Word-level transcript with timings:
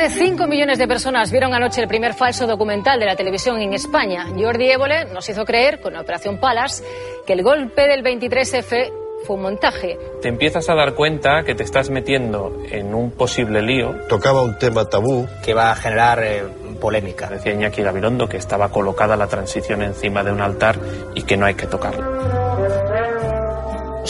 De 0.00 0.08
5 0.08 0.46
millones 0.46 0.78
de 0.78 0.88
personas 0.88 1.30
vieron 1.30 1.52
anoche 1.52 1.82
el 1.82 1.86
primer 1.86 2.14
falso 2.14 2.46
documental 2.46 2.98
de 2.98 3.04
la 3.04 3.16
televisión 3.16 3.60
en 3.60 3.74
España. 3.74 4.26
Jordi 4.34 4.70
Évole 4.70 5.04
nos 5.12 5.28
hizo 5.28 5.44
creer, 5.44 5.78
con 5.78 5.92
la 5.92 6.00
Operación 6.00 6.38
Palas, 6.38 6.82
que 7.26 7.34
el 7.34 7.42
golpe 7.42 7.86
del 7.86 8.02
23F 8.02 8.92
fue 9.26 9.36
un 9.36 9.42
montaje. 9.42 9.98
Te 10.22 10.28
empiezas 10.28 10.70
a 10.70 10.74
dar 10.74 10.94
cuenta 10.94 11.42
que 11.44 11.54
te 11.54 11.64
estás 11.64 11.90
metiendo 11.90 12.62
en 12.70 12.94
un 12.94 13.10
posible 13.10 13.60
lío. 13.60 13.94
Tocaba 14.08 14.42
un 14.42 14.58
tema 14.58 14.88
tabú. 14.88 15.28
Que 15.44 15.52
va 15.52 15.70
a 15.70 15.76
generar 15.76 16.24
eh, 16.24 16.44
polémica. 16.80 17.28
Decía 17.28 17.52
Iñaki 17.52 17.82
Gabilondo 17.82 18.26
que 18.26 18.38
estaba 18.38 18.70
colocada 18.70 19.18
la 19.18 19.26
transición 19.26 19.82
encima 19.82 20.24
de 20.24 20.32
un 20.32 20.40
altar 20.40 20.78
y 21.14 21.24
que 21.24 21.36
no 21.36 21.44
hay 21.44 21.54
que 21.54 21.66
tocarlo. 21.66 22.59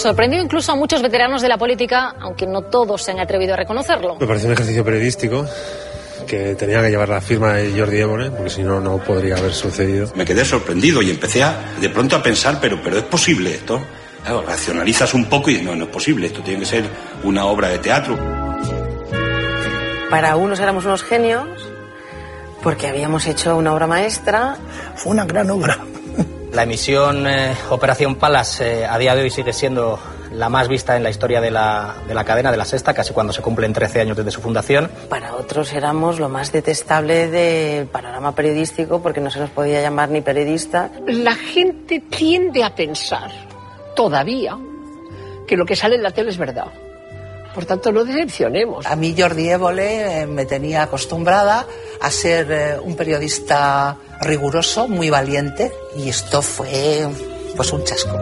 Sorprendió 0.01 0.43
incluso 0.43 0.73
a 0.73 0.77
muchos 0.77 1.03
veteranos 1.03 1.43
de 1.43 1.49
la 1.49 1.59
política, 1.59 2.15
aunque 2.21 2.47
no 2.47 2.63
todos 2.63 3.03
se 3.03 3.11
han 3.11 3.21
atrevido 3.21 3.53
a 3.53 3.57
reconocerlo. 3.59 4.17
Me 4.19 4.27
parece 4.27 4.47
un 4.47 4.53
ejercicio 4.53 4.83
periodístico 4.83 5.45
que 6.27 6.55
tenía 6.55 6.81
que 6.81 6.89
llevar 6.89 7.11
la 7.11 7.21
firma 7.21 7.53
de 7.53 7.79
Jordi 7.79 7.99
Évole, 7.99 8.31
porque 8.31 8.49
si 8.49 8.63
no, 8.63 8.81
no 8.81 8.97
podría 8.97 9.37
haber 9.37 9.53
sucedido. 9.53 10.11
Me 10.15 10.25
quedé 10.25 10.47
sorprendido 10.47 11.03
y 11.03 11.11
empecé 11.11 11.43
a, 11.43 11.75
de 11.79 11.91
pronto 11.91 12.17
a 12.17 12.23
pensar, 12.23 12.59
pero, 12.63 12.81
pero 12.83 12.97
¿es 12.97 13.05
posible 13.05 13.51
esto? 13.51 13.79
Claro, 14.23 14.43
racionalizas 14.43 15.13
un 15.13 15.27
poco 15.27 15.51
y 15.51 15.61
no, 15.61 15.77
no 15.77 15.85
es 15.85 15.91
posible, 15.91 16.29
esto 16.29 16.41
tiene 16.41 16.61
que 16.61 16.67
ser 16.67 16.85
una 17.25 17.45
obra 17.45 17.69
de 17.69 17.79
teatro. 17.79 18.19
Para 20.09 20.37
unos 20.37 20.61
éramos 20.61 20.87
unos 20.87 21.03
genios, 21.03 21.47
porque 22.63 22.87
habíamos 22.87 23.27
hecho 23.27 23.55
una 23.55 23.75
obra 23.75 23.87
maestra. 23.87 24.57
Fue 24.97 25.13
una 25.13 25.27
gran 25.27 25.51
obra. 25.51 25.79
La 26.53 26.65
emisión 26.65 27.29
eh, 27.29 27.55
Operación 27.71 28.17
Palas 28.17 28.61
eh, 28.61 28.85
a 28.85 28.99
día 28.99 29.15
de 29.15 29.23
hoy 29.23 29.31
sigue 29.31 29.53
siendo 29.53 30.01
la 30.33 30.49
más 30.49 30.69
vista 30.69 30.97
en 30.97 31.05
la 31.05 31.11
historia 31.11 31.41
de 31.41 31.51
la, 31.51 31.95
de 32.09 32.15
la 32.15 32.25
cadena, 32.25 32.51
de 32.51 32.57
la 32.57 32.65
sexta, 32.65 32.93
casi 32.93 33.13
cuando 33.13 33.33
se 33.33 33.41
cumplen 33.41 33.73
13 33.73 34.01
años 34.01 34.17
desde 34.17 34.33
su 34.33 34.41
fundación. 34.41 34.91
Para 35.09 35.37
otros 35.37 35.73
éramos 35.73 36.19
lo 36.19 36.29
más 36.29 36.51
detestable 36.51 37.29
del 37.29 37.87
panorama 37.87 38.35
periodístico 38.35 39.01
porque 39.01 39.21
no 39.21 39.31
se 39.31 39.39
nos 39.39 39.51
podía 39.51 39.81
llamar 39.81 40.11
ni 40.11 40.23
periodista. 40.23 40.91
La 41.07 41.35
gente 41.35 42.01
tiende 42.11 42.65
a 42.65 42.75
pensar, 42.75 43.31
todavía, 43.95 44.59
que 45.47 45.57
lo 45.57 45.65
que 45.65 45.77
sale 45.77 45.97
en 45.97 46.03
la 46.03 46.11
tele 46.11 46.31
es 46.31 46.39
verdad. 46.39 46.67
Por 47.55 47.65
tanto, 47.65 47.91
no 47.91 48.05
decepcionemos. 48.05 48.87
A 48.87 48.97
mí 48.97 49.15
Jordi 49.17 49.49
Évole 49.49 50.23
eh, 50.23 50.27
me 50.27 50.47
tenía 50.47 50.85
acostumbrada 50.85 51.67
a 52.01 52.11
ser 52.11 52.51
eh, 52.51 52.79
un 52.83 52.95
periodista 52.95 53.97
riguroso, 54.21 54.87
muy 54.87 55.11
valiente, 55.11 55.73
y 55.97 56.09
esto 56.09 56.43
fue 56.43 57.09
pues 57.57 57.73
un 57.73 57.85
chasco. 57.85 58.17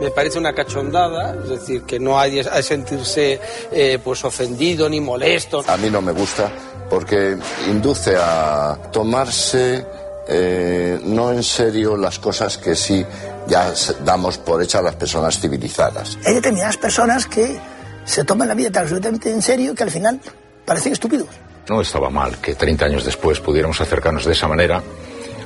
Me 0.00 0.10
parece 0.10 0.38
una 0.38 0.52
cachondada, 0.52 1.34
es 1.42 1.48
decir, 1.48 1.84
que 1.84 1.98
no 2.00 2.18
hay 2.18 2.40
a 2.40 2.62
sentirse 2.62 3.40
eh, 3.70 3.98
pues 4.02 4.24
ofendido 4.24 4.88
ni 4.88 5.00
molesto. 5.00 5.64
A 5.66 5.76
mí 5.76 5.88
no 5.88 6.02
me 6.02 6.12
gusta 6.12 6.50
porque 6.90 7.36
induce 7.68 8.14
a 8.18 8.76
tomarse 8.92 9.86
eh, 10.26 10.98
no 11.04 11.32
en 11.32 11.42
serio 11.42 11.96
las 11.96 12.18
cosas 12.18 12.56
que 12.56 12.74
sí 12.74 13.04
ya 13.48 13.72
damos 14.04 14.38
por 14.38 14.62
hechas 14.62 14.82
las 14.82 14.96
personas 14.96 15.38
civilizadas. 15.38 16.18
Hay 16.26 16.34
determinadas 16.34 16.76
personas 16.76 17.26
que 17.26 17.58
se 18.04 18.24
toman 18.24 18.48
la 18.48 18.54
vida 18.54 18.70
tan 18.70 18.82
absolutamente 18.82 19.30
en 19.30 19.42
serio 19.42 19.74
que 19.74 19.82
al 19.82 19.90
final 19.90 20.20
parecen 20.64 20.92
estúpidos. 20.92 21.28
No 21.68 21.80
estaba 21.80 22.10
mal 22.10 22.38
que 22.38 22.54
30 22.54 22.84
años 22.84 23.04
después 23.04 23.40
pudiéramos 23.40 23.80
acercarnos 23.80 24.24
de 24.24 24.32
esa 24.32 24.48
manera 24.48 24.82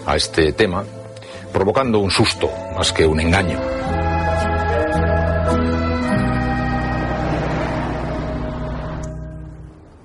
a 0.06 0.16
este 0.16 0.52
tema, 0.52 0.84
provocando 1.52 2.00
un 2.00 2.10
susto 2.10 2.50
más 2.76 2.92
que 2.92 3.06
un 3.06 3.20
engaño. 3.20 3.60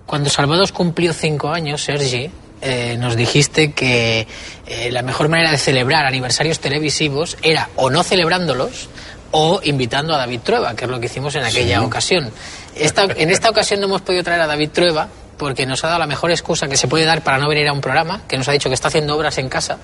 Cuando 0.05 0.29
Salvados 0.29 0.71
cumplió 0.71 1.11
cinco 1.11 1.49
años, 1.49 1.83
Sergi, 1.83 2.29
eh, 2.63 2.95
nos 2.97 3.15
dijiste 3.15 3.71
que 3.73 4.25
eh, 4.65 4.89
la 4.91 5.01
mejor 5.01 5.27
manera 5.29 5.51
de 5.51 5.57
celebrar 5.57 6.05
aniversarios 6.05 6.59
televisivos 6.59 7.37
era 7.43 7.69
o 7.75 7.89
no 7.89 8.03
celebrándolos 8.03 8.89
o 9.31 9.59
invitando 9.63 10.13
a 10.13 10.17
David 10.17 10.39
Trueba, 10.43 10.75
que 10.75 10.85
es 10.85 10.91
lo 10.91 10.99
que 10.99 11.07
hicimos 11.07 11.35
en 11.35 11.43
aquella 11.43 11.79
Sí. 11.79 11.85
ocasión. 11.85 12.31
Esta, 12.75 13.03
en 13.03 13.29
esta 13.29 13.49
ocasión 13.49 13.79
no 13.79 13.87
hemos 13.87 14.01
podido 14.01 14.23
traer 14.23 14.41
a 14.41 14.47
David 14.47 14.69
Trueba 14.71 15.07
porque 15.37 15.65
nos 15.65 15.83
ha 15.83 15.87
dado 15.87 15.99
la 15.99 16.07
mejor 16.07 16.31
excusa 16.31 16.67
que 16.67 16.77
se 16.77 16.87
puede 16.87 17.05
dar 17.05 17.23
para 17.23 17.37
no 17.39 17.49
venir 17.49 17.67
a 17.67 17.73
un 17.73 17.81
programa, 17.81 18.21
que 18.27 18.37
nos 18.37 18.47
ha 18.47 18.51
dicho 18.51 18.69
que 18.69 18.75
está 18.75 18.87
haciendo 18.87 19.15
obras 19.17 19.37
en 19.39 19.49
casa. 19.49 19.77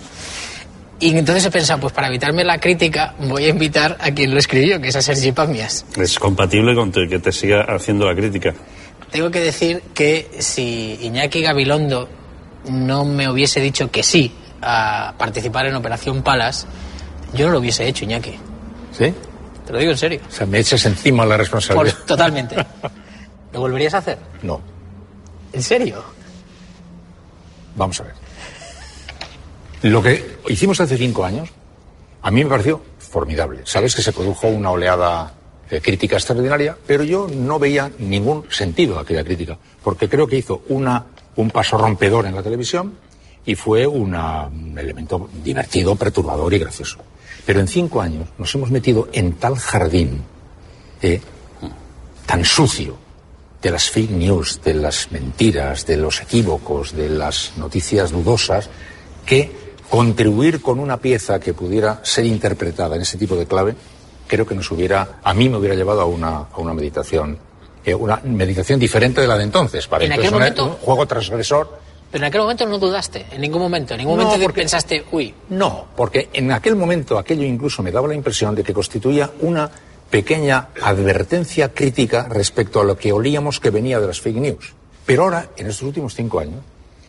Y 1.02 1.18
entonces 1.18 1.46
he 1.46 1.52
pensado, 1.52 1.80
pues 1.80 1.94
para 1.94 2.08
evitarme 2.08 2.44
la 2.44 2.60
crítica, 2.60 3.16
voy 3.20 3.46
a 3.46 3.50
invitar 3.50 3.98
a 4.02 4.12
quien 4.12 4.32
lo 4.32 4.40
escribió, 4.40 4.82
que 4.82 4.90
es 4.90 4.96
a 4.96 5.02
Sergi 5.02 5.32
Pamias. 5.32 5.86
Es 5.98 6.20
compatible 6.20 6.76
con 6.76 6.92
que 6.92 7.20
te 7.20 7.32
siga 7.32 7.62
haciendo 7.70 8.06
la 8.06 8.14
crítica. 8.16 8.54
Tengo 9.10 9.32
que 9.32 9.40
decir 9.40 9.82
que 9.94 10.30
si 10.40 11.00
Iñaki 11.02 11.42
Gabilondo 11.42 12.10
no 12.68 13.06
me 13.06 13.30
hubiese 13.30 13.60
dicho 13.62 13.90
que 13.92 14.04
sí 14.04 14.34
a 14.62 15.14
participar 15.18 15.66
en 15.68 15.76
Operación 15.76 16.22
Palas, 16.24 16.68
yo 17.34 17.46
no 17.48 17.54
lo 17.54 17.60
hubiese 17.60 17.88
hecho, 17.88 18.04
Iñaki. 18.06 18.36
¿Sí? 18.98 19.14
Te 19.66 19.74
lo 19.74 19.80
digo 19.80 19.92
en 19.92 19.98
serio. 19.98 20.20
O 20.28 20.32
sea, 20.32 20.46
me 20.48 20.60
echas 20.60 20.86
encima 20.86 21.24
la 21.26 21.36
Por- 21.36 21.40
responsabilidad. 21.40 21.98
totalmente. 22.06 22.56
¿Lo 23.54 23.60
volverías 23.62 23.94
a 23.94 24.00
hacer? 24.00 24.18
No. 24.42 24.62
¿En 25.54 25.64
serio? 25.64 26.04
Vamos 27.76 28.00
a 28.02 28.04
ver. 28.04 28.14
Lo 29.84 30.02
que 30.04 30.38
hicimos 30.50 30.80
hace 30.82 30.98
cinco 30.98 31.24
años, 31.24 31.50
a 32.22 32.32
mí 32.32 32.44
me 32.44 32.50
pareció 32.50 32.82
formidable. 32.98 33.62
Sabes 33.64 33.96
que 33.96 34.02
se 34.02 34.12
produjo 34.12 34.48
una 34.48 34.72
oleada 34.72 35.32
de 35.70 35.82
crítica 35.82 36.16
extraordinaria, 36.18 36.76
pero 36.86 37.04
yo 37.04 37.28
no 37.34 37.60
veía 37.60 37.92
ningún 38.00 38.46
sentido 38.50 38.98
a 38.98 39.04
aquella 39.04 39.24
crítica, 39.24 39.58
porque 39.84 40.10
creo 40.10 40.28
que 40.28 40.38
hizo 40.38 40.64
una, 40.70 41.06
un 41.40 41.52
paso 41.52 41.78
rompedor 41.78 42.26
en 42.26 42.36
la 42.36 42.44
televisión 42.44 42.94
y 43.46 43.56
fue 43.56 43.88
un 43.88 44.14
elemento 44.78 45.30
divertido, 45.44 45.96
perturbador 45.96 46.54
y 46.54 46.60
gracioso. 46.60 47.00
Pero 47.46 47.62
en 47.62 47.68
cinco 47.68 48.02
años 48.02 48.28
nos 48.38 48.54
hemos 48.56 48.70
metido 48.70 49.08
en 49.14 49.34
tal 49.34 49.56
jardín 49.56 50.22
eh, 51.02 51.22
tan 52.26 52.44
sucio 52.44 52.98
de 53.62 53.72
las 53.72 53.90
fake 53.90 54.12
news, 54.12 54.62
de 54.64 54.74
las 54.74 55.12
mentiras, 55.12 55.86
de 55.86 55.98
los 55.98 56.22
equívocos, 56.22 56.94
de 56.94 57.10
las 57.10 57.54
noticias 57.58 58.12
dudosas, 58.12 58.70
que 59.26 59.50
contribuir 59.90 60.62
con 60.62 60.78
una 60.78 60.98
pieza 60.98 61.40
que 61.40 61.54
pudiera 61.54 62.02
ser 62.04 62.26
interpretada 62.26 62.98
en 62.98 63.02
ese 63.02 63.18
tipo 63.18 63.36
de 63.36 63.46
clave, 63.46 63.76
creo 64.28 64.46
que 64.46 64.56
nos 64.56 64.70
hubiera, 64.72 65.20
a 65.24 65.34
mí 65.34 65.48
me 65.48 65.58
hubiera 65.58 65.76
llevado 65.76 66.02
a 66.02 66.06
una, 66.06 66.48
a 66.52 66.58
una 66.58 66.74
meditación, 66.74 67.40
eh, 67.86 67.94
una 67.94 68.18
meditación 68.24 68.80
diferente 68.80 69.22
de 69.22 69.28
la 69.28 69.38
de 69.38 69.44
entonces. 69.44 69.88
Para 69.88 70.06
En 70.06 70.12
aquel 70.12 70.26
entonces, 70.26 70.56
momento- 70.58 70.66
un 70.78 70.86
juego 70.86 71.06
transgresor. 71.06 71.80
Pero 72.12 72.24
en 72.24 72.28
aquel 72.30 72.42
momento 72.42 72.66
no 72.66 72.80
dudaste, 72.80 73.26
en 73.32 73.42
ningún 73.42 73.62
momento. 73.62 73.94
En 73.94 74.00
ningún 74.00 74.18
No, 74.18 74.24
momento 74.26 74.44
porque- 74.44 74.62
pensaste, 74.62 75.06
uy, 75.12 75.34
No, 75.50 75.86
porque 75.96 76.30
en 76.34 76.52
aquel 76.52 76.76
momento 76.76 77.18
aquello 77.20 77.44
incluso 77.44 77.84
me 77.84 77.92
daba 77.92 78.08
la 78.08 78.16
impresión 78.16 78.56
de 78.56 78.64
que 78.64 78.74
constituía 78.74 79.30
una 79.42 79.70
pequeña 80.10 80.70
advertencia 80.82 81.70
crítica 81.72 82.28
respecto 82.28 82.80
a 82.82 82.84
lo 82.84 82.98
que 82.98 83.12
olíamos 83.12 83.60
que 83.60 83.70
venía 83.70 84.00
de 84.00 84.08
las 84.08 84.20
fake 84.22 84.38
news. 84.38 84.74
Pero 85.06 85.24
ahora, 85.24 85.50
en 85.56 85.68
estos 85.68 85.84
últimos 85.84 86.16
cinco 86.16 86.40
años, 86.40 86.62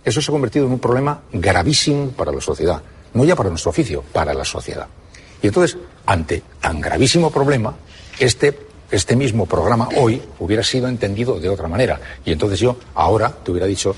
eso 0.04 0.20
se 0.20 0.30
ha 0.30 0.32
convertido 0.32 0.66
en 0.66 0.72
un 0.72 0.78
problema 0.78 1.22
gravísimo 1.32 2.10
para 2.10 2.30
la 2.30 2.40
sociedad. 2.42 2.82
No 3.14 3.24
ya 3.24 3.34
para 3.34 3.48
nuestro 3.48 3.70
oficio, 3.70 4.04
para 4.12 4.34
la 4.34 4.44
sociedad. 4.44 4.86
Y 5.42 5.46
entonces, 5.46 5.78
ante 6.06 6.42
tan 6.60 6.78
gravísimo 6.80 7.30
problema, 7.30 7.74
este, 8.18 8.56
este 8.90 9.16
mismo 9.16 9.46
programa 9.46 9.88
hoy 9.96 10.20
hubiera 10.38 10.62
sido 10.62 10.88
entendido 10.88 11.38
de 11.38 11.48
otra 11.48 11.68
manera. 11.68 12.00
Y 12.24 12.32
entonces 12.32 12.58
yo 12.58 12.76
ahora 12.94 13.30
te 13.30 13.50
hubiera 13.50 13.66
dicho, 13.66 13.94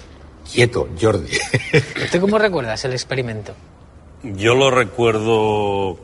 quieto, 0.51 0.89
Jordi. 1.01 1.31
¿tú 2.13 2.21
cómo 2.21 2.39
recuerdas 2.39 2.85
el 2.85 2.93
experimento? 2.93 3.55
Yo 4.23 4.55
lo 4.55 4.71
recuerdo 4.71 5.99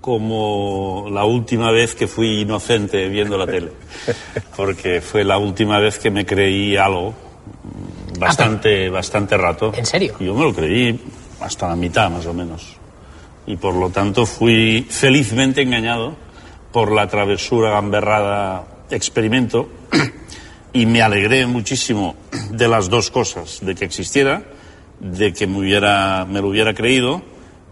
como 0.00 1.08
la 1.10 1.24
última 1.24 1.72
vez 1.72 1.94
que 1.94 2.06
fui 2.06 2.42
inocente 2.42 3.08
viendo 3.08 3.36
la 3.36 3.46
tele. 3.46 3.72
Porque 4.56 5.00
fue 5.00 5.24
la 5.24 5.38
última 5.38 5.78
vez 5.78 5.98
que 5.98 6.10
me 6.10 6.24
creí 6.24 6.76
algo 6.76 7.10
mm, 7.10 8.18
bastante, 8.18 8.88
bastante 8.88 9.36
rato. 9.36 9.72
¿En 9.74 9.86
serio? 9.86 10.14
Yo 10.20 10.34
me 10.34 10.44
lo 10.44 10.54
creí 10.54 11.00
hasta 11.40 11.68
la 11.68 11.76
mitad, 11.76 12.10
más 12.10 12.26
o 12.26 12.34
menos. 12.34 12.76
Y 13.46 13.56
por 13.56 13.74
lo 13.74 13.90
tanto 13.90 14.26
fui 14.26 14.86
felizmente 14.88 15.62
engañado 15.62 16.14
por 16.76 16.92
la 16.92 17.08
travesura 17.08 17.70
gamberrada 17.70 18.66
experimento 18.90 19.66
y 20.74 20.84
me 20.84 21.00
alegré 21.00 21.46
muchísimo 21.46 22.16
de 22.50 22.68
las 22.68 22.90
dos 22.90 23.10
cosas, 23.10 23.60
de 23.62 23.74
que 23.74 23.86
existiera, 23.86 24.42
de 25.00 25.32
que 25.32 25.46
me, 25.46 25.60
hubiera, 25.60 26.26
me 26.26 26.42
lo 26.42 26.48
hubiera 26.48 26.74
creído 26.74 27.22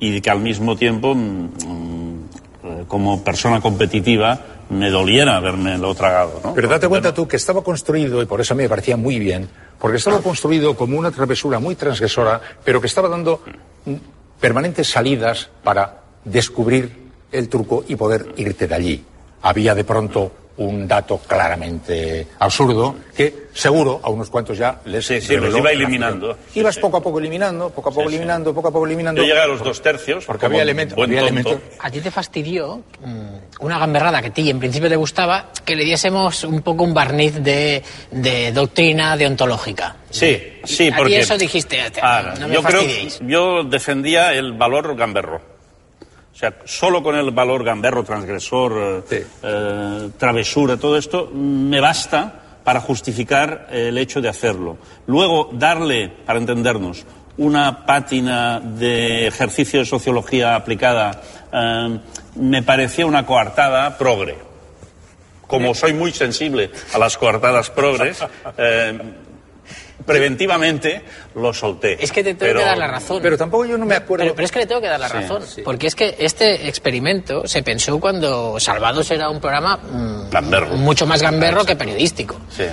y 0.01 0.23
que 0.23 0.31
al 0.31 0.41
mismo 0.41 0.75
tiempo, 0.77 1.15
mm, 1.15 1.19
mm, 1.19 2.85
como 2.89 3.23
persona 3.23 3.61
competitiva, 3.61 4.41
me 4.71 4.89
doliera 4.89 5.37
haberme 5.37 5.77
lo 5.77 5.95
tragado. 5.95 6.41
¿no? 6.43 6.55
Pero 6.55 6.69
date 6.69 6.89
cuenta 6.89 7.13
tú 7.13 7.29
que 7.29 7.37
estaba 7.37 7.63
construido, 7.63 8.23
y 8.23 8.25
por 8.25 8.41
eso 8.41 8.55
a 8.55 8.57
mí 8.57 8.63
me 8.63 8.71
parecía 8.71 8.97
muy 8.97 9.19
bien, 9.19 9.51
porque 9.79 9.99
estaba 9.99 10.23
construido 10.23 10.75
como 10.75 10.99
una 10.99 11.11
travesura 11.11 11.59
muy 11.59 11.75
transgresora, 11.75 12.41
pero 12.65 12.81
que 12.81 12.87
estaba 12.87 13.11
dando 13.11 13.43
mm, 13.85 13.95
permanentes 14.41 14.89
salidas 14.89 15.51
para 15.63 16.01
descubrir 16.25 17.04
el 17.35 17.49
truco 17.49 17.85
y 17.89 17.97
poder 17.97 18.27
irte 18.37 18.67
de 18.67 18.75
allí. 18.75 19.05
Había 19.43 19.75
de 19.75 19.85
pronto 19.85 20.33
un 20.57 20.87
dato 20.87 21.19
claramente 21.19 22.29
absurdo 22.39 22.95
que 23.17 23.49
seguro 23.53 24.01
a 24.05 24.09
unos 24.09 24.31
cuantos 24.31 24.57
ya 24.57 24.81
les 24.85 25.05
Sí, 25.05 25.21
sí, 25.21 25.37
los 25.37 25.57
iba 25.57 25.73
eliminando. 25.73 26.31
acción. 26.31 26.49
Ibas 26.55 26.79
poco 26.79 26.99
a 26.99 27.03
poco 27.03 27.19
eliminando, 27.19 27.71
poco 27.71 27.89
a 27.89 27.93
poco 27.93 28.09
eliminando, 28.09 28.55
poco 28.55 28.69
a 28.69 28.71
poco 28.71 28.87
eliminando. 28.87 29.21
Yo 29.21 29.27
llegué 29.27 29.41
a 29.41 29.49
los 29.49 29.65
dos 29.65 29.83
tercios. 29.83 30.25
Porque 30.25 30.47
había 30.47 30.63
elementos, 30.63 30.97
había 30.97 31.21
elementos. 31.23 31.57
A 31.81 31.91
ti 31.91 32.01
te 32.01 32.11
fastidió 32.13 32.83
mm, 33.05 33.65
una 33.65 33.81
gamberrada 33.81 34.23
que 34.23 34.29
a 34.29 34.33
ti 34.33 34.49
en 34.49 34.61
principio 34.61 34.89
te 34.89 34.95
gustaba, 34.97 35.51
que 35.65 35.75
le 35.75 35.85
diésemos 35.85 36.45
un 36.45 36.63
poco 36.63 36.85
un 36.85 36.95
barniz 36.95 37.35
de, 37.43 37.83
de 38.13 38.53
doctrina 38.53 39.17
deontológica. 39.17 39.97
Sí, 40.11 40.41
sí, 40.63 40.87
A 40.87 40.91
ti 40.91 40.97
porque... 40.97 41.19
eso 41.19 41.37
dijiste, 41.37 41.81
Ah, 42.01 42.33
no 42.39 42.47
me 42.47 42.55
yo, 42.55 42.63
creo, 42.63 42.83
yo 43.23 43.65
defendía 43.65 44.33
el 44.33 44.53
valor 44.53 44.95
gamberro. 44.97 45.54
O 46.35 46.37
sea, 46.37 46.53
solo 46.65 47.01
con 47.01 47.15
el 47.15 47.31
valor 47.31 47.63
gamberro, 47.63 48.03
transgresor, 48.03 49.05
eh, 49.09 49.27
eh, 49.43 50.11
travesura, 50.19 50.77
todo 50.77 50.99
esto, 50.99 51.31
me 51.33 51.81
basta 51.81 52.41
para 52.65 52.81
justificar 52.81 53.69
el 53.71 53.97
hecho 53.99 54.21
de 54.21 54.29
hacerlo. 54.29 54.79
Luego, 55.07 55.51
darle, 55.53 56.09
para 56.09 56.41
entendernos, 56.41 57.05
una 57.37 57.85
pátina 57.87 58.61
de 58.61 59.27
ejercicio 59.27 59.81
de 59.81 59.87
sociología 59.87 60.57
aplicada, 60.57 61.21
eh, 61.53 61.99
me 62.37 62.63
parecía 62.63 63.07
una 63.07 63.27
coartada 63.27 63.97
progre. 63.97 64.39
Como 65.47 65.75
soy 65.75 65.93
muy 65.93 66.11
sensible 66.11 66.71
a 66.95 66.99
las 66.99 67.17
coartadas 67.17 67.71
progres, 67.71 68.25
eh, 68.59 68.99
preventivamente 70.07 71.03
lo 71.35 71.53
solté. 71.53 72.03
Es 72.03 72.13
que 72.13 72.23
te 72.25 72.35
tengo 72.35 72.41
Pero- 72.53 72.61
que 72.61 72.65
dar 72.67 72.79
la 72.79 72.87
razón. 72.89 73.21
Pero 73.23 73.37
tampoco 73.39 73.65
yo 73.65 73.79
no 73.79 73.87
me 73.87 73.95
acuerdo. 73.95 74.25
Pero, 74.25 74.35
pero 74.35 74.45
es 74.47 74.53
que 74.53 74.59
le 74.61 74.67
tengo 74.67 74.81
que 74.81 74.89
dar 74.89 75.01
la 75.01 75.09
Sí, 75.09 75.15
razón. 75.15 75.43
sí. 75.47 75.63
Porque 75.63 75.87
es 75.87 75.95
que 75.95 76.15
este 76.19 76.69
experimento 76.69 77.47
se 77.47 77.63
pensó 77.63 77.99
cuando 78.01 78.59
Salvados 78.61 79.11
era 79.11 79.29
un 79.31 79.41
programa 79.41 79.77
mm, 79.77 80.24
Gamberro. 80.35 80.69
mucho 80.77 81.07
más 81.07 81.23
gamberro 81.23 81.65
que 81.65 81.77
periodístico. 81.77 82.37
Sí. 82.51 82.65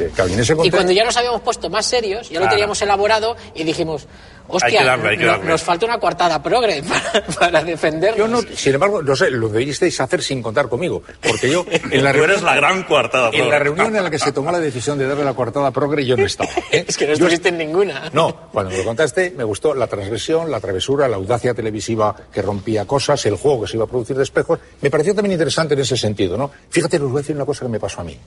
Y 0.63 0.69
cuando 0.71 0.91
ya 0.91 1.03
nos 1.05 1.15
habíamos 1.17 1.41
puesto 1.41 1.69
más 1.69 1.85
serios, 1.85 2.29
ya 2.29 2.35
lo 2.35 2.41
Claro. 2.41 2.51
teníamos 2.55 2.81
elaborado 2.81 3.35
y 3.55 3.63
dijimos, 3.63 4.07
hostia, 4.47 4.67
Hay 4.67 4.77
que 4.79 4.83
darle, 4.83 5.09
hay 5.09 5.17
que 5.17 5.25
no- 5.25 5.31
darle. 5.31 5.45
nos 5.47 5.61
falta 5.63 5.85
una 5.85 5.97
coartada 5.99 6.41
progre 6.43 6.83
para, 7.13 7.25
para 7.27 7.63
defendernos. 7.63 8.17
Yo 8.17 8.27
no, 8.27 8.41
sin 8.55 8.73
embargo, 8.73 9.01
no 9.01 9.15
sé, 9.15 9.29
lo 9.31 9.47
debisteis 9.49 9.99
hacer 10.01 10.21
sin 10.21 10.41
contar 10.41 10.67
conmigo. 10.67 11.03
Porque 11.21 11.49
yo, 11.49 11.65
en 11.69 12.03
la 12.03 12.11
Tú 12.13 12.23
eres 12.23 12.41
reunión, 12.41 12.45
la 12.45 12.55
gran 12.55 12.83
coartada 12.83 13.29
en 13.29 13.37
la 13.39 13.57
progre. 13.57 13.59
reunión 13.59 13.95
en 13.95 14.03
la 14.03 14.09
que 14.09 14.19
se 14.19 14.31
tomó 14.31 14.51
la 14.51 14.59
decisión 14.59 14.97
de 14.97 15.07
darle 15.07 15.23
la 15.23 15.33
coartada 15.33 15.71
progre, 15.71 16.05
yo 16.05 16.17
no 16.17 16.25
estaba. 16.25 16.49
¿eh? 16.71 16.83
Es 16.87 16.97
que 16.97 17.05
no 17.05 17.09
Yo 17.13 17.25
estuviste 17.25 17.49
en 17.49 17.57
ninguna. 17.59 18.09
No, 18.13 18.49
cuando 18.51 18.71
me 18.71 18.77
lo 18.79 18.83
contaste, 18.83 19.31
me 19.37 19.43
gustó 19.43 19.73
la 19.73 19.87
transgresión, 19.87 20.51
la 20.51 20.59
travesura, 20.59 21.07
la 21.07 21.15
audacia 21.17 21.53
televisiva 21.53 22.15
que 22.33 22.41
rompía 22.41 22.85
cosas, 22.85 23.25
el 23.25 23.35
juego 23.35 23.61
que 23.61 23.67
se 23.69 23.77
iba 23.77 23.85
a 23.85 23.87
producir 23.87 24.17
de 24.17 24.23
espejos. 24.23 24.59
Me 24.81 24.89
pareció 24.89 25.13
también 25.15 25.33
interesante 25.33 25.75
en 25.75 25.79
ese 25.81 25.95
sentido, 25.95 26.37
¿no? 26.37 26.51
Fíjate, 26.69 26.97
os 26.97 27.03
voy 27.03 27.19
a 27.19 27.21
decir 27.21 27.35
una 27.35 27.45
cosa 27.45 27.50
que 27.59 27.67
me 27.67 27.79
pasó 27.79 28.01
a 28.01 28.03
mí. 28.03 28.17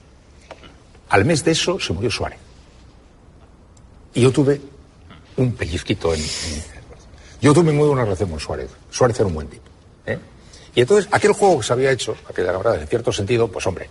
Al 1.09 1.25
mes 1.25 1.43
de 1.43 1.51
eso 1.51 1.79
se 1.79 1.93
murió 1.93 2.09
Suárez. 2.09 2.39
Y 4.13 4.21
yo 4.21 4.31
tuve 4.31 4.61
un 5.37 5.53
pellizquito 5.53 6.13
en. 6.13 6.21
en- 6.21 6.75
Yo 7.41 7.53
tuve 7.53 7.71
muy 7.73 7.87
buena 7.87 8.03
relación 8.03 8.29
con 8.29 8.39
Suárez. 8.39 8.69
Suárez 8.89 9.17
era 9.19 9.27
un 9.27 9.33
buen 9.35 9.47
tipo. 9.47 9.65
¿eh? 10.05 10.17
Y 10.73 10.81
entonces, 10.81 11.07
aquel 11.11 11.33
juego 11.33 11.57
que 11.59 11.63
se 11.63 11.73
había 11.73 11.91
hecho, 11.91 12.15
aquella 12.29 12.51
camarada, 12.51 12.81
en 12.81 12.87
cierto 12.87 13.11
sentido, 13.11 13.47
pues 13.49 13.65
hombre, 13.67 13.89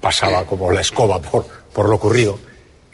pasaba 0.00 0.44
como 0.44 0.70
la 0.70 0.80
escoba 0.80 1.20
por, 1.20 1.88
lo 1.88 1.94
ocurrido, 1.94 2.38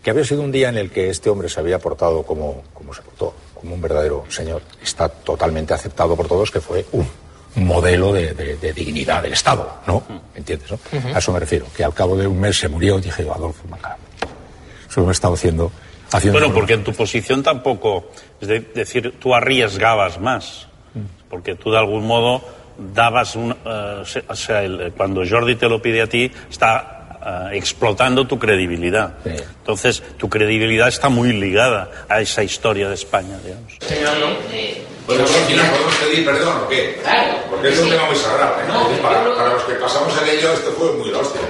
que 0.03 0.11
había 0.11 0.25
sido 0.25 0.43
un 0.43 0.53
día 0.53 0.69
en 0.69 0.77
el 0.77 0.91
que 0.91 1.09
este 1.11 1.31
hombre 1.31 1.49
se 1.49 1.61
había 1.61 1.79
portado 1.79 2.25
como 2.25 2.63
se 2.95 3.03
portó, 3.03 3.35
como 3.55 3.75
un 3.75 3.81
verdadero 3.81 4.25
señor. 4.29 4.63
Está 4.83 5.09
totalmente 5.09 5.73
aceptado 5.73 6.15
por 6.17 6.29
todos 6.29 6.51
que 6.51 6.61
fue 6.61 6.85
un 6.93 7.09
modelo 7.57 8.13
de, 8.13 8.33
de- 8.35 8.57
de 8.57 8.73
dignidad 8.73 9.23
del 9.23 9.33
Estado, 9.35 9.79
¿no? 9.87 10.03
¿Entiendes? 10.35 10.71
no? 10.71 10.79
A 11.15 11.19
eso 11.19 11.33
me 11.33 11.41
refiero, 11.41 11.67
que 11.77 11.85
al 11.85 11.93
cabo 11.95 12.17
de 12.17 12.27
un 12.27 12.41
mes 12.41 12.57
se 12.59 12.69
murió 12.69 12.99
y 12.99 13.03
dije 13.03 13.25
yo, 13.25 13.35
Adolfo 13.35 13.67
Maca, 13.69 13.97
eso 14.89 15.03
me 15.03 15.09
he 15.09 15.13
estado 15.13 15.35
haciendo... 15.35 15.71
haciendo 16.11 16.39
Bueno, 16.39 16.55
porque 16.55 16.75
en 16.75 16.85
tu 16.85 16.93
posición 16.93 17.43
tampoco, 17.43 18.11
es 18.41 18.49
de- 18.49 18.61
decir, 18.61 19.15
tú 19.19 19.35
arriesgabas 19.35 20.19
más, 20.21 20.69
porque 21.29 21.55
tú 21.55 21.71
de 21.71 21.79
algún 21.79 22.07
modo 22.07 22.43
dabas 22.95 23.37
un, 23.37 23.53
eh, 23.65 24.03
o 24.29 24.35
sea, 24.35 24.63
el- 24.63 24.93
cuando 24.97 25.23
Jordi 25.29 25.57
te 25.57 25.69
lo 25.69 25.81
pide 25.83 26.03
a 26.03 26.07
ti, 26.07 26.31
está 26.51 27.02
eh, 27.25 27.57
explotando 27.57 28.27
tu 28.27 28.39
credibilidad. 28.39 29.15
Entonces, 29.25 30.03
tu 30.17 30.29
credibilidad 30.29 30.89
está 30.89 31.09
muy 31.09 31.33
ligada 31.33 31.91
a 32.09 32.21
esa 32.21 32.43
historia 32.43 32.89
de 32.89 32.95
España, 32.95 33.39
digamos. 33.45 33.79
¿Podemos, 35.07 35.31
¿Podemos 35.31 35.97
pedir 35.97 36.25
perdón 36.25 36.57
o 36.65 36.69
qué? 36.69 37.01
Porque 37.51 37.69
es 37.71 37.81
un 37.81 37.91
tema 37.91 38.07
muy 38.07 38.15
sagrado, 38.15 38.55
¿eh? 38.61 38.99
para, 39.03 39.35
para 39.35 39.53
los 39.55 39.63
que 39.65 39.75
pasamos 39.75 40.13
en 40.23 40.39
ello, 40.39 40.53
esto 40.53 40.73
fue 40.73 40.93
muy 40.93 41.11
hostia. 41.11 41.41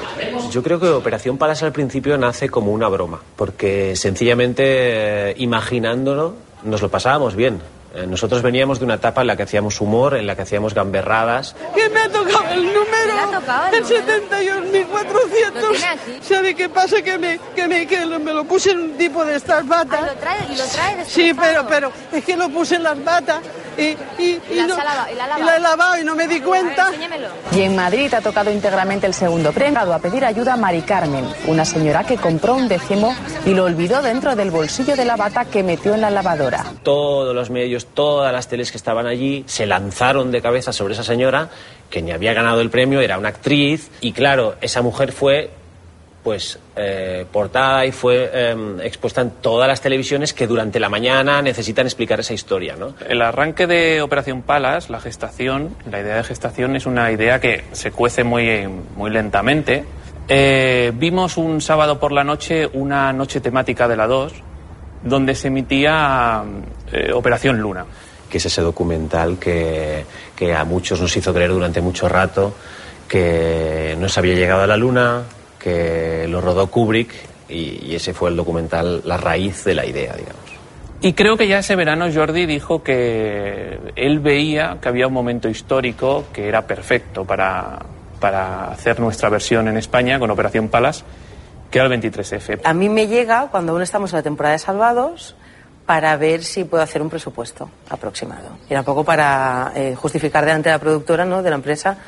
Yo 0.51 0.63
creo 0.63 0.81
que 0.81 0.89
Operación 0.89 1.37
Palas 1.39 1.63
al 1.63 1.73
principio 1.73 2.17
nace 2.17 2.49
como 2.49 2.73
una 2.73 2.89
broma, 2.89 3.21
porque 3.37 3.95
sencillamente 3.95 4.63
eh, 4.67 5.35
imaginándolo 5.39 6.35
nos 6.65 6.81
lo 6.81 6.89
pasábamos 6.91 7.37
bien. 7.37 7.61
Eh, 7.95 8.07
nosotros 8.07 8.41
veníamos 8.43 8.79
de 8.79 8.87
una 8.87 8.95
etapa 8.95 9.21
en 9.21 9.27
la 9.27 9.37
que 9.37 9.43
hacíamos 9.43 9.81
humor, 9.81 10.15
en 10.15 10.27
la 10.27 10.35
que 10.35 10.43
hacíamos 10.43 10.73
gamberradas. 10.75 11.55
que 11.75 11.89
me 11.91 12.01
ha 12.01 12.09
tocado 12.09 12.45
el 12.53 12.65
número, 12.65 13.43
el 13.73 13.85
71.400. 13.85 16.23
¿Sabe 16.23 16.55
qué 16.55 16.69
pasa? 16.69 17.03
Que 17.03 17.19
me, 17.19 17.39
que 17.55 17.69
me, 17.69 17.87
que 17.87 18.05
lo- 18.07 18.19
me 18.19 18.33
lo 18.33 18.45
puse 18.45 18.71
en 18.71 18.81
un 18.81 18.93
tipo 18.97 19.25
de 19.25 19.37
estas 19.37 19.67
batas. 19.67 20.01
lo 20.03 20.15
trae- 20.21 20.47
y 20.53 20.57
lo 20.57 20.65
trae 20.65 21.05
Sí, 21.05 21.33
pero, 21.39 21.67
pero 21.69 21.93
es 22.13 22.25
que 22.25 22.37
lo 22.37 22.49
puse 22.49 22.77
en 22.77 22.85
las 22.85 23.03
batas 23.05 23.41
y, 23.79 23.83
y, 24.23 24.41
Y 24.51 24.55
la 24.57 24.67
no- 24.67 24.75
y 25.13 25.15
la 25.17 25.39
la 25.39 25.57
he 25.57 25.61
lavado 25.61 25.99
y 26.01 26.05
no 26.05 26.15
me 26.15 26.27
di 26.29 26.41
cuenta. 26.41 26.91
Y 27.53 27.63
en 27.63 27.75
Madrid 27.77 28.13
ha 28.15 28.21
tocado 28.21 28.51
íntegramente 28.51 29.07
el 29.07 29.15
segundo 29.15 29.53
premio. 29.53 29.81
A 29.93 29.99
pedir 29.99 30.25
ayuda 30.25 30.55
a 30.55 30.57
Mari 30.57 30.83
Carmen, 30.83 31.25
una 31.47 31.65
señora 31.65 32.05
que 32.05 32.17
compró 32.17 32.55
un 32.55 32.69
décimo 32.69 33.15
y 33.47 33.55
lo 33.55 33.65
olvidó 33.65 34.03
dentro 34.03 34.37
del 34.37 34.51
bolsillo 34.51 34.97
de 34.97 35.05
la 35.05 35.17
bata 35.17 35.45
que 35.47 35.63
metió 35.63 35.95
en 35.95 36.01
la 36.01 36.11
lavadora. 36.11 36.65
Todos 36.83 37.35
los 37.35 37.51
medios, 37.51 37.87
todas 37.87 38.33
las 38.33 38.49
teles 38.49 38.71
que 38.71 38.77
estaban 38.79 39.07
allí 39.07 39.45
se 39.47 39.67
lanzaron 39.67 40.31
de 40.31 40.43
cabeza 40.43 40.73
sobre 40.73 40.95
esa 40.95 41.05
señora 41.05 41.49
que 41.91 42.03
ni 42.03 42.11
había 42.11 42.33
ganado 42.33 42.61
el 42.61 42.71
premio, 42.71 43.01
era 43.01 43.19
una 43.19 43.29
actriz 43.29 43.91
y 44.01 44.13
claro, 44.13 44.55
esa 44.61 44.81
mujer 44.83 45.13
fue 45.13 45.51
pues 46.23 46.59
eh, 46.77 47.27
portada 47.33 47.85
y 47.85 47.93
fue 47.93 48.31
eh, 48.33 48.77
expuesta 48.85 49.21
en 49.23 49.31
todas 49.31 49.67
las 49.69 49.81
televisiones 49.81 50.33
que 50.33 50.47
durante 50.47 50.79
la 50.79 50.89
mañana 50.89 51.43
necesitan 51.43 51.87
explicar 51.87 52.21
esa 52.21 52.33
historia, 52.33 52.77
¿no? 52.77 52.95
El 53.09 53.23
arranque 53.23 53.67
de 53.67 54.03
Operación 54.03 54.43
Palas, 54.43 54.89
la 54.89 55.01
gestación, 55.01 55.75
la 55.91 56.01
idea 56.01 56.17
de 56.17 56.25
gestación 56.25 56.77
es 56.77 56.87
una 56.87 57.11
idea 57.11 57.41
que 57.41 57.65
se 57.73 57.91
cuece 57.91 58.23
muy, 58.23 58.69
muy 58.97 59.11
lentamente. 59.11 59.85
Eh, 60.29 60.93
vimos 60.95 61.37
un 61.37 61.61
sábado 61.61 61.99
por 61.99 62.13
la 62.13 62.23
noche 62.23 62.69
una 62.73 63.13
noche 63.13 63.41
temática 63.41 63.89
de 63.89 63.97
la 63.97 64.07
2 64.07 64.33
donde 65.03 65.35
se 65.35 65.49
emitía 65.49 66.45
eh, 66.93 67.13
Operación 67.13 67.61
Luna. 67.61 67.85
que 68.31 68.39
es 68.39 68.47
ese 68.47 68.63
documental 68.63 69.39
que, 69.39 70.05
que 70.37 70.55
a 70.55 70.65
muchos 70.65 71.01
nos 71.01 71.15
hizo 71.17 71.35
creer 71.35 71.51
durante 71.51 71.81
mucho 71.81 72.09
rato 72.09 72.55
que 73.09 73.97
no 73.99 74.09
se 74.09 74.21
había 74.21 74.35
llegado 74.35 74.63
a 74.63 74.67
la 74.67 74.77
luna, 74.77 75.23
que 75.63 76.27
lo 76.29 76.41
rodó 76.41 76.67
Kubrick 76.69 77.13
y, 77.49 77.87
y 77.87 77.95
ese 77.95 78.15
fue 78.15 78.31
el 78.31 78.37
documental, 78.37 79.03
la 79.05 79.17
raíz 79.17 79.65
de 79.65 79.75
la 79.75 79.87
idea, 79.87 80.15
digamos. 80.15 80.43
Y 81.01 81.15
creo 81.15 81.37
que 81.37 81.49
ya 81.49 81.59
ese 81.59 81.75
verano 81.75 82.07
Jordi 82.15 82.47
dijo 82.47 82.85
que 82.85 83.81
él 83.97 84.21
veía 84.21 84.79
que 84.81 84.89
había 84.89 85.09
un 85.09 85.13
momento 85.13 85.49
histórico 85.49 86.27
que 86.33 86.47
era 86.47 86.67
perfecto 86.69 87.25
para, 87.25 87.81
para 88.21 88.67
hacer 88.69 89.01
nuestra 89.01 89.29
versión 89.29 89.67
en 89.67 89.77
España 89.77 90.21
con 90.21 90.31
Operación 90.31 90.69
Palas, 90.69 91.05
que 91.73 91.81
era 91.81 91.93
el 91.93 92.01
23F. 92.01 92.61
A 92.63 92.73
mí 92.73 92.89
me 92.89 93.09
llega, 93.09 93.49
cuando 93.51 93.73
aún 93.73 93.83
estamos 93.83 94.13
en 94.13 94.19
la 94.19 94.23
temporada 94.23 94.53
de 94.53 94.61
Salvados, 94.61 95.35
para 95.87 96.17
ver 96.17 96.45
si 96.45 96.63
puedo 96.63 96.85
hacer 96.85 97.03
un 97.03 97.11
presupuesto 97.11 97.69
aproximado. 97.91 98.51
Y 98.71 98.75
un 98.75 98.85
poco 98.85 99.03
para 99.05 99.73
eh, 99.75 99.97
justificar 99.97 100.45
delante 100.45 100.69
de 100.69 100.77
la 100.77 100.79
productora, 100.79 101.25
¿no? 101.25 101.43
de 101.43 101.51
la 101.51 101.57
empresa, 101.57 101.99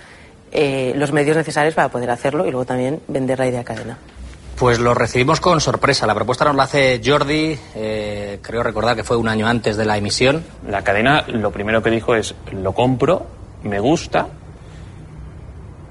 eh, 0.54 0.92
los 0.96 1.12
medios 1.12 1.36
necesarios 1.36 1.74
para 1.74 1.88
poder 1.90 2.10
hacerlo 2.10 2.46
y 2.46 2.50
luego 2.50 2.64
también 2.64 3.00
vender 3.08 3.38
la 3.38 3.48
idea 3.48 3.60
a 3.60 3.64
cadena. 3.64 3.98
Pues 4.56 4.78
lo 4.78 4.94
recibimos 4.94 5.40
con 5.40 5.60
sorpresa. 5.60 6.06
La 6.06 6.14
propuesta 6.14 6.44
nos 6.44 6.54
la 6.54 6.62
hace 6.62 7.00
Jordi, 7.04 7.58
eh, 7.74 8.38
creo 8.40 8.62
recordar 8.62 8.94
que 8.94 9.02
fue 9.02 9.16
un 9.16 9.28
año 9.28 9.48
antes 9.48 9.76
de 9.76 9.84
la 9.84 9.96
emisión. 9.96 10.44
La 10.68 10.84
cadena 10.84 11.24
lo 11.26 11.50
primero 11.50 11.82
que 11.82 11.90
dijo 11.90 12.14
es, 12.14 12.36
lo 12.52 12.72
compro, 12.72 13.26
me 13.64 13.80
gusta, 13.80 14.28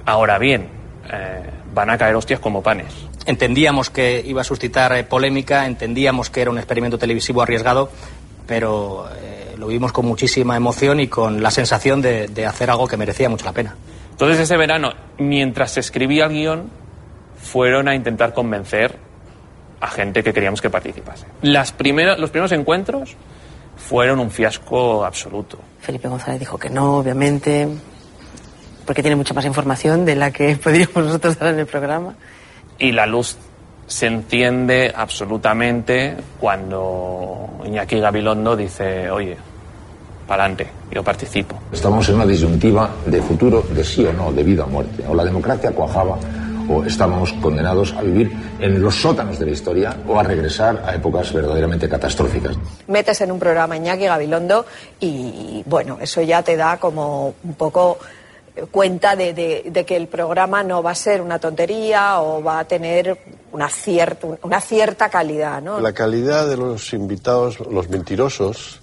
ahora 0.05 0.37
bien, 0.37 0.69
eh, 1.11 1.41
van 1.73 1.89
a 1.89 1.97
caer 1.97 2.15
hostias 2.15 2.39
como 2.39 2.63
panes. 2.63 2.87
Entendíamos 3.25 3.89
que 3.89 4.23
iba 4.25 4.41
a 4.41 4.45
suscitar 4.45 4.93
eh, 4.93 5.03
polémica, 5.03 5.65
entendíamos 5.65 6.29
que 6.29 6.41
era 6.41 6.51
un 6.51 6.57
experimento 6.57 6.97
televisivo 6.97 7.41
arriesgado, 7.41 7.89
pero 8.47 9.07
lo 9.57 9.67
vimos 9.67 9.91
con 9.91 10.05
muchísima 10.05 10.55
emoción 10.57 10.99
y 10.99 11.07
con 11.07 11.43
la 11.43 11.51
sensación 11.51 12.01
de, 12.01 12.27
de 12.27 12.45
hacer 12.45 12.69
algo 12.69 12.87
que 12.87 12.97
merecía 12.97 13.29
mucho 13.29 13.45
la 13.45 13.53
pena. 13.53 13.75
Entonces 14.13 14.39
ese 14.39 14.57
verano, 14.57 14.93
mientras 15.17 15.71
se 15.71 15.79
escribía 15.79 16.25
el 16.25 16.31
guion, 16.31 16.69
fueron 17.35 17.87
a 17.87 17.95
intentar 17.95 18.33
convencer 18.33 18.95
a 19.81 19.87
gente 19.89 20.23
que 20.23 20.33
queríamos 20.33 20.61
que 20.61 20.69
participase. 20.69 21.25
Las 21.41 21.71
primeras, 21.71 22.19
los 22.19 22.29
primeros 22.29 22.51
encuentros 22.53 23.17
fueron 23.75 24.19
un 24.19 24.31
fiasco 24.31 25.03
absoluto. 25.03 25.59
Felipe 25.79 26.07
González 26.07 26.39
dijo 26.39 26.57
que 26.57 26.69
no, 26.69 26.97
obviamente, 26.97 27.67
porque 28.85 29.01
tiene 29.01 29.15
mucha 29.15 29.33
más 29.33 29.45
información 29.45 30.05
de 30.05 30.15
la 30.15 30.31
que 30.31 30.55
podríamos 30.63 30.95
nosotros 30.95 31.37
dar 31.37 31.53
en 31.53 31.59
el 31.59 31.65
programa. 31.65 32.15
Y 32.79 32.91
la 32.91 33.05
luz 33.05 33.35
se 33.87 34.07
enciende 34.07 34.93
absolutamente 34.95 36.15
cuando 36.39 37.49
Iñaki 37.65 37.99
Gabilondo 37.99 38.55
dice, 38.55 39.09
oye, 39.09 39.37
para 40.27 40.43
adelante, 40.43 40.67
yo 40.91 41.03
participo. 41.03 41.55
Estamos 41.71 42.07
en 42.09 42.15
una 42.15 42.25
disyuntiva 42.25 42.89
de 43.05 43.21
futuro, 43.21 43.63
de 43.73 43.83
sí 43.83 44.05
o 44.05 44.13
no, 44.13 44.31
de 44.31 44.43
vida 44.43 44.65
o 44.65 44.67
muerte. 44.67 45.03
O 45.07 45.13
la 45.13 45.23
democracia 45.23 45.71
cuajaba 45.71 46.17
o 46.69 46.83
estábamos 46.83 47.33
condenados 47.33 47.93
a 47.93 48.01
vivir 48.01 48.31
en 48.59 48.81
los 48.81 48.95
sótanos 48.95 49.39
de 49.39 49.45
la 49.45 49.51
historia 49.51 49.97
o 50.07 50.19
a 50.19 50.23
regresar 50.23 50.83
a 50.85 50.95
épocas 50.95 51.33
verdaderamente 51.33 51.89
catastróficas. 51.89 52.55
Metes 52.87 53.21
en 53.21 53.31
un 53.31 53.39
programa 53.39 53.75
Iñaki 53.75 54.05
Gabilondo 54.05 54.65
y, 54.99 55.63
bueno, 55.65 55.97
eso 56.01 56.21
ya 56.21 56.41
te 56.41 56.55
da 56.55 56.77
como 56.77 57.35
un 57.43 57.53
poco 57.55 57.97
cuenta 58.71 59.15
de, 59.15 59.33
de, 59.33 59.63
de, 59.71 59.85
que 59.85 59.95
el 59.95 60.07
programa 60.07 60.63
no 60.63 60.83
va 60.83 60.91
a 60.91 60.95
ser 60.95 61.21
una 61.21 61.39
tontería 61.39 62.21
o 62.21 62.43
va 62.43 62.59
a 62.59 62.65
tener 62.65 63.17
una 63.51 63.67
cierta, 63.67 64.27
una 64.43 64.61
cierta 64.61 65.09
calidad, 65.09 65.61
¿no? 65.61 65.79
La 65.79 65.93
calidad 65.93 66.47
de 66.47 66.57
los 66.57 66.93
invitados, 66.93 67.59
los 67.59 67.89
mentirosos, 67.89 68.82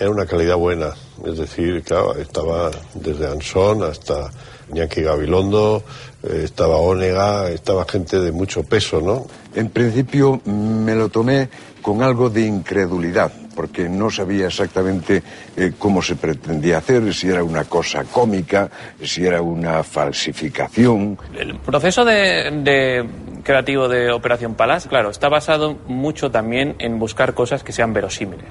era 0.00 0.10
una 0.10 0.24
calidad 0.24 0.56
buena. 0.56 0.94
Es 1.24 1.38
decir, 1.38 1.82
claro, 1.82 2.16
estaba 2.16 2.70
desde 2.94 3.26
Ansón 3.26 3.82
hasta 3.82 4.30
Iñaki 4.70 5.02
Gabilondo, 5.02 5.84
eh, 6.22 6.42
estaba 6.44 6.76
Ónega, 6.76 7.50
estaba 7.50 7.84
gente 7.84 8.18
de 8.18 8.32
mucho 8.32 8.62
peso, 8.62 9.00
¿no? 9.02 9.26
En 9.54 9.68
principio 9.68 10.40
me 10.46 10.94
lo 10.94 11.10
tomé 11.10 11.50
con 11.82 12.02
algo 12.02 12.30
de 12.30 12.42
incredulidad, 12.42 13.30
porque 13.54 13.90
no 13.90 14.10
sabía 14.10 14.46
exactamente 14.46 15.22
eh, 15.56 15.72
cómo 15.78 16.00
se 16.00 16.16
pretendía 16.16 16.78
hacer, 16.78 17.12
si 17.12 17.28
era 17.28 17.44
una 17.44 17.64
cosa 17.64 18.04
cómica, 18.04 18.70
si 19.02 19.26
era 19.26 19.42
una 19.42 19.82
falsificación. 19.82 21.18
El 21.36 21.56
proceso 21.58 22.06
de, 22.06 22.50
de 22.62 23.06
creativo 23.42 23.88
de 23.88 24.10
Operación 24.12 24.54
Palas, 24.54 24.86
claro, 24.86 25.10
está 25.10 25.28
basado 25.28 25.76
mucho 25.86 26.30
también 26.30 26.76
en 26.78 26.98
buscar 26.98 27.34
cosas 27.34 27.62
que 27.62 27.72
sean 27.72 27.92
verosímiles. 27.92 28.48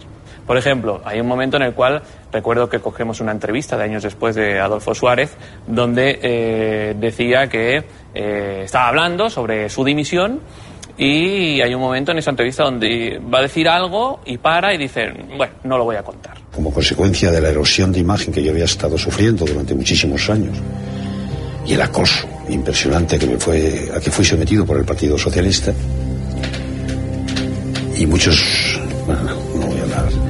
Por 0.49 0.57
ejemplo, 0.57 0.99
hay 1.05 1.19
un 1.19 1.27
momento 1.27 1.57
en 1.57 1.61
el 1.61 1.75
cual 1.75 2.01
recuerdo 2.33 2.67
que 2.67 2.79
cogemos 2.79 3.21
una 3.21 3.31
entrevista 3.31 3.77
de 3.77 3.83
años 3.83 4.01
después 4.01 4.33
de 4.33 4.59
Adolfo 4.59 4.95
Suárez, 4.95 5.37
donde 5.67 6.19
eh, 6.23 6.95
decía 6.99 7.47
que 7.47 7.83
eh, 8.15 8.61
estaba 8.63 8.87
hablando 8.87 9.29
sobre 9.29 9.69
su 9.69 9.83
dimisión 9.83 10.39
y 10.97 11.61
hay 11.61 11.71
un 11.75 11.81
momento 11.81 12.13
en 12.13 12.17
esa 12.17 12.31
entrevista 12.31 12.63
donde 12.63 13.21
va 13.31 13.37
a 13.37 13.41
decir 13.43 13.69
algo 13.69 14.21
y 14.25 14.39
para 14.39 14.73
y 14.73 14.79
dice, 14.79 15.13
bueno, 15.37 15.53
no 15.65 15.77
lo 15.77 15.83
voy 15.83 15.97
a 15.97 16.01
contar. 16.01 16.39
Como 16.51 16.73
consecuencia 16.73 17.29
de 17.29 17.41
la 17.41 17.49
erosión 17.49 17.91
de 17.91 17.99
imagen 17.99 18.33
que 18.33 18.41
yo 18.41 18.49
había 18.49 18.65
estado 18.65 18.97
sufriendo 18.97 19.45
durante 19.45 19.75
muchísimos 19.75 20.27
años 20.31 20.57
y 21.63 21.75
el 21.75 21.81
acoso 21.83 22.27
impresionante 22.49 23.19
que 23.19 23.27
me 23.27 23.37
fue, 23.37 23.91
a 23.95 23.99
que 23.99 24.09
fui 24.09 24.25
sometido 24.25 24.65
por 24.65 24.79
el 24.79 24.83
Partido 24.83 25.15
Socialista 25.15 25.71
y 27.95 28.07
muchos, 28.07 28.81
bueno, 29.05 29.21
no 29.53 29.67
voy 29.67 29.79
a 29.79 29.83
hablar. 29.83 30.28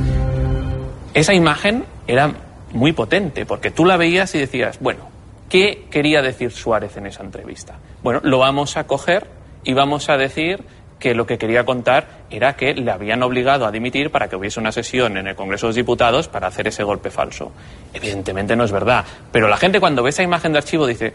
Esa 1.19 1.33
imagen 1.33 1.83
era 2.07 2.31
muy 2.71 2.93
potente 2.93 3.45
porque 3.45 3.71
tú 3.71 3.83
la 3.83 3.97
veías 3.97 4.33
y 4.35 4.39
decías, 4.39 4.79
bueno, 4.79 5.09
¿qué 5.49 5.85
quería 5.91 6.21
decir 6.21 6.49
Suárez 6.49 6.95
en 6.95 7.07
esa 7.07 7.23
entrevista? 7.23 7.75
Bueno, 8.01 8.21
lo 8.23 8.39
vamos 8.39 8.77
a 8.77 8.85
coger 8.85 9.27
y 9.65 9.73
vamos 9.73 10.07
a 10.07 10.15
decir 10.15 10.63
que 10.97 11.13
lo 11.13 11.27
que 11.27 11.38
quería 11.38 11.65
contar 11.65 12.07
era 12.29 12.55
que 12.55 12.73
le 12.73 12.89
habían 12.89 13.21
obligado 13.21 13.65
a 13.65 13.71
dimitir 13.71 14.11
para 14.11 14.29
que 14.29 14.38
hubiese 14.38 14.61
una 14.61 14.71
sesión 14.71 15.17
en 15.17 15.27
el 15.27 15.35
Congreso 15.35 15.65
de 15.65 15.71
los 15.71 15.75
Diputados 15.75 16.29
para 16.29 16.47
hacer 16.47 16.69
ese 16.69 16.85
golpe 16.85 17.09
falso. 17.11 17.51
Evidentemente 17.93 18.55
no 18.55 18.63
es 18.63 18.71
verdad, 18.71 19.03
pero 19.29 19.49
la 19.49 19.57
gente 19.57 19.81
cuando 19.81 20.01
ve 20.01 20.11
esa 20.11 20.23
imagen 20.23 20.53
de 20.53 20.59
archivo 20.59 20.88
dice, 20.88 21.13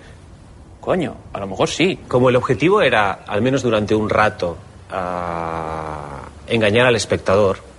coño, 0.82 1.16
a 1.32 1.40
lo 1.40 1.46
mejor 1.46 1.70
sí. 1.70 1.98
Como 2.08 2.28
el 2.28 2.36
objetivo 2.36 2.82
era, 2.82 3.20
al 3.26 3.40
menos 3.40 3.62
durante 3.62 3.94
un 3.94 4.10
rato, 4.10 4.58
uh, 4.90 6.52
engañar 6.52 6.86
al 6.86 6.96
espectador, 6.96 7.72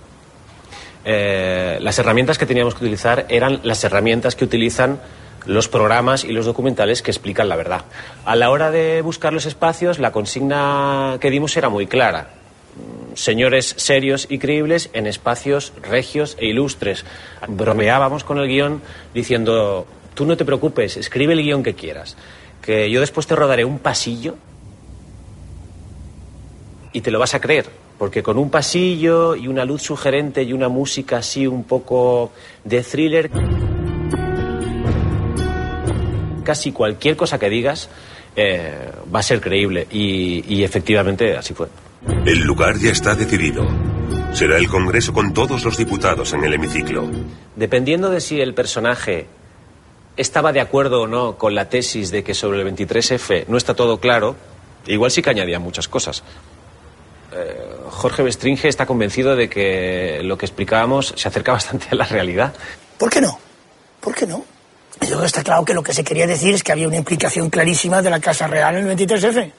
eh, 1.08 1.78
las 1.80 2.00
herramientas 2.00 2.36
que 2.36 2.46
teníamos 2.46 2.74
que 2.74 2.84
utilizar 2.84 3.26
eran 3.28 3.60
las 3.62 3.84
herramientas 3.84 4.34
que 4.34 4.44
utilizan 4.44 4.98
los 5.46 5.68
programas 5.68 6.24
y 6.24 6.32
los 6.32 6.46
documentales 6.46 7.00
que 7.00 7.12
explican 7.12 7.48
la 7.48 7.54
verdad. 7.54 7.84
A 8.24 8.34
la 8.34 8.50
hora 8.50 8.72
de 8.72 9.02
buscar 9.02 9.32
los 9.32 9.46
espacios, 9.46 10.00
la 10.00 10.10
consigna 10.10 11.18
que 11.20 11.30
dimos 11.30 11.56
era 11.56 11.68
muy 11.68 11.86
clara. 11.86 12.30
Señores 13.14 13.74
serios 13.78 14.26
y 14.28 14.38
creíbles 14.38 14.90
en 14.94 15.06
espacios 15.06 15.72
regios 15.80 16.36
e 16.40 16.46
ilustres. 16.46 17.04
Bromeábamos 17.46 18.24
con 18.24 18.38
el 18.38 18.48
guion 18.48 18.82
diciendo, 19.14 19.86
tú 20.14 20.26
no 20.26 20.36
te 20.36 20.44
preocupes, 20.44 20.96
escribe 20.96 21.34
el 21.34 21.42
guion 21.42 21.62
que 21.62 21.74
quieras, 21.74 22.16
que 22.60 22.90
yo 22.90 22.98
después 22.98 23.28
te 23.28 23.36
rodaré 23.36 23.64
un 23.64 23.78
pasillo 23.78 24.34
y 26.92 27.00
te 27.00 27.12
lo 27.12 27.20
vas 27.20 27.34
a 27.34 27.40
creer, 27.40 27.66
porque 27.98 28.22
con 28.22 28.38
un 28.38 28.50
pasillo 28.50 29.34
y 29.36 29.48
una 29.48 29.64
luz 29.64 29.82
sugerente 29.82 30.42
y 30.42 30.52
una 30.52 30.68
música 30.68 31.18
así 31.18 31.46
un 31.46 31.64
poco 31.64 32.32
de 32.64 32.82
thriller 32.82 33.30
casi 36.44 36.72
cualquier 36.72 37.16
cosa 37.16 37.38
que 37.38 37.50
digas 37.50 37.90
eh, 38.36 38.92
va 39.12 39.20
a 39.20 39.22
ser 39.22 39.40
creíble. 39.40 39.86
Y, 39.90 40.44
y 40.46 40.62
efectivamente 40.62 41.36
así 41.36 41.54
fue. 41.54 41.68
El 42.24 42.40
lugar 42.42 42.76
ya 42.78 42.90
está 42.90 43.14
decidido. 43.14 43.66
Será 44.32 44.58
el 44.58 44.68
Congreso 44.68 45.12
con 45.12 45.32
todos 45.32 45.64
los 45.64 45.76
diputados 45.76 46.32
en 46.34 46.44
el 46.44 46.54
hemiciclo. 46.54 47.08
Dependiendo 47.56 48.10
de 48.10 48.20
si 48.20 48.40
el 48.40 48.54
personaje 48.54 49.26
estaba 50.16 50.52
de 50.52 50.60
acuerdo 50.60 51.02
o 51.02 51.06
no 51.06 51.36
con 51.36 51.54
la 51.54 51.68
tesis 51.68 52.10
de 52.10 52.22
que 52.22 52.34
sobre 52.34 52.60
el 52.60 52.74
23F 52.74 53.46
no 53.48 53.56
está 53.56 53.74
todo 53.74 53.98
claro, 53.98 54.36
igual 54.86 55.10
sí 55.10 55.22
que 55.22 55.30
añadía 55.30 55.58
muchas 55.58 55.88
cosas. 55.88 56.22
Eh, 57.32 57.76
Jorge 57.90 58.22
Bestringe 58.22 58.68
está 58.68 58.86
convencido 58.86 59.36
de 59.36 59.48
que 59.48 60.20
lo 60.22 60.38
que 60.38 60.46
explicábamos 60.46 61.14
se 61.16 61.28
acerca 61.28 61.52
bastante 61.58 61.86
a 61.90 61.94
la 61.94 62.04
realidad. 62.04 62.54
¿Por 62.98 63.10
qué 63.10 63.20
no? 63.20 63.38
¿Por 64.00 64.14
qué 64.14 64.26
no? 64.26 64.44
Yo 65.08 65.22
está 65.22 65.42
claro 65.42 65.64
que 65.64 65.74
lo 65.74 65.82
que 65.82 65.92
se 65.92 66.04
quería 66.04 66.26
decir 66.26 66.54
es 66.54 66.62
que 66.62 66.72
había 66.72 66.88
una 66.88 66.96
implicación 66.96 67.50
clarísima 67.50 68.00
de 68.00 68.10
la 68.10 68.20
Casa 68.20 68.46
Real 68.46 68.76
en 68.76 68.88
el 68.88 68.96
23F. 68.96 69.52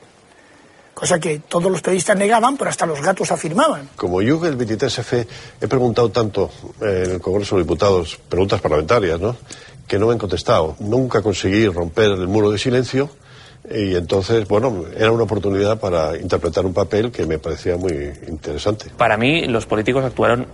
Cosa 0.93 1.19
que 1.19 1.39
todos 1.39 1.71
los 1.71 1.81
periodistas 1.81 2.17
negaban, 2.17 2.57
pero 2.57 2.71
hasta 2.71 2.87
los 2.87 2.99
gatos 3.01 3.31
afirmaban. 3.31 3.89
Como 3.95 4.19
yo 4.23 4.43
el 4.47 4.57
23F 4.57 5.27
he 5.61 5.67
preguntado 5.67 6.09
tanto 6.09 6.49
en 6.81 7.11
el 7.11 7.21
Congreso 7.21 7.55
de 7.55 7.61
Diputados, 7.61 8.19
preguntas 8.27 8.59
parlamentarias, 8.59 9.19
¿no? 9.19 9.37
Que 9.87 9.99
no 9.99 10.07
me 10.07 10.13
han 10.13 10.17
contestado. 10.17 10.75
Nunca 10.79 11.21
conseguí 11.21 11.67
romper 11.67 12.05
el 12.05 12.27
muro 12.27 12.49
de 12.49 12.57
silencio 12.57 13.11
y 13.69 13.95
entonces, 13.95 14.47
bueno, 14.47 14.85
era 14.95 15.11
una 15.11 15.23
oportunidad 15.23 15.79
para 15.79 16.17
interpretar 16.17 16.65
un 16.65 16.73
papel 16.73 17.11
que 17.11 17.25
me 17.25 17.37
parecía 17.37 17.77
muy 17.77 18.11
interesante. 18.27 18.91
Para 18.97 19.17
mí, 19.17 19.45
los 19.45 19.65
políticos 19.65 20.03
actuaron 20.05 20.47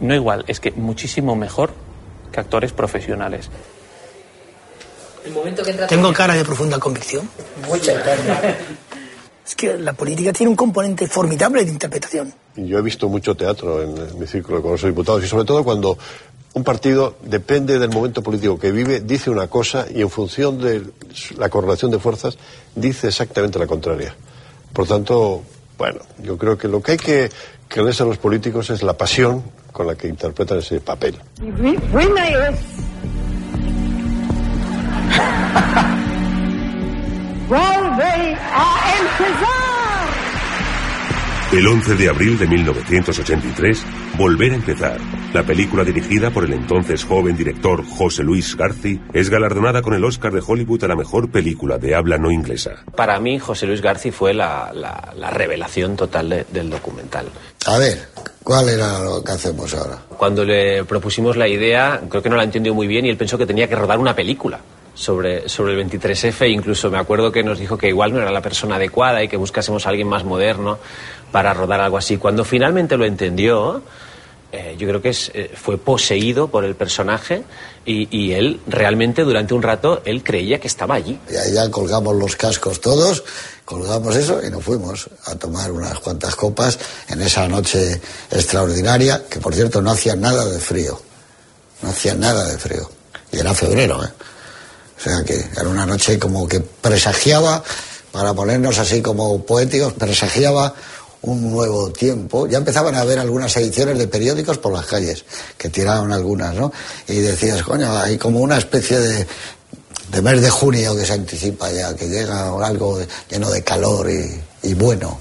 no 0.00 0.14
igual, 0.14 0.44
es 0.48 0.60
que 0.60 0.70
muchísimo 0.70 1.36
mejor 1.36 1.70
que 2.32 2.40
actores 2.40 2.72
profesionales. 2.72 3.50
Tengo 5.88 6.12
cara 6.12 6.34
de 6.34 6.44
profunda 6.44 6.78
convicción. 6.78 7.28
Mucha 7.68 7.92
Es 9.46 9.56
que 9.56 9.76
la 9.76 9.92
política 9.94 10.32
tiene 10.32 10.50
un 10.50 10.56
componente 10.56 11.08
formidable 11.08 11.64
de 11.64 11.72
interpretación. 11.72 12.32
Yo 12.54 12.78
he 12.78 12.82
visto 12.82 13.08
mucho 13.08 13.34
teatro 13.34 13.82
en 13.82 14.18
mi 14.18 14.26
círculo 14.26 14.62
Congreso 14.62 14.86
de 14.86 14.92
Diputados 14.92 15.24
y 15.24 15.26
sobre 15.26 15.44
todo 15.44 15.64
cuando 15.64 15.98
un 16.52 16.64
partido 16.64 17.16
depende 17.22 17.78
del 17.78 17.90
momento 17.90 18.22
político 18.22 18.58
que 18.58 18.72
vive, 18.72 19.00
dice 19.00 19.30
una 19.30 19.46
cosa 19.46 19.86
y 19.92 20.00
en 20.00 20.10
función 20.10 20.58
de 20.60 20.82
la 21.38 21.48
correlación 21.48 21.90
de 21.90 21.98
fuerzas 21.98 22.38
dice 22.74 23.08
exactamente 23.08 23.58
la 23.58 23.66
contraria. 23.66 24.14
Por 24.72 24.86
tanto, 24.86 25.42
bueno, 25.78 26.00
yo 26.22 26.36
creo 26.36 26.58
que 26.58 26.68
lo 26.68 26.82
que 26.82 26.92
hay 26.92 26.98
que 26.98 27.30
creerse 27.68 28.02
a 28.02 28.06
los 28.06 28.18
políticos 28.18 28.70
es 28.70 28.82
la 28.82 28.94
pasión 28.94 29.42
con 29.72 29.86
la 29.86 29.94
que 29.94 30.08
interpretan 30.08 30.58
ese 30.58 30.80
papel. 30.80 31.16
El 41.52 41.66
11 41.66 41.96
de 41.96 42.08
abril 42.08 42.38
de 42.38 42.46
1983, 42.46 43.84
Volver 44.16 44.52
a 44.52 44.54
empezar. 44.54 45.00
La 45.34 45.42
película 45.42 45.82
dirigida 45.82 46.30
por 46.30 46.44
el 46.44 46.52
entonces 46.52 47.02
joven 47.02 47.36
director 47.36 47.84
José 47.84 48.22
Luis 48.22 48.56
Garci 48.56 49.00
es 49.12 49.30
galardonada 49.30 49.82
con 49.82 49.94
el 49.94 50.04
Oscar 50.04 50.32
de 50.32 50.42
Hollywood 50.46 50.84
a 50.84 50.86
la 50.86 50.94
mejor 50.94 51.28
película 51.32 51.76
de 51.76 51.96
habla 51.96 52.18
no 52.18 52.30
inglesa. 52.30 52.84
Para 52.94 53.18
mí, 53.18 53.40
José 53.40 53.66
Luis 53.66 53.82
Garci 53.82 54.12
fue 54.12 54.32
la, 54.32 54.70
la, 54.72 55.12
la 55.16 55.30
revelación 55.30 55.96
total 55.96 56.28
de, 56.28 56.46
del 56.52 56.70
documental. 56.70 57.26
A 57.66 57.78
ver, 57.78 57.98
¿Cuál 58.44 58.68
era 58.68 59.00
lo 59.00 59.22
que 59.24 59.32
hacemos 59.32 59.74
ahora? 59.74 59.98
Cuando 60.16 60.44
le 60.44 60.84
propusimos 60.84 61.36
la 61.36 61.48
idea, 61.48 62.00
creo 62.08 62.22
que 62.22 62.30
no 62.30 62.36
la 62.36 62.44
entendió 62.44 62.74
muy 62.74 62.86
bien 62.86 63.06
y 63.06 63.08
él 63.08 63.16
pensó 63.16 63.36
que 63.36 63.46
tenía 63.46 63.68
que 63.68 63.74
rodar 63.74 63.98
una 63.98 64.14
película 64.14 64.60
sobre, 64.94 65.48
sobre 65.48 65.74
el 65.74 65.88
23F. 65.88 66.50
Incluso 66.50 66.90
me 66.90 66.98
acuerdo 66.98 67.32
que 67.32 67.42
nos 67.42 67.58
dijo 67.58 67.76
que 67.76 67.88
igual 67.88 68.12
no 68.12 68.20
era 68.20 68.30
la 68.30 68.40
persona 68.40 68.76
adecuada 68.76 69.22
y 69.22 69.28
que 69.28 69.36
buscásemos 69.36 69.86
a 69.86 69.90
alguien 69.90 70.08
más 70.08 70.24
moderno 70.24 70.78
para 71.30 71.54
rodar 71.54 71.80
algo 71.80 71.98
así. 71.98 72.16
Cuando 72.16 72.44
finalmente 72.44 72.96
lo 72.96 73.04
entendió, 73.04 73.82
eh, 74.52 74.76
yo 74.78 74.88
creo 74.88 75.00
que 75.00 75.10
es, 75.10 75.30
eh, 75.34 75.50
fue 75.54 75.78
poseído 75.78 76.48
por 76.48 76.64
el 76.64 76.74
personaje 76.74 77.44
y, 77.84 78.08
y 78.16 78.32
él 78.32 78.60
realmente 78.66 79.22
durante 79.22 79.54
un 79.54 79.62
rato 79.62 80.02
él 80.04 80.24
creía 80.24 80.58
que 80.58 80.66
estaba 80.66 80.96
allí. 80.96 81.18
Y 81.30 81.36
ahí 81.36 81.52
ya 81.52 81.70
colgamos 81.70 82.16
los 82.16 82.34
cascos 82.34 82.80
todos, 82.80 83.22
colgamos 83.64 84.16
eso 84.16 84.40
y 84.44 84.50
nos 84.50 84.64
fuimos 84.64 85.08
a 85.26 85.36
tomar 85.36 85.70
unas 85.70 86.00
cuantas 86.00 86.34
copas 86.34 86.78
en 87.08 87.22
esa 87.22 87.46
noche 87.46 88.00
extraordinaria, 88.30 89.22
que 89.30 89.38
por 89.38 89.54
cierto 89.54 89.80
no 89.80 89.92
hacía 89.92 90.16
nada 90.16 90.44
de 90.44 90.58
frío. 90.58 91.00
No 91.82 91.90
hacía 91.90 92.14
nada 92.14 92.46
de 92.48 92.58
frío. 92.58 92.90
Y 93.32 93.38
era 93.38 93.54
febrero, 93.54 94.04
¿eh? 94.04 94.08
O 94.98 95.02
sea 95.02 95.24
que 95.24 95.34
era 95.34 95.68
una 95.68 95.86
noche 95.86 96.18
como 96.18 96.46
que 96.46 96.60
presagiaba, 96.60 97.62
para 98.12 98.34
ponernos 98.34 98.78
así 98.78 99.00
como 99.00 99.46
poéticos, 99.46 99.94
presagiaba 99.94 100.74
un 101.22 101.50
nuevo 101.50 101.90
tiempo. 101.90 102.46
Ya 102.46 102.58
empezaban 102.58 102.94
a 102.94 103.00
haber 103.00 103.18
algunas 103.18 103.56
ediciones 103.56 103.98
de 103.98 104.08
periódicos 104.08 104.58
por 104.58 104.72
las 104.72 104.86
calles, 104.86 105.24
que 105.56 105.68
tiraban 105.68 106.12
algunas, 106.12 106.54
¿no? 106.54 106.72
Y 107.08 107.16
decías, 107.16 107.62
coño, 107.62 107.96
hay 107.96 108.18
como 108.18 108.40
una 108.40 108.58
especie 108.58 108.98
de, 108.98 109.26
de 110.10 110.22
mes 110.22 110.40
de 110.40 110.50
junio 110.50 110.96
que 110.96 111.04
se 111.04 111.12
anticipa 111.12 111.70
ya, 111.70 111.94
que 111.94 112.08
llega 112.08 112.48
algo 112.64 113.00
lleno 113.28 113.50
de 113.50 113.62
calor 113.62 114.10
y, 114.10 114.40
y 114.62 114.74
bueno. 114.74 115.20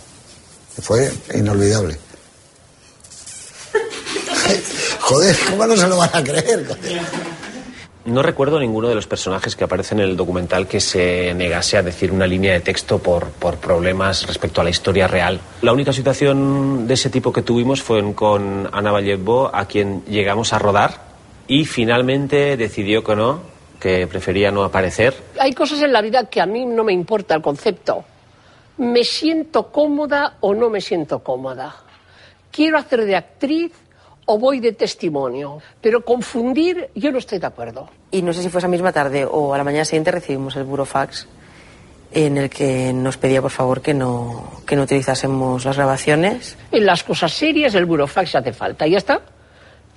Fue 0.81 1.11
inolvidable. 1.33 1.99
Joder, 5.01 5.37
¿cómo 5.49 5.67
no 5.67 5.75
se 5.75 5.87
lo 5.87 5.97
van 5.97 6.09
a 6.13 6.23
creer? 6.23 6.77
No 8.05 8.21
recuerdo 8.21 8.59
ninguno 8.59 8.87
de 8.87 8.95
los 8.95 9.07
personajes 9.07 9.55
que 9.55 9.65
aparecen 9.65 9.99
en 9.99 10.09
el 10.09 10.17
documental 10.17 10.67
que 10.67 10.79
se 10.79 11.33
negase 11.33 11.77
a 11.77 11.83
decir 11.83 12.11
una 12.11 12.25
línea 12.25 12.53
de 12.53 12.61
texto 12.61 12.99
por, 12.99 13.27
por 13.31 13.57
problemas 13.57 14.25
respecto 14.25 14.61
a 14.61 14.63
la 14.63 14.69
historia 14.69 15.07
real. 15.07 15.39
La 15.61 15.73
única 15.73 15.91
situación 15.91 16.87
de 16.87 16.93
ese 16.93 17.09
tipo 17.09 17.33
que 17.33 17.41
tuvimos 17.41 17.83
fue 17.83 18.13
con 18.13 18.69
Ana 18.71 18.91
Vallevo, 18.91 19.51
a 19.53 19.65
quien 19.65 20.03
llegamos 20.05 20.53
a 20.53 20.59
rodar 20.59 21.09
y 21.47 21.65
finalmente 21.65 22.55
decidió 22.55 23.03
que 23.03 23.15
no, 23.15 23.41
que 23.79 24.07
prefería 24.07 24.49
no 24.49 24.63
aparecer. 24.63 25.15
Hay 25.39 25.53
cosas 25.53 25.81
en 25.81 25.91
la 25.91 26.01
vida 26.01 26.25
que 26.25 26.39
a 26.39 26.45
mí 26.45 26.65
no 26.65 26.83
me 26.83 26.93
importa 26.93 27.35
el 27.35 27.41
concepto. 27.41 28.05
¿Me 28.77 29.03
siento 29.03 29.71
cómoda 29.71 30.37
o 30.39 30.53
no 30.53 30.69
me 30.69 30.79
siento 30.79 31.19
cómoda? 31.19 31.75
¿Quiero 32.51 32.77
hacer 32.77 33.03
de 33.03 33.17
actriz 33.17 33.73
o 34.29 34.37
voy 34.37 34.59
de 34.59 34.73
testimonio? 34.73 35.59
Pero 35.81 36.05
confundir, 36.05 36.91
yo 36.93 37.11
no 37.11 37.17
estoy 37.17 37.39
de 37.39 37.47
acuerdo. 37.47 37.89
Y 38.11 38.21
no 38.21 38.31
sé 38.31 38.43
si 38.43 38.49
fue 38.49 38.59
esa 38.59 38.67
misma 38.67 38.91
tarde 38.91 39.25
o 39.25 39.55
a 39.55 39.57
la 39.57 39.63
mañana 39.63 39.85
siguiente 39.85 40.11
recibimos 40.11 40.55
el 40.55 40.65
burofax 40.65 41.27
en 42.11 42.37
el 42.37 42.49
que 42.49 42.93
nos 42.93 43.17
pedía 43.17 43.41
por 43.41 43.49
favor 43.49 43.81
que 43.81 43.95
no, 43.95 44.61
que 44.67 44.75
no 44.75 44.83
utilizásemos 44.83 45.65
las 45.65 45.75
grabaciones. 45.77 46.57
En 46.71 46.85
las 46.85 47.03
cosas 47.03 47.33
serias 47.33 47.73
el 47.73 47.85
burofax 47.85 48.35
hace 48.35 48.53
falta, 48.53 48.85
y 48.85 48.91
ya 48.91 48.99
está. 48.99 49.21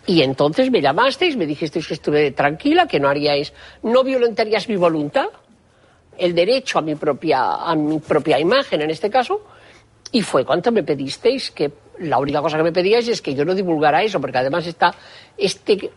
Y 0.06 0.22
entonces 0.22 0.70
me 0.70 0.80
llamasteis, 0.80 1.36
me 1.36 1.46
dijisteis 1.46 1.86
que 1.86 1.94
estuve 1.94 2.30
tranquila, 2.30 2.86
que 2.86 3.00
no 3.00 3.10
haríais, 3.10 3.52
no 3.82 4.02
violentarías 4.02 4.66
mi 4.66 4.76
voluntad, 4.76 5.26
el 6.16 6.34
derecho 6.34 6.78
a 6.78 6.82
mi 6.82 6.94
propia, 6.94 7.54
a 7.56 7.74
mi 7.74 7.98
propia 7.98 8.40
imagen 8.40 8.80
en 8.80 8.90
este 8.90 9.10
caso, 9.10 9.42
y 10.12 10.22
fue 10.22 10.44
cuando 10.44 10.70
me 10.70 10.82
pedisteis 10.82 11.50
que 11.50 11.72
la 11.98 12.18
única 12.18 12.40
cosa 12.40 12.56
que 12.58 12.62
me 12.62 12.72
pedíais 12.72 13.08
es 13.08 13.22
que 13.22 13.34
yo 13.34 13.44
no 13.44 13.54
divulgara 13.54 14.02
eso, 14.02 14.20
porque 14.20 14.38
además 14.38 14.66
esta, 14.66 14.94
este, 15.36 15.90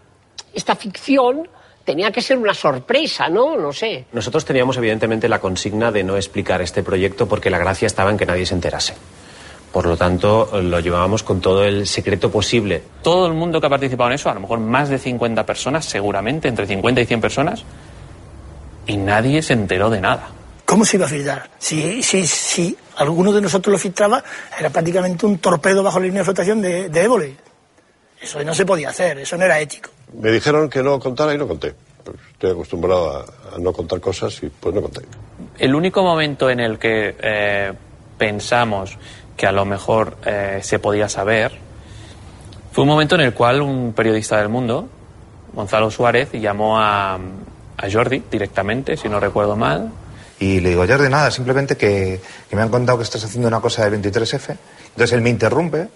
esta 0.53 0.75
ficción 0.75 1.47
tenía 1.83 2.11
que 2.11 2.21
ser 2.21 2.37
una 2.37 2.53
sorpresa, 2.53 3.29
¿no? 3.29 3.57
No 3.57 3.71
sé. 3.71 4.05
Nosotros 4.11 4.45
teníamos 4.45 4.77
evidentemente 4.77 5.29
la 5.29 5.39
consigna 5.39 5.91
de 5.91 6.03
no 6.03 6.15
explicar 6.15 6.61
este 6.61 6.81
proyecto 6.81 7.27
porque 7.27 7.49
la 7.49 7.59
gracia 7.59 7.85
estaba 7.85 8.09
en 8.09 8.17
que 8.17 8.25
nadie 8.25 8.45
se 8.45 8.55
enterase. 8.55 8.93
Por 9.71 9.85
lo 9.85 9.97
tanto, 9.97 10.49
lo 10.61 10.79
llevábamos 10.79 11.23
con 11.23 11.41
todo 11.41 11.65
el 11.65 11.85
secreto 11.85 12.31
posible. 12.31 12.81
Todo 13.03 13.27
el 13.27 13.33
mundo 13.33 13.59
que 13.59 13.67
ha 13.67 13.69
participado 13.69 14.09
en 14.09 14.15
eso, 14.15 14.29
a 14.29 14.33
lo 14.33 14.39
mejor 14.39 14.59
más 14.59 14.87
de 14.87 14.97
50 14.97 15.45
personas, 15.45 15.85
seguramente, 15.85 16.47
entre 16.47 16.65
50 16.65 17.01
y 17.01 17.05
100 17.05 17.21
personas, 17.21 17.63
y 18.87 18.95
nadie 18.95 19.41
se 19.41 19.51
enteró 19.51 19.89
de 19.89 19.99
nada. 19.99 20.29
¿Cómo 20.65 20.83
se 20.83 20.97
iba 20.97 21.05
a 21.05 21.09
filtrar? 21.09 21.49
Si, 21.59 22.01
si, 22.01 22.25
si 22.25 22.75
alguno 22.97 23.31
de 23.31 23.41
nosotros 23.41 23.71
lo 23.71 23.77
filtraba, 23.77 24.23
era 24.57 24.69
prácticamente 24.69 25.25
un 25.25 25.37
torpedo 25.37 25.83
bajo 25.83 25.99
la 25.99 26.05
línea 26.05 26.21
de 26.21 26.25
flotación 26.25 26.61
de, 26.61 26.89
de 26.89 27.03
Évole. 27.03 27.35
Eso 28.19 28.43
no 28.43 28.53
se 28.55 28.65
podía 28.65 28.89
hacer, 28.89 29.19
eso 29.19 29.37
no 29.37 29.45
era 29.45 29.59
ético. 29.59 29.91
Me 30.19 30.31
dijeron 30.31 30.69
que 30.69 30.81
no 30.81 30.99
contara 30.99 31.33
y 31.33 31.37
no 31.37 31.47
conté. 31.47 31.75
Pues 32.03 32.17
estoy 32.31 32.51
acostumbrado 32.51 33.17
a, 33.17 33.55
a 33.55 33.59
no 33.59 33.73
contar 33.73 33.99
cosas 33.99 34.41
y 34.41 34.49
pues 34.49 34.73
no 34.73 34.81
conté. 34.81 35.01
El 35.57 35.75
único 35.75 36.03
momento 36.03 36.49
en 36.49 36.59
el 36.59 36.79
que 36.79 37.15
eh, 37.21 37.73
pensamos 38.17 38.97
que 39.37 39.45
a 39.45 39.51
lo 39.51 39.65
mejor 39.65 40.17
eh, 40.25 40.59
se 40.63 40.79
podía 40.79 41.09
saber 41.09 41.51
fue 42.71 42.83
un 42.83 42.89
momento 42.89 43.15
en 43.15 43.21
el 43.21 43.33
cual 43.33 43.61
un 43.61 43.93
periodista 43.93 44.37
del 44.37 44.49
mundo, 44.49 44.89
Gonzalo 45.53 45.89
Suárez, 45.89 46.31
llamó 46.33 46.77
a, 46.77 47.15
a 47.15 47.91
Jordi 47.91 48.23
directamente, 48.29 48.97
si 48.97 49.07
no 49.07 49.19
recuerdo 49.19 49.55
mal, 49.55 49.91
Y 50.39 50.59
le 50.59 50.69
digo, 50.69 50.85
Jordi, 50.87 51.09
nada, 51.09 51.31
simplemente 51.31 51.77
que, 51.77 52.19
que 52.49 52.55
me 52.55 52.61
han 52.61 52.69
contado 52.69 52.97
que 52.97 53.03
estás 53.03 53.23
haciendo 53.23 53.47
una 53.47 53.61
cosa 53.61 53.89
del 53.89 54.01
23F. 54.01 54.57
Entonces 54.89 55.13
él 55.13 55.21
me 55.21 55.29
interrumpe 55.29 55.87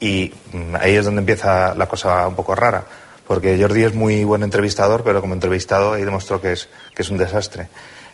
y 0.00 0.32
mm, 0.52 0.76
ahí 0.76 0.96
es 0.96 1.04
donde 1.04 1.20
empieza 1.20 1.74
la 1.74 1.86
cosa 1.86 2.26
un 2.26 2.34
poco 2.34 2.54
rara. 2.54 2.84
Porque 3.26 3.60
Jordi 3.60 3.84
es 3.84 3.94
muy 3.94 4.24
buen 4.24 4.42
entrevistador, 4.42 5.02
pero 5.02 5.20
como 5.20 5.34
entrevistado 5.34 5.94
ahí 5.94 6.04
demostró 6.04 6.40
que 6.40 6.52
es, 6.52 6.68
que 6.94 7.02
es 7.02 7.10
un 7.10 7.18
desastre. 7.18 7.68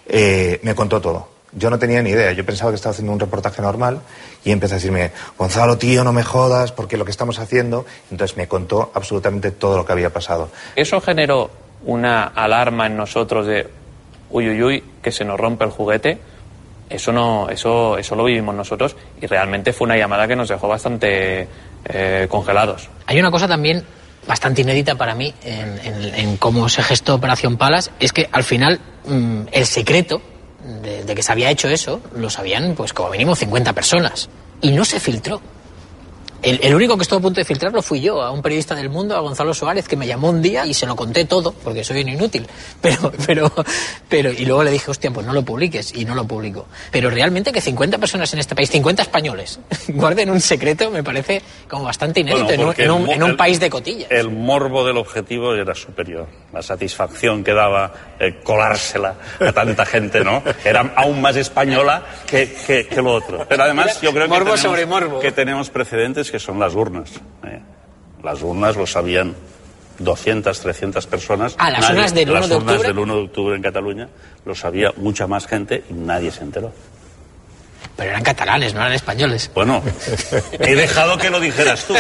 Eh, 0.07 0.61
me 0.63 0.75
contó 0.75 1.01
todo. 1.01 1.29
Yo 1.53 1.69
no 1.69 1.79
tenía 1.79 2.01
ni 2.01 2.11
idea. 2.11 2.33
Yo 2.33 2.47
pensaba 2.47 2.71
que 2.71 2.77
estaba 2.77 2.93
haciendo 2.93 3.13
un 3.13 3.21
reportaje 3.21 3.61
normal 3.61 4.01
y 4.43 4.53
empezó 4.53 4.75
a 4.75 4.77
decirme, 4.77 5.13
Gonzalo, 5.37 5.77
tío, 5.77 6.03
no 6.03 6.13
me 6.13 6.23
jodas, 6.23 6.73
porque 6.73 6.97
lo 6.97 7.05
que 7.05 7.11
estamos 7.11 7.39
haciendo. 7.39 7.85
Entonces 8.11 8.39
me 8.39 8.49
contó 8.49 8.91
absolutamente 8.95 9.51
todo 9.51 9.77
lo 9.77 9.85
que 9.85 9.93
había 9.93 10.11
pasado. 10.11 10.49
Eso 10.77 11.01
generó 11.03 11.51
una 11.85 12.25
alarma 12.25 12.87
en 12.87 12.97
nosotros 12.97 13.47
de 13.47 13.69
uy, 14.33 14.49
uy, 14.49 14.63
uy, 14.63 14.85
que 15.03 15.13
se 15.13 15.25
nos 15.25 15.39
rompe 15.39 15.65
el 15.65 15.71
juguete. 15.71 16.19
Eso 16.91 17.13
no, 17.13 17.49
eso, 17.49 17.97
eso 17.97 18.15
lo 18.15 18.25
vivimos 18.25 18.55
nosotros 18.55 18.97
y 19.21 19.27
realmente 19.27 19.73
fue 19.73 19.87
una 19.87 19.97
llamada 19.97 20.29
que 20.29 20.37
nos 20.37 20.49
dejó 20.49 20.69
bastante 20.69 21.49
eh, 21.87 22.27
congelados. 22.29 22.91
Hay 23.07 23.19
una 23.19 23.31
cosa 23.31 23.49
también 23.49 23.83
bastante 24.27 24.61
inédita 24.61 24.95
para 24.95 25.15
mí 25.15 25.33
en, 25.43 26.37
cómo 26.37 26.69
se 26.69 26.83
gestó 26.83 27.15
Operación 27.15 27.57
Palas, 27.57 27.91
es 27.99 28.13
que 28.13 28.29
al 28.31 28.45
final 28.45 28.79
mm, 29.07 29.43
el 29.53 29.67
secreto 29.67 30.21
de, 30.83 31.05
de 31.05 31.15
que 31.15 31.23
se 31.23 31.33
había 31.33 31.51
hecho 31.51 31.69
eso 31.69 32.01
lo 32.15 32.31
sabían 32.31 32.75
pues 32.77 32.93
como 32.93 33.11
mínimo 33.11 33.35
50 33.35 33.73
personas 33.73 34.29
y 34.61 34.71
no 34.73 34.85
se 34.85 35.01
filtró. 35.01 35.41
El, 36.43 36.59
el 36.63 36.75
único 36.75 36.97
que 36.97 37.03
estuvo 37.03 37.19
a 37.19 37.23
punto 37.23 37.41
de 37.41 37.45
filtrarlo 37.45 37.83
fui 37.83 38.01
yo, 38.01 38.21
a 38.23 38.31
un 38.33 38.43
periodista 38.43 38.75
del 38.75 38.89
mundo, 38.91 39.17
a 39.17 39.21
Gonzalo 39.21 39.55
Suárez, 39.55 39.87
que 39.87 39.97
me 39.97 40.07
llamó 40.07 40.31
un 40.31 40.43
día 40.43 40.67
y 40.67 40.75
se 40.75 40.87
lo 40.87 40.97
conté 40.97 41.25
todo, 41.25 41.53
porque 41.53 41.85
soy 41.85 42.03
un 42.03 42.09
inútil. 42.09 42.47
Pero, 42.83 43.13
pero, 43.27 43.53
pero, 44.09 44.33
y 44.33 44.45
luego 44.45 44.65
le 44.65 44.71
dije, 44.73 44.91
hostia, 44.91 45.11
pues 45.13 45.25
no 45.25 45.33
lo 45.33 45.45
publiques, 45.45 45.95
y 45.95 46.05
no 46.05 46.15
lo 46.17 46.25
publico. 46.27 46.67
Pero 46.91 47.11
realmente 47.11 47.53
que 47.53 47.61
50 47.61 47.99
personas 47.99 48.33
en 48.33 48.41
este 48.41 48.57
país, 48.57 48.71
50 48.71 49.03
españoles, 49.03 49.61
guarden 49.89 50.31
un 50.31 50.41
secreto, 50.41 50.91
me 50.91 51.05
parece 51.05 51.41
como 51.69 51.85
bastante 51.85 52.21
inédito 52.21 52.45
Bueno, 52.45 52.63
en 52.63 52.69
un- 52.69 52.75
en, 52.81 52.91
un, 52.91 53.01
el 53.03 53.07
mo- 53.07 53.13
en 53.13 53.23
un 53.23 53.31
el- 53.31 53.37
país 53.37 53.61
de 53.61 53.71
cotillas. 53.71 54.11
El 54.11 54.31
morbo 54.31 54.85
del 54.85 54.97
objetivo 54.97 55.55
era 55.55 55.75
superior. 55.77 56.27
La 56.53 56.61
satisfacción 56.63 57.45
que 57.45 57.53
daba 57.55 57.93
eh, 58.19 58.41
colársela 58.43 59.15
a 59.39 59.53
tanta 59.53 59.87
gente, 59.87 60.25
¿no? 60.25 60.43
Era 60.65 60.93
aún 60.97 61.21
más 61.23 61.37
española 61.37 62.03
que, 62.27 62.53
que- 62.67 62.89
que 62.89 63.01
lo 63.01 63.13
otro. 63.15 63.47
Pero 63.49 63.63
además 63.63 64.01
yo 64.01 64.11
creo 64.11 64.25
que 64.25 64.29
Morbo 64.29 64.45
tenemos, 64.55 64.61
sobre 64.61 64.87
morbo. 64.87 65.21
que 65.21 65.31
tenemos 65.31 65.71
precedentes 65.71 66.32
que 66.33 66.39
son 66.41 66.59
las 66.59 66.75
urnas. 66.75 67.11
¿eh? 67.45 67.61
Las 68.25 68.41
urnas 68.43 68.75
lo 68.75 68.87
sabían 68.87 69.35
200, 69.99 70.59
300 70.61 71.07
personas. 71.07 71.55
Ah, 71.59 71.71
las 71.71 71.91
urnas 71.91 72.15
del 72.15 72.31
1 72.31 72.41
las 72.41 72.49
de 72.49 72.57
urnas 72.57 72.71
octubre. 72.73 72.89
del 72.89 72.99
1 72.99 73.15
de 73.17 73.21
octubre 73.23 73.57
en 73.57 73.63
Cataluña 73.63 74.09
lo 74.47 74.55
sabía 74.55 74.93
mucha 74.97 75.27
más 75.27 75.47
gente 75.47 75.85
y 75.91 75.93
nadie 75.93 76.31
se 76.31 76.43
enteró. 76.43 76.73
Pero 77.95 78.09
eran 78.11 78.23
catalanes, 78.23 78.73
no 78.73 78.81
eran 78.81 78.95
españoles. 78.95 79.51
Bueno, 79.55 79.83
he 80.59 80.75
dejado 80.75 81.19
que 81.19 81.29
lo 81.29 81.39
dijeras 81.39 81.85
tú. 81.85 81.95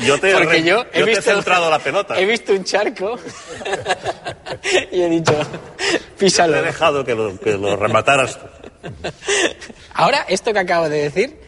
Yo 0.00 0.18
te, 0.18 0.30
he 0.30 0.34
Porque 0.34 0.48
re- 0.48 0.62
yo 0.64 0.80
he 0.92 0.98
yo 0.98 1.04
te 1.06 1.12
he 1.12 1.14
visto- 1.14 1.22
centrado 1.32 1.70
la 1.70 1.78
pelota. 1.78 2.18
He 2.18 2.26
visto 2.26 2.52
un 2.52 2.64
charco 2.64 3.16
y 4.90 5.00
he 5.02 5.08
dicho, 5.08 5.32
písalo. 6.18 6.54
Te 6.54 6.58
he 6.58 6.62
dejado 6.62 7.04
que 7.04 7.14
lo, 7.14 7.38
que 7.38 7.52
lo 7.52 7.76
remataras 7.76 8.36
tú. 8.40 8.46
Ahora, 9.94 10.26
esto 10.28 10.52
que 10.52 10.58
acabo 10.58 10.88
de 10.88 11.02
decir, 11.04 11.38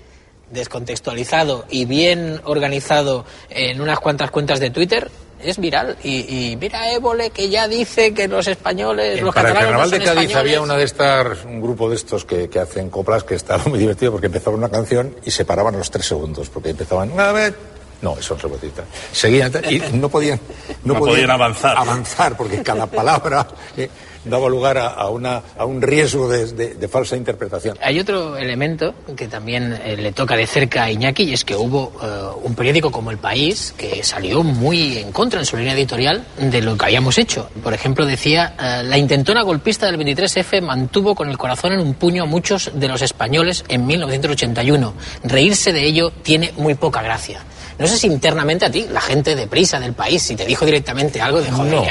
descontextualizado 0.54 1.66
y 1.68 1.84
bien 1.84 2.40
organizado 2.44 3.24
en 3.50 3.80
unas 3.80 3.98
cuantas 4.00 4.30
cuentas 4.30 4.60
de 4.60 4.70
Twitter, 4.70 5.10
es 5.40 5.58
viral. 5.58 5.96
Y, 6.02 6.52
y 6.52 6.56
mira 6.56 6.90
Évole 6.92 7.28
que 7.30 7.50
ya 7.50 7.68
dice 7.68 8.14
que 8.14 8.26
los 8.28 8.46
españoles, 8.46 9.20
los 9.20 9.34
Para 9.34 9.50
el 9.50 9.54
catalanes 9.54 9.64
carnaval 9.66 9.90
no 9.90 9.98
de 9.98 9.98
Cádiz 9.98 10.08
españoles. 10.30 10.36
había 10.36 10.60
una 10.62 10.76
de 10.76 10.84
estas, 10.84 11.44
un 11.44 11.60
grupo 11.60 11.90
de 11.90 11.96
estos 11.96 12.24
que, 12.24 12.48
que 12.48 12.60
hacen 12.60 12.88
coplas 12.88 13.24
que 13.24 13.34
estaba 13.34 13.62
muy 13.64 13.78
divertido 13.78 14.12
porque 14.12 14.28
empezaban 14.28 14.58
una 14.60 14.70
canción 14.70 15.14
y 15.24 15.30
se 15.30 15.44
paraban 15.44 15.74
a 15.74 15.78
los 15.78 15.90
tres 15.90 16.06
segundos 16.06 16.48
porque 16.48 16.70
empezaban 16.70 17.18
a 17.20 17.32
ver 17.32 17.54
No, 18.00 18.16
eso 18.18 18.34
no 18.34 18.48
se. 18.48 18.84
Seguían 19.12 19.52
y 19.68 19.78
no 19.96 20.08
podían, 20.08 20.40
No 20.84 20.94
podían 20.98 21.30
avanzar. 21.30 21.76
avanzar 21.76 22.36
porque 22.36 22.62
cada 22.62 22.86
palabra 22.86 23.46
eh, 23.76 23.88
daba 24.24 24.48
lugar 24.48 24.78
a, 24.78 24.88
a 24.88 25.08
una, 25.10 25.42
a 25.58 25.64
un 25.64 25.80
riesgo 25.82 26.28
de, 26.28 26.46
de- 26.52 26.74
de 26.74 26.88
falsa 26.88 27.16
interpretación. 27.16 27.76
Hay 27.82 27.98
otro 28.00 28.36
elemento 28.36 28.94
que 29.16 29.28
también 29.28 29.78
eh, 29.84 29.96
le 29.96 30.12
toca 30.12 30.36
de 30.36 30.46
cerca 30.46 30.84
a 30.84 30.90
Iñaki 30.90 31.24
y 31.24 31.32
es 31.34 31.44
que 31.44 31.54
hubo 31.56 31.92
eh, 32.02 32.06
un 32.42 32.54
periódico 32.54 32.90
como 32.90 33.10
El 33.10 33.18
País 33.18 33.74
que 33.76 34.02
salió 34.02 34.42
muy 34.42 34.98
en 34.98 35.12
contra 35.12 35.40
en 35.40 35.46
su 35.46 35.56
línea 35.56 35.74
editorial 35.74 36.24
de 36.38 36.62
lo 36.62 36.76
que 36.76 36.84
habíamos 36.86 37.18
hecho. 37.18 37.48
Por 37.62 37.74
ejemplo, 37.74 38.06
decía, 38.06 38.54
eh, 38.60 38.82
la 38.84 38.98
intentona 38.98 39.42
golpista 39.42 39.86
del 39.86 39.98
23F 39.98 40.60
mantuvo 40.62 41.14
con 41.14 41.28
el 41.30 41.38
corazón 41.38 41.72
en 41.72 41.80
un 41.80 41.94
puño 41.94 42.22
a 42.24 42.26
muchos 42.26 42.70
de 42.74 42.88
los 42.88 43.02
españoles 43.02 43.64
en 43.68 43.86
1981. 43.86 44.94
Reírse 45.24 45.72
de 45.72 45.84
ello 45.84 46.10
tiene 46.22 46.52
muy 46.56 46.74
poca 46.74 47.02
gracia. 47.02 47.40
No 47.78 47.86
sé 47.86 47.98
si 47.98 48.06
internamente 48.06 48.64
a 48.66 48.70
ti, 48.70 48.86
la 48.90 49.00
gente 49.00 49.34
de 49.34 49.46
prisa 49.48 49.80
del 49.80 49.92
país, 49.94 50.22
si 50.22 50.36
te 50.36 50.44
dijo 50.46 50.64
directamente 50.64 51.20
algo 51.20 51.40
de 51.40 51.50
joder, 51.50 51.72
No, 51.72 51.82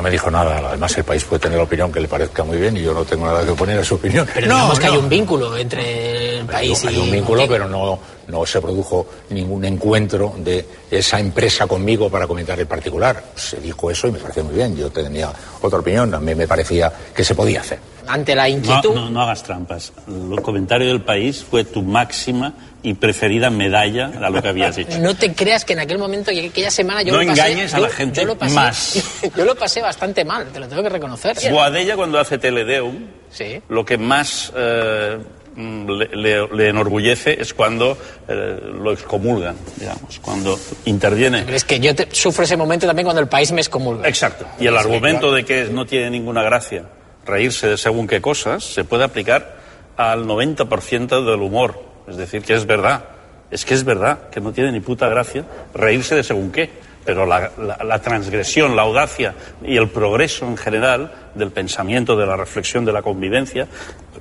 no 0.00 0.04
me 0.04 0.10
dijo 0.10 0.30
nada. 0.30 0.68
Además, 0.68 0.96
el 0.96 1.04
país 1.04 1.24
puede 1.24 1.40
tener 1.40 1.58
la 1.58 1.64
opinión 1.64 1.92
que 1.92 2.00
le 2.00 2.08
parezca 2.08 2.42
muy 2.42 2.56
bien 2.56 2.74
y 2.74 2.80
yo 2.80 2.94
no 2.94 3.04
tengo 3.04 3.26
nada 3.26 3.44
que 3.44 3.50
oponer 3.50 3.78
a 3.78 3.84
su 3.84 3.96
opinión. 3.96 4.26
Pero 4.32 4.46
no, 4.46 4.54
digamos 4.54 4.80
que 4.80 4.86
hay 4.86 4.96
un 4.96 5.08
vínculo 5.10 5.56
entre 5.56 6.38
el 6.38 6.46
país 6.46 6.84
Hay 6.86 6.96
y... 6.96 7.00
un 7.00 7.10
vínculo, 7.10 7.46
pero 7.46 7.68
no, 7.68 7.98
no 8.28 8.46
se 8.46 8.62
produjo 8.62 9.06
ningún 9.28 9.62
encuentro 9.66 10.34
de 10.38 10.64
esa 10.90 11.20
empresa 11.20 11.66
conmigo 11.66 12.08
para 12.08 12.26
comentar 12.26 12.58
el 12.58 12.66
particular. 12.66 13.22
Se 13.36 13.60
dijo 13.60 13.90
eso 13.90 14.08
y 14.08 14.12
me 14.12 14.18
pareció 14.18 14.42
muy 14.42 14.54
bien. 14.54 14.74
Yo 14.74 14.88
tenía 14.88 15.30
otra 15.60 15.78
opinión. 15.80 16.14
A 16.14 16.18
mí 16.18 16.34
me 16.34 16.48
parecía 16.48 16.90
que 17.14 17.22
se 17.22 17.34
podía 17.34 17.60
hacer. 17.60 17.78
Ante 18.12 18.34
la 18.34 18.42
No, 18.48 18.48
inquietud... 18.56 18.94
no, 18.94 19.10
no 19.10 19.22
hagas 19.22 19.42
trampas. 19.42 19.92
El 20.08 20.40
comentario 20.42 20.88
del 20.88 21.00
país 21.02 21.44
fue 21.48 21.64
tu 21.64 21.82
máxima 21.82 22.54
y 22.82 22.94
preferida 22.94 23.50
medalla 23.50 24.10
a 24.22 24.30
lo 24.30 24.40
que 24.42 24.48
habías 24.48 24.76
hecho. 24.78 24.98
No 24.98 25.14
te 25.14 25.32
creas 25.34 25.64
que 25.64 25.74
en 25.74 25.80
aquel 25.80 25.98
momento, 25.98 26.30
y 26.32 26.46
aquella 26.46 26.70
semana 26.70 27.02
yo 27.02 27.12
No 27.12 27.20
lo 27.20 27.26
pasé... 27.28 27.40
engañes 27.42 27.74
a 27.74 27.76
yo- 27.78 27.82
la 27.84 27.90
gente 27.90 28.20
yo 28.22 28.26
lo 28.26 28.38
pasé- 28.38 28.54
más. 28.54 29.04
Yo 29.36 29.44
lo 29.44 29.54
pasé 29.54 29.82
bastante 29.82 30.24
mal, 30.24 30.46
te 30.52 30.58
lo 30.60 30.66
tengo 30.66 30.82
que 30.82 30.88
reconocer. 30.88 31.36
Boadella 31.50 31.94
cuando 31.96 32.18
hace 32.18 32.38
Teledeum, 32.38 33.06
Sí. 33.30 33.60
lo 33.68 33.84
que 33.84 33.96
más 33.98 34.50
eh, 34.56 35.18
mm, 35.54 35.90
le, 35.90 36.06
le- 36.16 36.48
le 36.48 36.68
enorgullece 36.68 37.40
es 37.40 37.52
cuando 37.54 37.96
eh, 38.26 38.60
lo 38.82 38.92
excomulgan, 38.92 39.56
digamos, 39.76 40.18
cuando 40.20 40.58
interviene. 40.86 41.42
Pero 41.44 41.56
es 41.56 41.64
que 41.64 41.78
yo 41.80 41.94
te- 41.94 42.08
sufro 42.12 42.44
ese 42.44 42.56
momento 42.56 42.86
también 42.86 43.04
cuando 43.04 43.20
el 43.20 43.28
país 43.28 43.52
me 43.52 43.60
excomulga. 43.60 44.08
Exacto. 44.08 44.46
Y 44.58 44.66
el 44.66 44.76
argumento 44.76 45.32
de 45.32 45.44
que 45.44 45.64
no 45.66 45.84
tiene 45.86 46.10
ninguna 46.10 46.42
gracia 46.42 46.84
reírse 47.30 47.68
de 47.68 47.76
según 47.78 48.06
qué 48.06 48.20
cosas 48.20 48.64
se 48.64 48.84
puede 48.84 49.04
aplicar 49.04 49.56
al 49.96 50.24
90% 50.26 51.24
del 51.24 51.40
humor. 51.40 51.82
Es 52.08 52.16
decir, 52.16 52.42
que 52.42 52.54
es 52.54 52.66
verdad. 52.66 53.04
Es 53.50 53.64
que 53.64 53.74
es 53.74 53.84
verdad 53.84 54.28
que 54.30 54.40
no 54.40 54.52
tiene 54.52 54.72
ni 54.72 54.80
puta 54.80 55.08
gracia 55.08 55.44
reírse 55.74 56.14
de 56.14 56.22
según 56.22 56.50
qué. 56.52 56.70
Pero 57.04 57.24
la, 57.26 57.50
la- 57.58 57.82
la 57.82 57.98
transgresión, 58.00 58.76
la 58.76 58.82
audacia 58.82 59.34
y 59.64 59.76
el 59.76 59.88
progreso 59.88 60.46
en 60.46 60.56
general 60.56 61.12
del 61.34 61.50
pensamiento, 61.50 62.14
de 62.16 62.26
la 62.26 62.36
reflexión, 62.36 62.84
de 62.84 62.92
la 62.92 63.02
convivencia, 63.02 63.66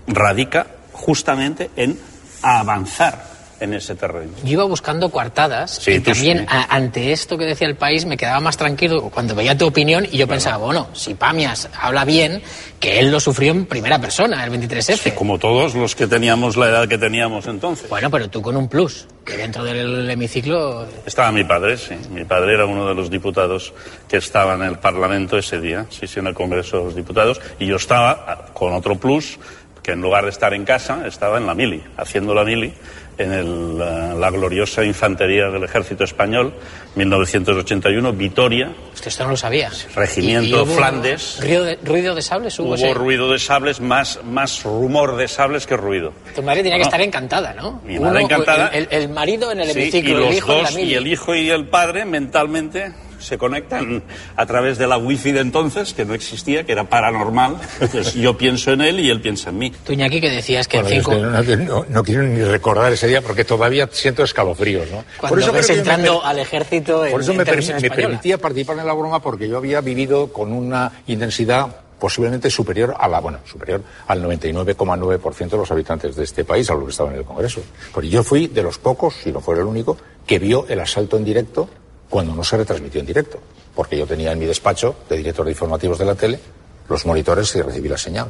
radica 0.08 0.66
justamente 0.94 1.70
en 1.76 2.00
avanzar 2.42 3.29
en 3.60 3.74
ese 3.74 3.96
terreno. 3.96 4.32
Yo 4.44 4.52
iba 4.54 4.64
buscando 4.66 5.10
coartadas 5.10 5.76
Sí, 5.82 5.92
y 5.94 6.00
también 6.00 6.40
sí. 6.40 6.46
a- 6.50 6.76
ante 6.76 7.12
esto 7.12 7.38
que 7.38 7.46
decía 7.46 7.68
el 7.68 7.76
país 7.76 8.06
me 8.06 8.18
quedaba 8.18 8.40
más 8.40 8.58
tranquilo 8.58 9.10
cuando 9.14 9.36
veía 9.36 9.58
tu 9.58 9.68
opinión 9.68 10.06
y 10.12 10.18
yo 10.18 10.28
pensaba, 10.28 10.58
bueno, 10.58 10.88
si 10.94 11.14
Pamias 11.16 11.70
habla 11.80 12.06
bien, 12.06 12.42
que 12.80 13.00
él 13.00 13.12
lo 13.12 13.20
sufrió 13.20 13.52
en 13.52 13.66
primera 13.66 14.00
persona, 14.00 14.44
el 14.44 14.52
23F. 14.52 15.14
Como 15.14 15.38
todos 15.38 15.76
los 15.76 15.96
que 15.96 16.08
teníamos 16.08 16.56
la 16.58 16.70
edad 16.70 16.88
que 16.88 16.98
teníamos 16.98 17.48
entonces. 17.48 17.90
Bueno, 17.90 18.10
pero 18.10 18.30
tú 18.30 18.42
con 18.42 18.56
un 18.56 18.68
plus, 18.70 19.08
que 19.26 19.36
dentro 19.38 19.64
del 19.64 20.10
hemiciclo 20.10 20.88
Estaba 21.06 21.32
mi 21.32 21.44
padre, 21.44 21.78
sí. 21.78 21.96
Mi 22.12 22.24
padre 22.26 22.54
era 22.54 22.66
uno 22.66 22.88
de 22.88 22.96
los 22.96 23.10
diputados 23.10 23.74
que 24.08 24.18
estaba 24.18 24.56
en 24.56 24.64
el 24.64 24.80
Parlamento 24.80 25.38
ese 25.38 25.60
día, 25.60 25.86
sí, 25.90 26.08
sí, 26.08 26.20
en 26.20 26.28
el 26.28 26.34
Congreso 26.34 26.78
de 26.80 26.84
los 26.86 26.96
Diputados, 26.96 27.40
y 27.60 27.66
yo 27.68 27.76
estaba 27.76 28.48
con 28.54 28.74
otro 28.74 28.96
plus, 28.98 29.38
que 29.90 29.94
en 29.94 30.02
lugar 30.02 30.24
de 30.24 30.30
estar 30.30 30.54
en 30.54 30.66
casa, 30.66 31.08
estaba 31.08 31.40
en 31.40 31.48
la 31.48 31.56
mili, 31.56 31.82
haciendo 31.98 32.36
la 32.36 32.44
mili 32.44 32.72
en 33.18 33.34
el, 33.34 33.82
eh, 33.82 34.14
la 34.20 34.30
gloriosa 34.30 34.84
infantería 34.86 35.50
del 35.50 35.64
Ejército 35.64 36.04
Español, 36.04 36.54
1981, 36.96 38.14
Vitoria, 38.14 38.72
Hostia, 38.94 39.10
esto 39.10 39.24
no 39.24 39.32
lo 39.32 39.38
sabía. 39.38 39.72
Regimiento 39.96 40.46
Y- 40.46 40.50
y 40.52 40.54
hubo 40.54 40.66
Flandes. 40.68 41.38
Ruido 41.42 41.64
de, 41.64 41.80
ruido 41.84 42.14
de 42.16 42.22
sables 42.22 42.60
hubo, 42.60 42.68
Hubo 42.70 42.76
ese- 42.76 42.94
ruido 42.94 43.32
de 43.32 43.40
sables, 43.40 43.82
más, 43.82 44.20
más 44.24 44.64
rumor 44.64 45.16
de 45.18 45.28
sables 45.28 45.66
que 45.66 45.76
ruido. 45.76 46.14
Tu 46.36 46.44
madre 46.44 46.62
tenía 46.62 46.78
que 46.78 46.84
estar 46.84 47.02
encantada, 47.02 47.54
¿no? 47.56 47.82
Mi 47.84 47.98
madre 48.00 48.22
encantada. 48.22 48.68
El, 48.68 48.88
el- 48.92 49.02
el 49.04 49.10
marido 49.10 49.52
en 49.52 49.62
el 49.62 49.72
Sí, 49.72 49.80
hemiciclo, 49.80 50.12
y 50.12 50.14
el 50.14 50.20
los 50.28 50.36
hijo 50.36 50.52
en 50.54 50.58
la 50.58 50.64
dos, 50.70 50.76
mili. 50.76 50.92
y 50.92 50.96
el 50.96 51.08
hijo 51.08 51.36
y 51.36 51.50
el 51.50 51.68
padre 51.68 52.06
mentalmente 52.06 52.92
se 53.20 53.38
conectan 53.38 54.04
a 54.36 54.46
través 54.46 54.78
de 54.78 54.88
la 54.88 54.98
wifi 54.98 55.32
de 55.32 55.42
entonces, 55.42 55.94
que 55.94 56.06
no 56.06 56.14
existía, 56.14 56.64
que 56.66 56.72
era 56.72 56.90
paranormal. 56.90 57.58
Entonces 57.80 58.14
yo 58.16 58.38
pienso 58.38 58.72
en 58.72 58.82
él 58.82 59.00
y 59.00 59.10
él 59.10 59.22
piensa 59.22 59.50
en 59.50 59.58
mí. 59.60 59.72
Tú, 59.86 59.94
Iñaki, 59.94 60.22
que 60.22 60.30
decías 60.30 60.68
que 60.68 60.78
en 60.78 60.84
Bueno, 60.84 60.96
cinco... 60.98 61.40
es 61.40 61.48
que 61.48 61.58
no, 61.58 61.66
no- 61.66 61.86
no 61.90 62.04
quiero 62.04 62.24
ni 62.24 62.42
recordar 62.44 62.92
ese 62.94 63.08
día 63.08 63.22
porque 63.22 63.44
todavía 63.46 63.88
siento 63.92 64.24
escalofríos, 64.24 64.90
¿no? 64.92 65.04
Cuando 65.20 65.38
creo 65.38 65.54
ves 65.54 65.70
me 65.70 65.76
entrando 65.76 66.24
al 66.24 66.40
ejército 66.40 67.06
en, 67.06 67.12
Por 67.12 67.22
eso 67.22 67.32
en 67.32 67.38
me, 67.38 67.46
permitía 67.46 68.38
participar 68.38 68.78
en 68.80 68.86
la 68.88 68.94
broma 68.94 69.22
porque 69.22 69.48
yo 69.48 69.58
había 69.58 69.82
vivido 69.82 70.32
con 70.32 70.52
una 70.54 70.92
intensidad 71.08 71.68
posiblemente 72.00 72.50
superior 72.50 72.96
a 72.98 73.08
la, 73.10 73.20
bueno, 73.20 73.40
superior 73.46 73.82
al 74.08 74.24
99,9% 74.24 75.50
de 75.50 75.58
los 75.58 75.70
habitantes 75.72 76.16
de 76.16 76.24
este 76.24 76.46
país, 76.46 76.70
a 76.70 76.74
los 76.74 76.86
que 76.86 76.92
estaban 76.92 77.14
en 77.14 77.20
el 77.20 77.26
Congreso. 77.26 77.62
Porque 77.94 78.10
yo 78.10 78.24
fui 78.24 78.48
de 78.48 78.64
los 78.64 78.78
pocos, 78.78 79.16
si 79.16 79.32
no 79.32 79.42
fuera 79.42 79.62
el 79.62 79.68
único, 79.68 79.98
que 80.26 80.40
vio 80.40 80.66
el 80.70 80.80
asalto 80.80 81.18
en 81.18 81.26
directo 81.26 81.70
cuando 82.10 82.34
no 82.36 82.44
se 82.44 82.58
retransmitió 82.58 83.00
en 83.00 83.08
directo. 83.08 83.40
Porque 83.76 83.98
yo 83.98 84.06
tenía 84.06 84.32
en 84.32 84.40
mi 84.40 84.46
despacho 84.46 84.96
de 85.10 85.18
director 85.18 85.46
de 85.46 85.52
informativos 85.52 86.00
de 86.00 86.06
la 86.06 86.16
tele 86.16 86.40
los 86.90 87.06
monitores 87.06 87.56
y 87.56 87.62
recibí 87.62 87.88
la 87.88 87.98
señal. 87.98 88.28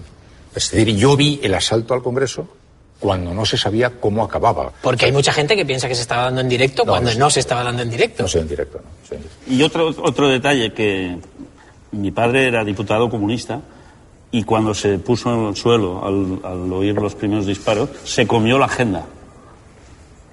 Es 0.54 0.72
decir, 0.72 0.96
yo 0.96 1.16
vi 1.16 1.40
el 1.42 1.54
asalto 1.54 1.94
al 1.94 2.04
Congreso 2.04 2.48
cuando 3.00 3.34
no 3.34 3.46
se 3.46 3.58
sabía 3.58 3.92
cómo 4.00 4.24
acababa. 4.24 4.74
Porque 4.82 5.06
hay 5.06 5.12
mucha 5.12 5.32
gente 5.32 5.56
que 5.56 5.66
piensa 5.66 5.88
que 5.88 5.96
se 5.96 6.02
estaba 6.02 6.24
dando 6.24 6.42
en 6.42 6.50
directo 6.50 6.84
No, 6.84 6.92
cuando 6.92 7.14
no 7.14 7.20
no 7.20 7.30
se 7.30 7.40
estaba 7.40 7.64
dando 7.64 7.82
en 7.82 7.90
directo. 7.90 8.24
No 8.24 8.30
sé 8.30 8.40
en 8.40 8.48
directo, 8.50 8.80
no. 8.80 9.08
sé 9.08 9.16
en 9.16 9.22
directo. 9.22 9.44
Y 9.48 9.64
otro, 9.64 9.88
otro 10.04 10.28
detalle 10.28 10.74
que 10.74 11.18
mi 11.92 12.12
padre 12.12 12.48
era 12.48 12.64
diputado 12.66 13.10
comunista 13.10 13.62
y 14.32 14.44
cuando 14.44 14.74
se 14.74 15.00
puso 15.00 15.34
en 15.34 15.48
el 15.48 15.56
suelo 15.56 16.06
al, 16.06 16.40
al 16.44 16.74
oír 16.74 16.96
los 16.96 17.16
primeros 17.16 17.46
disparos, 17.46 17.90
se 18.04 18.28
comió 18.28 18.60
la 18.60 18.66
agenda. 18.66 19.06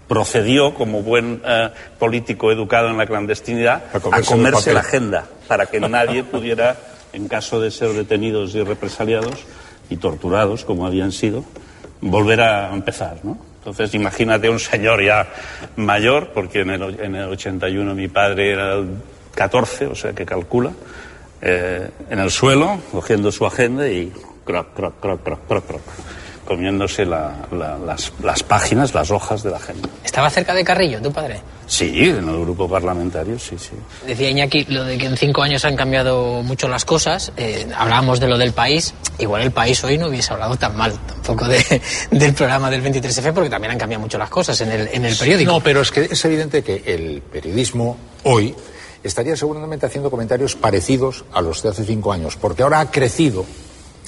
Procedió, 0.08 0.74
como 0.74 1.02
buen 1.02 1.42
eh, 1.44 1.70
político 1.98 2.52
educado 2.52 2.88
en 2.88 2.96
la 2.96 3.06
clandestinidad, 3.06 3.84
a 3.92 4.22
comerse 4.22 4.72
la 4.72 4.80
agenda 4.80 5.26
para 5.48 5.66
que 5.66 5.80
nadie 5.80 6.22
pudiera, 6.22 6.76
en 7.12 7.28
caso 7.28 7.60
de 7.60 7.70
ser 7.70 7.92
detenidos 7.92 8.54
y 8.54 8.62
represaliados 8.62 9.44
y 9.90 9.96
torturados, 9.96 10.64
como 10.64 10.86
habían 10.86 11.12
sido, 11.12 11.44
volver 12.00 12.40
a 12.40 12.72
empezar, 12.72 13.18
¿no? 13.22 13.38
Entonces, 13.58 13.94
imagínate 13.94 14.48
un 14.48 14.60
señor 14.60 15.02
ya 15.02 15.26
mayor, 15.74 16.28
porque 16.32 16.60
en 16.60 16.70
el, 16.70 17.00
en 17.00 17.16
el 17.16 17.28
81 17.30 17.96
mi 17.96 18.06
padre 18.06 18.52
era 18.52 18.74
el 18.74 18.90
14, 19.34 19.86
o 19.86 19.94
sea 19.96 20.12
que 20.12 20.24
calcula, 20.24 20.70
eh, 21.42 21.90
en 22.08 22.18
el 22.18 22.30
suelo, 22.30 22.78
cogiendo 22.92 23.32
su 23.32 23.44
agenda 23.44 23.88
y 23.88 24.12
croc, 24.44 24.72
croc, 24.72 25.00
croc, 25.00 25.22
croc, 25.22 25.40
croc, 25.48 25.66
croc, 25.66 25.82
comiéndose 26.46 27.04
la- 27.04 27.34
la- 27.52 27.76
las, 27.76 28.10
las 28.22 28.42
páginas, 28.42 28.94
las 28.94 29.10
hojas 29.10 29.42
de 29.42 29.50
la 29.50 29.56
agenda. 29.58 29.88
¿Estaba 30.04 30.30
cerca 30.30 30.54
de 30.54 30.64
Carrillo, 30.64 31.02
tu 31.02 31.12
padre? 31.12 31.40
Sí, 31.66 31.92
en 32.08 32.28
el 32.28 32.40
grupo 32.40 32.68
parlamentario, 32.68 33.38
sí, 33.38 33.56
sí. 33.58 33.72
Decía 34.06 34.30
Iñaki 34.30 34.64
lo 34.68 34.84
de 34.84 34.96
que 34.96 35.06
en 35.06 35.16
cinco 35.16 35.42
años 35.42 35.64
han 35.64 35.74
cambiado 35.76 36.42
mucho 36.44 36.68
las 36.68 36.84
cosas. 36.84 37.32
Eh, 37.36 37.66
hablábamos 37.76 38.20
de 38.20 38.28
lo 38.28 38.38
del 38.38 38.52
país. 38.52 38.94
Igual 39.18 39.42
el 39.42 39.50
país 39.50 39.82
hoy 39.84 39.98
no 39.98 40.06
hubiese 40.06 40.32
hablado 40.32 40.56
tan 40.56 40.76
mal 40.76 40.92
tampoco 41.06 41.46
de- 41.48 41.82
del 42.12 42.32
programa 42.34 42.70
del 42.70 42.82
23F 42.84 43.32
porque 43.34 43.50
también 43.50 43.72
han 43.72 43.78
cambiado 43.78 44.00
mucho 44.00 44.16
las 44.16 44.30
cosas 44.30 44.58
en 44.60 44.70
el, 44.70 44.88
en 44.92 45.04
el 45.04 45.16
periódico. 45.16 45.50
No, 45.52 45.60
pero 45.60 45.80
es 45.80 45.90
que 45.90 46.04
es 46.10 46.24
evidente 46.24 46.62
que 46.62 46.82
el 46.86 47.20
periodismo 47.20 47.96
hoy 48.22 48.54
estaría 49.02 49.36
seguramente 49.36 49.86
haciendo 49.86 50.10
comentarios 50.10 50.54
parecidos 50.56 51.24
a 51.32 51.40
los 51.40 51.62
de 51.62 51.68
hace 51.70 51.84
cinco 51.84 52.12
años, 52.12 52.36
porque 52.36 52.62
ahora 52.62 52.80
ha 52.80 52.90
crecido, 52.90 53.44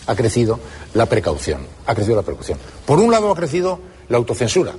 ha 0.08 0.16
crecido 0.16 0.58
la 0.94 1.06
precaución, 1.06 1.60
ha 1.86 1.94
crecido 1.94 2.16
la 2.16 2.22
precaución. 2.22 2.58
Por 2.84 2.98
un 2.98 3.12
lado 3.12 3.30
ha 3.30 3.36
crecido 3.36 3.78
la 4.08 4.16
autocensura, 4.16 4.72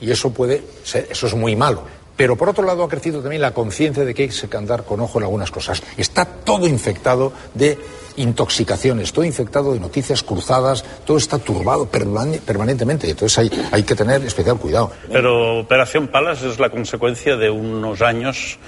y 0.00 0.10
eso 0.10 0.30
puede 0.30 0.62
ser, 0.84 1.08
eso 1.10 1.26
es 1.26 1.34
muy 1.34 1.56
malo. 1.56 1.82
Pero 2.14 2.36
por 2.36 2.50
otro 2.50 2.62
lado 2.64 2.84
ha 2.84 2.88
crecido 2.88 3.20
también 3.22 3.40
la 3.40 3.54
conciencia 3.54 4.04
de 4.04 4.12
que 4.12 4.24
hay 4.24 4.28
que 4.28 4.56
andar 4.56 4.84
con 4.84 5.00
ojo 5.00 5.18
en 5.18 5.24
algunas 5.24 5.50
cosas. 5.50 5.82
Está 5.96 6.26
todo 6.26 6.66
infectado 6.66 7.32
de 7.54 7.78
intoxicaciones, 8.16 9.12
todo 9.12 9.24
infectado 9.24 9.72
de 9.72 9.80
noticias 9.80 10.22
cruzadas, 10.22 10.84
todo 11.06 11.16
está 11.16 11.38
turbado 11.38 11.90
permane- 11.90 12.40
permanentemente. 12.40 13.08
Entonces 13.08 13.38
hay, 13.38 13.68
hay 13.72 13.82
que 13.84 13.94
tener 13.94 14.22
especial 14.24 14.58
cuidado. 14.58 14.90
Pero 15.10 15.60
Operación 15.60 16.08
Palas 16.08 16.42
es 16.42 16.58
la 16.58 16.68
consecuencia 16.68 17.36
de 17.36 17.48
unos 17.48 18.02
años 18.02 18.58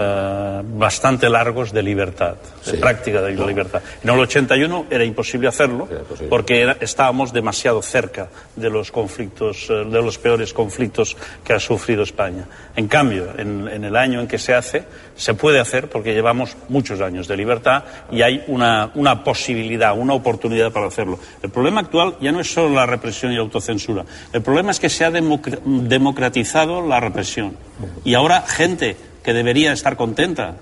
eh, 0.00 0.62
bastante 0.64 1.28
largos 1.28 1.72
de 1.72 1.82
libertad, 1.82 2.36
de 2.64 2.78
práctica 2.78 3.20
de 3.20 3.34
la 3.34 3.46
libertad. 3.46 3.82
En 4.02 4.10
el 4.10 4.18
81 4.20 4.86
era 4.90 5.04
imposible 5.04 5.48
hacerlo 5.48 5.86
porque 6.28 6.62
era- 6.62 6.76
estábamos 6.80 7.32
demasiado 7.32 7.82
cerca 7.82 8.28
de 8.56 8.70
los 8.70 8.90
conflictos, 8.90 9.68
eh, 9.68 9.74
de 9.84 10.02
los 10.02 10.16
peores 10.18 10.52
conflictos 10.54 11.16
que 11.44 11.52
ha 11.52 11.60
sufrido 11.60 12.02
España. 12.02 12.46
En 12.76 12.88
cambio, 12.88 13.28
en, 13.36 13.68
en 13.68 13.84
el 13.84 13.96
año 13.96 14.20
en 14.20 14.26
que 14.28 14.38
se 14.38 14.54
hace, 14.54 14.84
se 15.16 15.34
puede 15.34 15.60
hacer 15.60 15.88
porque 15.90 16.14
llevamos 16.14 16.56
muchos 16.68 17.00
años 17.00 17.28
de 17.28 17.36
libertad 17.36 17.84
y 18.10 18.22
hay 18.22 18.42
una, 18.46 18.90
una 18.94 19.22
posibilidad, 19.22 19.96
una 19.96 20.14
oportunidad 20.14 20.72
para 20.72 20.86
hacerlo. 20.86 21.18
El 21.42 21.50
problema 21.50 21.80
actual 21.82 22.14
ya 22.20 22.32
no 22.32 22.40
es 22.40 22.50
solo 22.52 22.74
la 22.74 22.86
represión 22.86 23.32
y 23.32 23.36
autocensura. 23.36 24.04
El 24.32 24.40
problema 24.42 24.70
es 24.70 24.80
que 24.80 24.88
se 24.88 25.04
ha 25.04 25.10
democr- 25.10 25.60
democratizado 25.64 26.86
la 26.86 27.00
represión. 27.00 27.56
Y 28.04 28.14
ahora 28.14 28.42
gente 28.42 28.96
que 29.22 29.32
debería 29.32 29.72
estar 29.72 29.96
contenta 29.96 30.56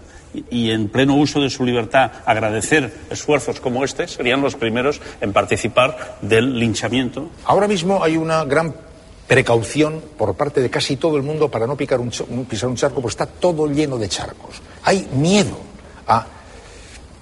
y, 0.50 0.70
en 0.70 0.88
pleno 0.88 1.16
uso 1.16 1.40
de 1.40 1.50
su 1.50 1.64
libertad 1.64 2.12
agradecer 2.26 2.92
esfuerzos 3.10 3.60
como 3.60 3.84
este 3.84 4.08
serían 4.08 4.42
los 4.42 4.56
primeros 4.56 5.00
en 5.20 5.32
participar 5.32 6.18
del 6.20 6.58
linchamiento. 6.58 7.30
Ahora 7.44 7.66
mismo 7.68 8.02
hay 8.02 8.16
una 8.16 8.44
gran 8.44 8.74
precaución 9.26 10.02
por 10.16 10.34
parte 10.34 10.60
de 10.60 10.70
casi 10.70 10.96
todo 10.96 11.16
el 11.16 11.22
mundo 11.22 11.50
para 11.50 11.66
no 11.66 11.76
picar 11.76 12.00
un, 12.00 12.10
pisar 12.48 12.68
un 12.68 12.76
charco, 12.76 13.00
pues 13.00 13.12
está 13.12 13.26
todo 13.26 13.66
lleno 13.66 13.98
de 13.98 14.08
charcos. 14.08 14.62
Hay 14.84 15.06
miedo 15.12 15.58
a 16.06 16.26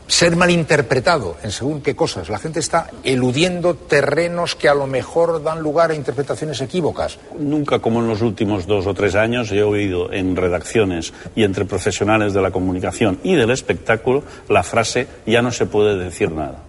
ser 0.08 0.36
malinterpretado 0.36 1.36
en 1.42 1.50
según 1.50 1.82
qué 1.82 1.96
cosas. 1.96 2.28
La 2.28 2.38
gente 2.38 2.60
está 2.60 2.90
eludiendo 3.02 3.74
terrenos 3.74 4.54
que 4.54 4.68
a 4.68 4.74
lo 4.74 4.86
mejor 4.86 5.42
dan 5.42 5.60
lugar 5.60 5.90
a 5.90 5.94
interpretaciones 5.94 6.60
equívocas. 6.60 7.18
Nunca 7.38 7.80
como 7.80 7.98
en 8.00 8.08
los 8.08 8.22
últimos 8.22 8.66
dos 8.66 8.86
o 8.86 8.94
tres 8.94 9.16
años 9.16 9.50
he 9.50 9.62
oído 9.64 10.12
en 10.12 10.36
redacciones 10.36 11.12
y 11.34 11.42
entre 11.42 11.64
profesionales 11.64 12.34
de 12.34 12.40
la 12.42 12.52
comunicación 12.52 13.18
y 13.24 13.34
del 13.34 13.50
espectáculo 13.50 14.22
la 14.48 14.62
frase 14.62 15.08
ya 15.26 15.42
no 15.42 15.50
se 15.50 15.66
puede 15.66 15.96
decir 15.96 16.30
nada. 16.30 16.62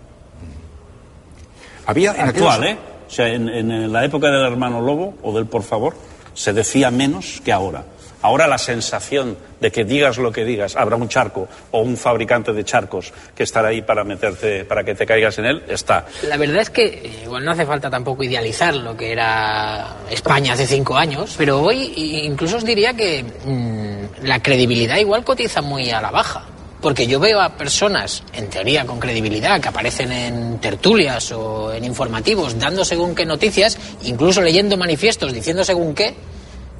Había 1.85 2.11
en 2.13 2.21
Actual, 2.21 2.63
aquellos- 2.63 2.77
¿eh? 2.77 2.79
O 3.07 3.09
sea, 3.09 3.27
en, 3.29 3.47
en 3.47 3.93
la 3.93 4.03
época 4.03 4.27
del 4.27 4.45
hermano 4.45 4.81
Lobo 4.81 5.15
o 5.23 5.33
del 5.33 5.45
por 5.45 5.63
favor 5.63 5.93
se 6.33 6.51
decía 6.53 6.91
menos 6.91 7.41
que 7.45 7.53
ahora. 7.53 7.85
Ahora 8.27 8.45
la 8.45 8.57
sensación 8.57 9.37
de 9.61 9.71
que 9.71 9.85
digas 9.85 10.17
lo 10.17 10.33
que 10.33 10.43
digas, 10.43 10.75
habrá 10.75 10.97
un 10.97 11.07
charco 11.07 11.47
o 11.71 11.79
un 11.79 11.95
fabricante 11.95 12.51
de 12.51 12.65
charcos 12.65 13.13
que 13.33 13.43
estará 13.43 13.69
ahí 13.69 13.81
para 13.81 14.03
meterte, 14.03 14.65
para 14.65 14.83
que 14.83 14.95
te 14.95 15.05
caigas 15.05 15.37
en 15.37 15.45
él, 15.45 15.63
está. 15.69 16.05
La 16.23 16.35
verdad 16.35 16.63
es 16.63 16.69
que 16.69 17.21
igual 17.23 17.45
no 17.45 17.51
hace 17.51 17.65
falta 17.65 17.89
tampoco 17.89 18.23
idealizar 18.23 18.75
lo 18.75 18.97
que 18.97 19.13
era 19.13 19.95
España 20.11 20.51
hace 20.51 20.67
cinco 20.67 20.97
años, 20.97 21.35
pero 21.37 21.61
hoy 21.61 21.93
incluso 22.25 22.57
os 22.57 22.65
diría 22.65 22.93
que 22.95 23.23
mm, 23.23 24.25
la 24.25 24.41
credibilidad 24.41 24.97
igual 24.97 25.23
cotiza 25.23 25.61
muy 25.61 25.89
a 25.89 26.01
la 26.01 26.11
baja. 26.11 26.43
Porque 26.81 27.07
yo 27.07 27.21
veo 27.21 27.39
a 27.39 27.55
personas, 27.55 28.23
en 28.33 28.49
teoría 28.49 28.85
con 28.85 28.99
credibilidad, 28.99 29.61
que 29.61 29.69
aparecen 29.69 30.11
en 30.11 30.59
tertulias 30.59 31.31
o 31.31 31.71
en 31.71 31.85
informativos 31.85 32.59
dando 32.59 32.83
según 32.83 33.15
qué 33.15 33.25
noticias, 33.25 33.77
incluso 34.03 34.41
leyendo 34.41 34.75
manifiestos 34.75 35.31
diciendo 35.31 35.63
según 35.63 35.95
qué, 35.95 36.13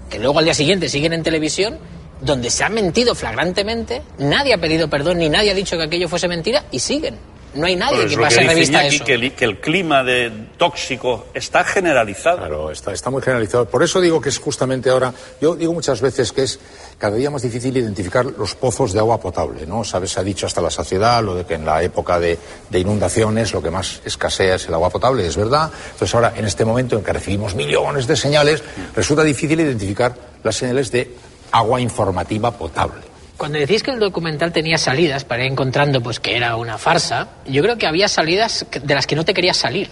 que 0.10 0.20
luego 0.20 0.40
al 0.40 0.46
día 0.46 0.54
siguiente 0.54 0.90
siguen 0.90 1.14
en 1.14 1.24
televisión, 1.24 1.78
donde 2.22 2.50
se 2.50 2.64
ha 2.64 2.70
mentido 2.70 3.16
flagrantemente, 3.16 4.02
nadie 4.18 4.54
ha 4.54 4.58
pedido 4.58 4.90
perdón 4.90 5.20
ni 5.20 5.30
nadie 5.30 5.52
ha 5.52 5.56
dicho 5.56 5.78
que 5.78 5.84
aquello 5.84 6.10
fuese 6.10 6.28
mentira 6.28 6.66
y 6.72 6.80
siguen. 6.80 7.16
No 7.54 7.66
hay 7.66 7.76
nadie 7.76 8.02
Pues 8.02 8.16
que 8.16 8.22
pase 8.22 8.42
dice 8.42 8.54
revista 8.54 8.78
a 8.80 8.82
Iñaki, 8.84 8.96
eso. 8.98 9.06
que, 9.06 9.14
el, 9.14 9.32
que 9.34 9.46
el 9.46 9.60
clima 9.60 10.04
de 10.04 10.32
tóxico 10.58 11.28
está 11.34 11.64
generalizado. 11.64 12.38
Claro, 12.38 12.72
está, 12.72 12.94
está 12.94 13.10
muy 13.10 13.22
generalizado. 13.22 13.68
Por 13.68 13.82
eso 13.84 14.00
digo 14.00 14.22
que 14.22 14.30
es 14.30 14.38
justamente 14.38 14.90
ahora, 14.90 15.14
yo 15.42 15.56
digo 15.56 15.74
muchas 15.74 16.02
veces 16.02 16.32
que 16.32 16.44
es 16.44 16.60
cada 16.98 17.16
día 17.16 17.32
más 17.32 17.42
difícil 17.42 17.76
identificar 17.78 18.26
los 18.26 18.54
pozos 18.56 18.94
de 18.94 19.00
agua 19.00 19.20
potable, 19.20 19.66
¿no? 19.66 19.84
Sabes, 19.84 20.12
se 20.12 20.20
ha 20.20 20.24
dicho 20.24 20.46
hasta 20.46 20.62
la 20.62 20.70
saciedad 20.70 21.24
lo 21.24 21.36
de 21.36 21.46
que 21.46 21.56
en 21.56 21.66
la 21.66 21.82
época 21.82 22.20
de, 22.20 22.38
de 22.70 22.80
inundaciones 22.80 23.54
lo 23.54 23.62
que 23.62 23.72
más 23.72 24.02
escasea 24.06 24.56
es 24.56 24.68
el 24.68 24.74
agua 24.74 24.90
potable, 24.90 25.26
es 25.26 25.38
verdad. 25.38 25.72
Entonces 25.94 26.14
ahora, 26.14 26.34
en 26.36 26.46
este 26.46 26.66
momento 26.66 26.98
en 26.98 27.04
que 27.04 27.14
recibimos 27.14 27.56
millones 27.56 28.08
de 28.08 28.16
señales, 28.16 28.64
resulta 28.96 29.24
difícil 29.24 29.60
identificar 29.60 30.14
las 30.44 30.56
señales 30.56 30.92
de 30.92 31.12
agua 31.52 31.80
informativa 31.80 32.52
potable. 32.52 33.07
Cuando 33.38 33.60
decís 33.60 33.84
que 33.84 33.92
el 33.92 34.00
documental 34.00 34.52
tenía 34.52 34.80
salidas 34.80 35.24
para 35.24 35.46
ir 35.46 35.52
encontrando 35.52 36.02
pues 36.02 36.20
que 36.20 36.36
era 36.36 36.56
una 36.56 36.80
farsa, 36.80 37.30
yo 37.46 37.62
creo 37.62 37.78
que 37.78 37.86
había 37.86 38.08
salidas 38.08 38.66
de 38.82 38.96
las 38.96 39.06
que 39.06 39.16
no 39.16 39.26
te 39.26 39.36
querías 39.36 39.58
salir. 39.58 39.90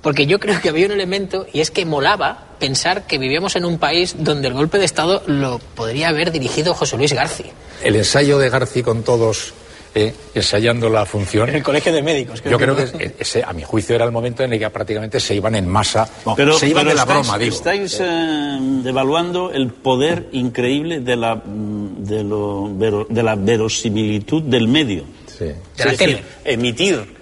Porque 0.00 0.26
yo 0.26 0.38
creo 0.38 0.60
que 0.60 0.68
había 0.68 0.86
un 0.86 0.92
elemento 0.92 1.46
y 1.52 1.60
es 1.60 1.70
que 1.70 1.86
molaba 1.86 2.46
pensar 2.60 3.06
que 3.06 3.18
vivíamos 3.18 3.56
en 3.56 3.64
un 3.64 3.78
país 3.78 4.14
donde 4.18 4.48
el 4.48 4.54
golpe 4.54 4.78
de 4.78 4.84
Estado 4.84 5.22
lo 5.26 5.58
podría 5.58 6.08
haber 6.08 6.30
dirigido 6.30 6.74
José 6.74 6.96
Luis 6.96 7.12
García. 7.12 7.52
El 7.82 7.96
ensayo 7.96 8.38
de 8.38 8.48
Garci 8.48 8.82
con 8.82 9.02
todos 9.02 9.54
eh, 9.94 10.12
ensayando 10.34 10.88
la 10.88 11.06
función. 11.06 11.48
En 11.48 11.56
el 11.56 11.62
colegio 11.62 11.92
de 11.92 12.02
médicos. 12.02 12.42
Yo 12.42 12.58
creo 12.58 12.74
que 12.74 13.14
ese, 13.18 13.42
a 13.44 13.52
mi 13.52 13.62
juicio, 13.62 13.94
era 13.94 14.04
el 14.04 14.12
momento 14.12 14.42
en 14.42 14.52
el 14.52 14.58
que 14.58 14.68
prácticamente 14.70 15.20
se 15.20 15.34
iban 15.34 15.54
en 15.54 15.68
masa. 15.68 16.08
No, 16.26 16.34
se 16.34 16.68
iban 16.68 16.84
pero 16.84 16.90
de 16.90 16.94
la 16.94 17.02
estáis, 17.02 17.06
broma, 17.26 17.38
digo. 17.38 17.54
Estáis 17.54 17.98
eh, 18.00 18.58
devaluando 18.82 19.52
el 19.52 19.68
poder 19.68 20.28
increíble 20.32 21.00
de 21.00 21.16
la, 21.16 21.36
mm, 21.36 22.04
de, 22.04 22.24
lo 22.24 23.06
de 23.08 23.22
la 23.22 23.36
verosimilitud 23.36 24.42
del 24.42 24.68
medio. 24.68 25.04
De 25.38 25.50
Es 25.76 25.84
la 25.84 25.90
decir, 25.92 26.22
emitir 26.44 27.14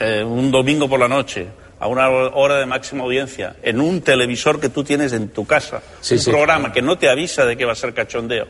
eh, 0.00 0.24
un 0.24 0.50
domingo 0.50 0.88
por 0.88 1.00
la 1.00 1.08
noche 1.08 1.46
a 1.80 1.88
una 1.88 2.08
hora 2.08 2.56
de 2.58 2.66
máxima 2.66 3.04
audiencia 3.04 3.56
en 3.62 3.80
un 3.80 4.00
televisor 4.00 4.60
que 4.60 4.68
tú 4.70 4.84
tienes 4.84 5.12
en 5.12 5.28
tu 5.28 5.44
casa, 5.46 5.82
Sí, 6.00 6.14
un 6.14 6.20
sí. 6.20 6.30
programa 6.30 6.72
que 6.72 6.80
no 6.82 6.96
te 6.98 7.08
avisa 7.10 7.44
de 7.44 7.56
que 7.56 7.64
va 7.64 7.72
a 7.72 7.76
ser 7.76 7.92
cachondeo, 7.92 8.46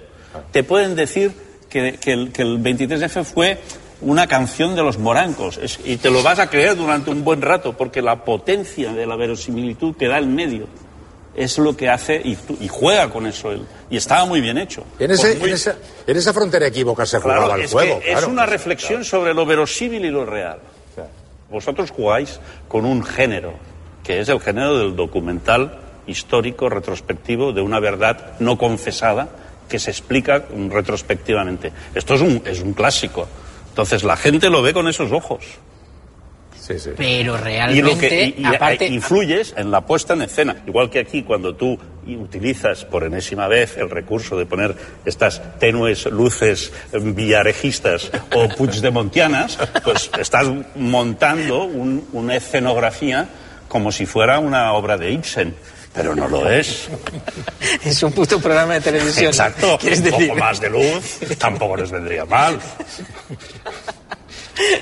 te 0.53 0.63
pueden 0.63 0.95
decir 0.95 1.33
que, 1.75 1.97
que 1.99 2.13
el, 2.13 2.31
que 2.33 2.43
el 2.43 2.59
23F 2.63 3.25
fue 3.25 3.59
una 4.01 4.27
canción 4.29 4.77
de 4.77 4.83
los 4.83 4.97
morancos 4.99 5.59
es- 5.59 5.81
y 5.85 5.97
te 5.97 6.09
lo 6.11 6.23
vas 6.23 6.39
a 6.39 6.49
creer 6.49 6.77
durante 6.77 7.11
un 7.11 7.25
buen 7.25 7.43
rato 7.43 7.77
porque 7.77 8.01
la 8.01 8.25
potencia 8.25 8.93
de 8.93 9.07
la 9.07 9.17
verosimilitud 9.17 9.97
que 9.97 10.07
da 10.07 10.19
el 10.19 10.27
medio 10.29 10.67
es 11.35 11.59
lo 11.59 11.77
que 11.77 11.89
hace 11.89 12.23
y, 12.25 12.37
juega 12.69 13.11
con 13.11 13.27
eso 13.27 13.51
él 13.51 13.63
y 13.91 13.97
estaba 13.97 14.25
muy 14.25 14.41
bien 14.41 14.57
hecho. 14.57 14.85
En, 15.01 15.11
ese- 15.11 15.31
Por 15.33 15.39
muy- 15.41 15.49
en 15.49 15.55
esa, 15.57 15.75
en 16.07 16.17
esa 16.17 16.33
frontera 16.33 16.69
equívoca 16.69 17.05
se 17.07 17.19
jugaba 17.19 17.57
el 17.57 17.63
es 17.63 17.73
juego. 17.73 17.99
que 17.99 18.13
es 18.13 18.23
una 18.25 18.47
reflexión 18.47 19.05
sobre 19.05 19.35
lo 19.35 19.45
verosímil 19.45 20.05
y 20.05 20.11
lo 20.11 20.25
real. 20.25 20.59
Vosotros 21.51 21.91
jugáis 21.91 22.41
con 22.69 22.85
un 22.85 23.03
género, 23.05 23.53
que 24.03 24.21
es 24.21 24.29
el 24.29 24.41
género 24.41 24.79
del 24.79 24.97
documental 24.97 25.79
histórico 26.07 26.69
retrospectivo 26.69 27.53
de 27.53 27.63
una 27.63 27.81
verdad 27.81 28.35
no 28.39 28.59
confesada 28.59 29.29
que 29.68 29.79
se 29.79 29.90
explica 29.90 30.44
retrospectivamente. 30.70 31.72
Esto 31.94 32.14
es 32.14 32.20
un, 32.20 32.42
es 32.46 32.61
un 32.61 32.72
clásico. 32.74 33.27
Entonces 33.70 34.05
la 34.05 34.16
gente 34.16 34.50
lo 34.50 34.62
ve 34.62 34.72
con 34.72 34.87
esos 34.88 35.11
ojos. 35.12 35.44
Pero 36.96 37.35
Y 37.35 37.38
realmente, 37.38 37.83
lo 37.83 37.98
que 37.98 38.24
y- 38.38 38.42
y- 38.42 38.44
aparte, 38.46 38.87
influyes 38.87 39.53
en 39.59 39.70
la 39.70 39.83
puesta 39.83 40.14
en 40.14 40.22
escena. 40.22 40.62
Igual 40.66 40.88
que 40.88 41.00
aquí, 41.00 41.22
cuando 41.22 41.55
tú 41.55 41.79
utilizas 42.07 42.87
por 42.87 43.05
enésima 43.05 43.48
vez 43.48 43.77
el 43.77 43.90
recurso 43.90 44.38
de 44.38 44.46
poner 44.46 44.74
estas 45.05 45.59
tenues 45.59 46.07
luces 46.07 46.72
eh, 46.92 46.98
villarejistas 47.00 48.11
o 48.35 48.48
puigdemontianas, 48.57 49.59
pues 49.83 50.11
estás 50.18 50.46
montando 50.77 51.64
un- 51.64 52.09
una 52.12 52.37
escenografía 52.37 53.29
como 53.68 53.92
si 53.92 54.07
fuera 54.07 54.38
una 54.38 54.72
obra 54.72 54.96
de 54.96 55.11
Ibsen. 55.11 55.55
Pero 55.94 56.14
no 56.14 56.28
lo 56.28 56.50
es. 56.50 56.88
es 57.85 58.02
un 58.02 58.12
puto 58.12 58.40
programa 58.40 58.74
de 58.74 58.80
televisión. 58.80 59.26
Exacto. 59.26 59.78
¿Quieres 59.80 60.00
Un 60.00 60.04
decir? 60.07 60.28
poco 60.28 60.40
más 60.40 60.61
de 60.61 60.70
luz 60.70 61.18
tampoco 61.38 61.76
les 61.76 61.90
vendría 61.90 62.24
mal. 62.24 62.59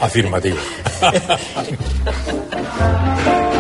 Afirmativo. 0.00 0.58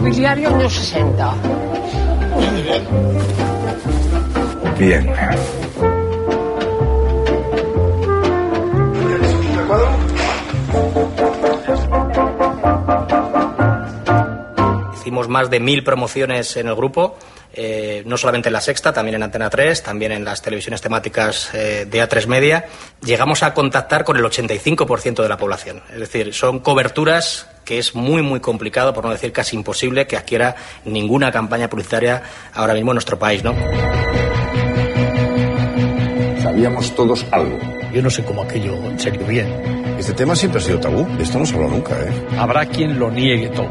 Mobiliario 0.00 0.48
años 0.48 0.72
60. 0.72 1.34
Bien. 4.78 5.12
hicimos 15.10 15.28
más 15.28 15.50
de 15.50 15.60
mil 15.60 15.84
promociones 15.84 16.56
en 16.56 16.68
el 16.68 16.74
grupo, 16.76 17.18
eh, 17.52 18.02
no 18.06 18.16
solamente 18.16 18.48
en 18.48 18.52
la 18.54 18.60
Sexta, 18.60 18.92
también 18.92 19.16
en 19.16 19.24
Antena 19.24 19.50
3, 19.50 19.82
también 19.82 20.12
en 20.12 20.24
las 20.24 20.40
televisiones 20.40 20.80
temáticas 20.80 21.52
eh, 21.52 21.84
de 21.84 22.02
A3 22.02 22.26
Media. 22.26 22.64
Llegamos 23.04 23.42
a 23.42 23.52
contactar 23.52 24.04
con 24.04 24.16
el 24.16 24.22
85% 24.22 25.20
de 25.20 25.28
la 25.28 25.36
población. 25.36 25.82
Es 25.92 25.98
decir, 25.98 26.32
son 26.32 26.60
coberturas 26.60 27.49
que 27.70 27.78
es 27.78 27.94
muy, 27.94 28.20
muy 28.20 28.40
complicado, 28.40 28.92
por 28.92 29.04
no 29.04 29.12
decir 29.12 29.30
casi 29.30 29.54
imposible, 29.54 30.04
que 30.04 30.16
adquiera 30.16 30.56
ninguna 30.84 31.30
campaña 31.30 31.70
publicitaria 31.70 32.20
ahora 32.52 32.74
mismo 32.74 32.90
en 32.90 32.96
nuestro 32.96 33.16
país, 33.16 33.44
¿no? 33.44 33.54
Sabíamos 36.42 36.92
todos 36.96 37.24
algo. 37.30 37.56
Yo 37.94 38.02
no 38.02 38.10
sé 38.10 38.24
cómo 38.24 38.42
aquello 38.42 38.76
se 38.98 39.12
bien. 39.12 39.46
Este 40.00 40.12
tema 40.14 40.34
siempre 40.34 40.60
ha 40.60 40.64
sido 40.64 40.80
tabú. 40.80 41.06
De 41.16 41.22
esto 41.22 41.38
no 41.38 41.46
se 41.46 41.54
habla 41.54 41.68
nunca, 41.68 41.94
¿eh? 41.94 42.26
Habrá 42.36 42.66
quien 42.66 42.98
lo 42.98 43.08
niegue 43.08 43.50
todo. 43.50 43.68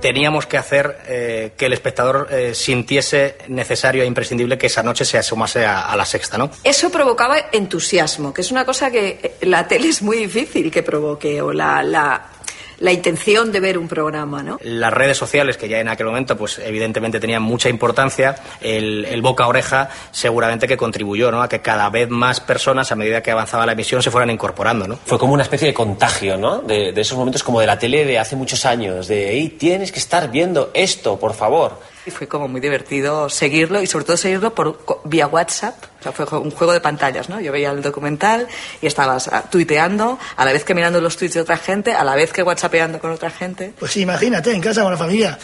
Teníamos 0.00 0.46
que 0.46 0.56
hacer 0.56 0.98
eh, 1.06 1.52
que 1.56 1.66
el 1.66 1.72
espectador 1.72 2.26
eh, 2.28 2.56
sintiese 2.56 3.36
necesario 3.46 4.02
e 4.02 4.06
imprescindible 4.06 4.58
que 4.58 4.66
esa 4.66 4.82
noche 4.82 5.04
se 5.04 5.16
asomase 5.16 5.64
a, 5.64 5.82
a 5.82 5.94
la 5.94 6.04
sexta, 6.04 6.38
¿no? 6.38 6.50
Eso 6.64 6.90
provocaba 6.90 7.36
entusiasmo, 7.52 8.34
que 8.34 8.40
es 8.40 8.50
una 8.50 8.64
cosa 8.64 8.90
que 8.90 9.20
eh, 9.22 9.46
la 9.46 9.68
tele 9.68 9.88
es 9.88 10.02
muy 10.02 10.16
difícil 10.16 10.72
que 10.72 10.82
provoque, 10.82 11.40
o 11.40 11.52
la, 11.52 11.82
la, 11.82 12.37
la 12.78 12.92
intención 12.92 13.52
de 13.52 13.60
ver 13.60 13.78
un 13.78 13.88
programa, 13.88 14.42
¿no? 14.42 14.58
Las 14.62 14.92
redes 14.92 15.16
sociales, 15.16 15.56
que 15.56 15.68
ya 15.68 15.80
en 15.80 15.88
aquel 15.88 16.06
momento, 16.06 16.36
pues 16.36 16.58
evidentemente 16.58 17.20
tenían 17.20 17.42
mucha 17.42 17.68
importancia, 17.68 18.36
el, 18.60 19.04
el 19.04 19.22
boca 19.22 19.44
a 19.44 19.48
oreja 19.48 19.90
seguramente 20.10 20.66
que 20.66 20.76
contribuyó, 20.76 21.30
¿no? 21.30 21.42
A 21.42 21.48
que 21.48 21.60
cada 21.60 21.90
vez 21.90 22.08
más 22.08 22.40
personas, 22.40 22.92
a 22.92 22.96
medida 22.96 23.22
que 23.22 23.30
avanzaba 23.30 23.66
la 23.66 23.72
emisión, 23.72 24.02
se 24.02 24.10
fueran 24.10 24.30
incorporando, 24.30 24.86
¿no? 24.86 24.98
Fue 25.04 25.18
como 25.18 25.32
una 25.32 25.42
especie 25.42 25.68
de 25.68 25.74
contagio, 25.74 26.36
¿no? 26.36 26.60
De, 26.60 26.92
de 26.92 27.00
esos 27.00 27.18
momentos 27.18 27.42
como 27.42 27.60
de 27.60 27.66
la 27.66 27.78
tele 27.78 28.04
de 28.04 28.18
hace 28.18 28.36
muchos 28.36 28.64
años, 28.64 29.08
de, 29.08 29.30
hey, 29.30 29.56
tienes 29.58 29.92
que 29.92 29.98
estar 29.98 30.30
viendo 30.30 30.70
esto, 30.74 31.18
por 31.18 31.34
favor. 31.34 31.78
Y 32.08 32.10
fue 32.10 32.26
como 32.26 32.48
muy 32.48 32.60
divertido 32.60 33.28
seguirlo 33.28 33.82
y 33.82 33.86
sobre 33.86 34.06
todo 34.06 34.16
seguirlo 34.16 34.54
por, 34.54 34.84
co- 34.84 35.02
vía 35.04 35.26
WhatsApp. 35.26 35.76
O 36.00 36.02
sea, 36.02 36.12
fue 36.12 36.24
un 36.38 36.50
juego 36.50 36.72
de 36.72 36.80
pantallas, 36.80 37.28
¿no? 37.28 37.38
Yo 37.40 37.52
veía 37.52 37.70
el 37.70 37.82
documental 37.82 38.48
y 38.80 38.86
estabas 38.86 39.28
ah, 39.28 39.42
tuiteando, 39.50 40.18
a 40.36 40.44
la 40.46 40.52
vez 40.52 40.64
que 40.64 40.74
mirando 40.74 41.00
los 41.02 41.16
tweets 41.18 41.34
de 41.34 41.40
otra 41.42 41.58
gente, 41.58 41.92
a 41.92 42.02
la 42.04 42.14
vez 42.16 42.32
que 42.32 42.42
whatsappeando 42.42 42.98
con 42.98 43.10
otra 43.12 43.30
gente. 43.30 43.74
Pues 43.78 43.96
imagínate, 43.98 44.52
en 44.52 44.60
casa 44.62 44.82
con 44.82 44.90
la 44.90 44.96
familia, 44.96 45.38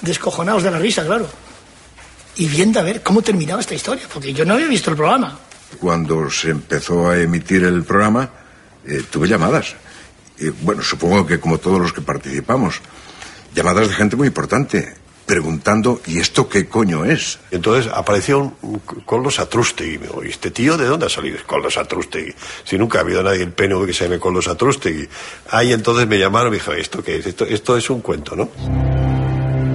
descojonados 0.00 0.64
de 0.64 0.70
la 0.72 0.78
risa, 0.78 1.04
claro. 1.06 1.28
Y 2.36 2.46
viendo 2.48 2.80
a 2.80 2.82
ver 2.82 3.02
cómo 3.02 3.22
terminaba 3.22 3.60
esta 3.60 3.74
historia, 3.74 4.04
porque 4.12 4.32
yo 4.32 4.44
no 4.44 4.54
había 4.54 4.66
visto 4.66 4.90
el 4.90 4.96
programa. 4.96 5.38
Cuando 5.80 6.28
se 6.30 6.50
empezó 6.50 7.10
a 7.10 7.18
emitir 7.18 7.62
el 7.64 7.84
programa, 7.84 8.28
eh, 8.86 9.02
tuve 9.10 9.28
llamadas. 9.28 9.74
Eh, 10.38 10.52
bueno, 10.62 10.82
supongo 10.82 11.26
que 11.26 11.38
como 11.38 11.58
todos 11.58 11.80
los 11.80 11.92
que 11.92 12.00
participamos, 12.00 12.80
llamadas 13.54 13.88
de 13.88 13.94
gente 13.94 14.16
muy 14.16 14.26
importante, 14.28 14.94
preguntando, 15.28 16.00
¿y 16.06 16.18
esto 16.18 16.48
qué 16.48 16.66
coño 16.66 17.04
es? 17.04 17.38
Entonces 17.50 17.92
apareció 17.94 18.38
un, 18.38 18.54
un 18.62 18.78
Coldos 19.04 19.38
Atrustegui. 19.38 19.94
Y 19.94 19.98
me 19.98 20.06
digo, 20.06 20.24
¿y 20.24 20.30
este 20.30 20.50
tío 20.50 20.78
de 20.78 20.86
dónde 20.86 21.06
ha 21.06 21.10
salido? 21.10 21.36
Coldos 21.46 21.76
Atrustegui. 21.76 22.34
Si 22.64 22.78
nunca 22.78 22.98
ha 22.98 23.02
habido 23.02 23.22
nadie 23.22 23.42
en 23.42 23.52
PNV 23.52 23.86
que 23.86 23.92
se 23.92 24.04
llame 24.04 24.18
Coldos 24.18 24.48
Atrustegui. 24.48 25.06
Ahí 25.50 25.72
entonces 25.72 26.08
me 26.08 26.18
llamaron 26.18 26.48
y 26.48 26.50
me 26.52 26.56
dijo, 26.56 26.72
¿esto 26.72 27.04
qué 27.04 27.18
es? 27.18 27.26
Esto, 27.26 27.44
esto 27.44 27.76
es 27.76 27.90
un 27.90 28.00
cuento, 28.00 28.34
¿no? 28.34 28.48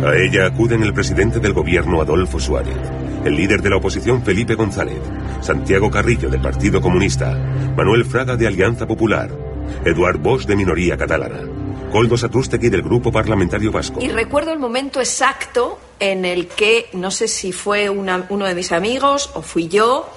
A 0.06 0.18
ella 0.18 0.48
acuden 0.48 0.82
el 0.82 0.94
presidente 0.94 1.40
del 1.40 1.54
gobierno 1.54 2.02
Adolfo 2.02 2.40
Suárez, 2.40 2.76
el 3.24 3.36
líder 3.36 3.62
de 3.62 3.70
la 3.70 3.78
oposición 3.78 4.24
Felipe 4.24 4.56
González, 4.56 5.00
Santiago 5.40 5.90
Carrillo 5.92 6.30
del 6.30 6.42
Partido 6.42 6.82
Comunista, 6.82 7.32
Manuel 7.78 8.04
Fraga 8.04 8.36
de 8.36 8.48
Alianza 8.48 8.88
Popular, 8.88 9.30
Eduard 9.86 10.18
Bosch 10.18 10.46
de 10.46 10.56
Minoría 10.56 10.98
Catalana, 10.98 11.40
Koldo 11.94 12.16
Atrustegui 12.16 12.70
del 12.70 12.82
Grupo 12.82 13.12
Parlamentario 13.12 13.72
Vasco. 13.72 14.00
Y 14.02 14.10
recuerdo 14.10 14.52
el 14.52 14.58
momento 14.58 15.00
exacto 15.00 15.80
en 16.00 16.26
el 16.26 16.48
que, 16.48 16.90
no 16.94 17.12
sé 17.12 17.28
si 17.28 17.52
fue 17.52 17.88
una- 17.90 18.26
uno 18.30 18.46
de 18.48 18.56
mis 18.56 18.72
amigos 18.72 19.30
o 19.36 19.44
fui 19.44 19.68
yo, 19.68 20.10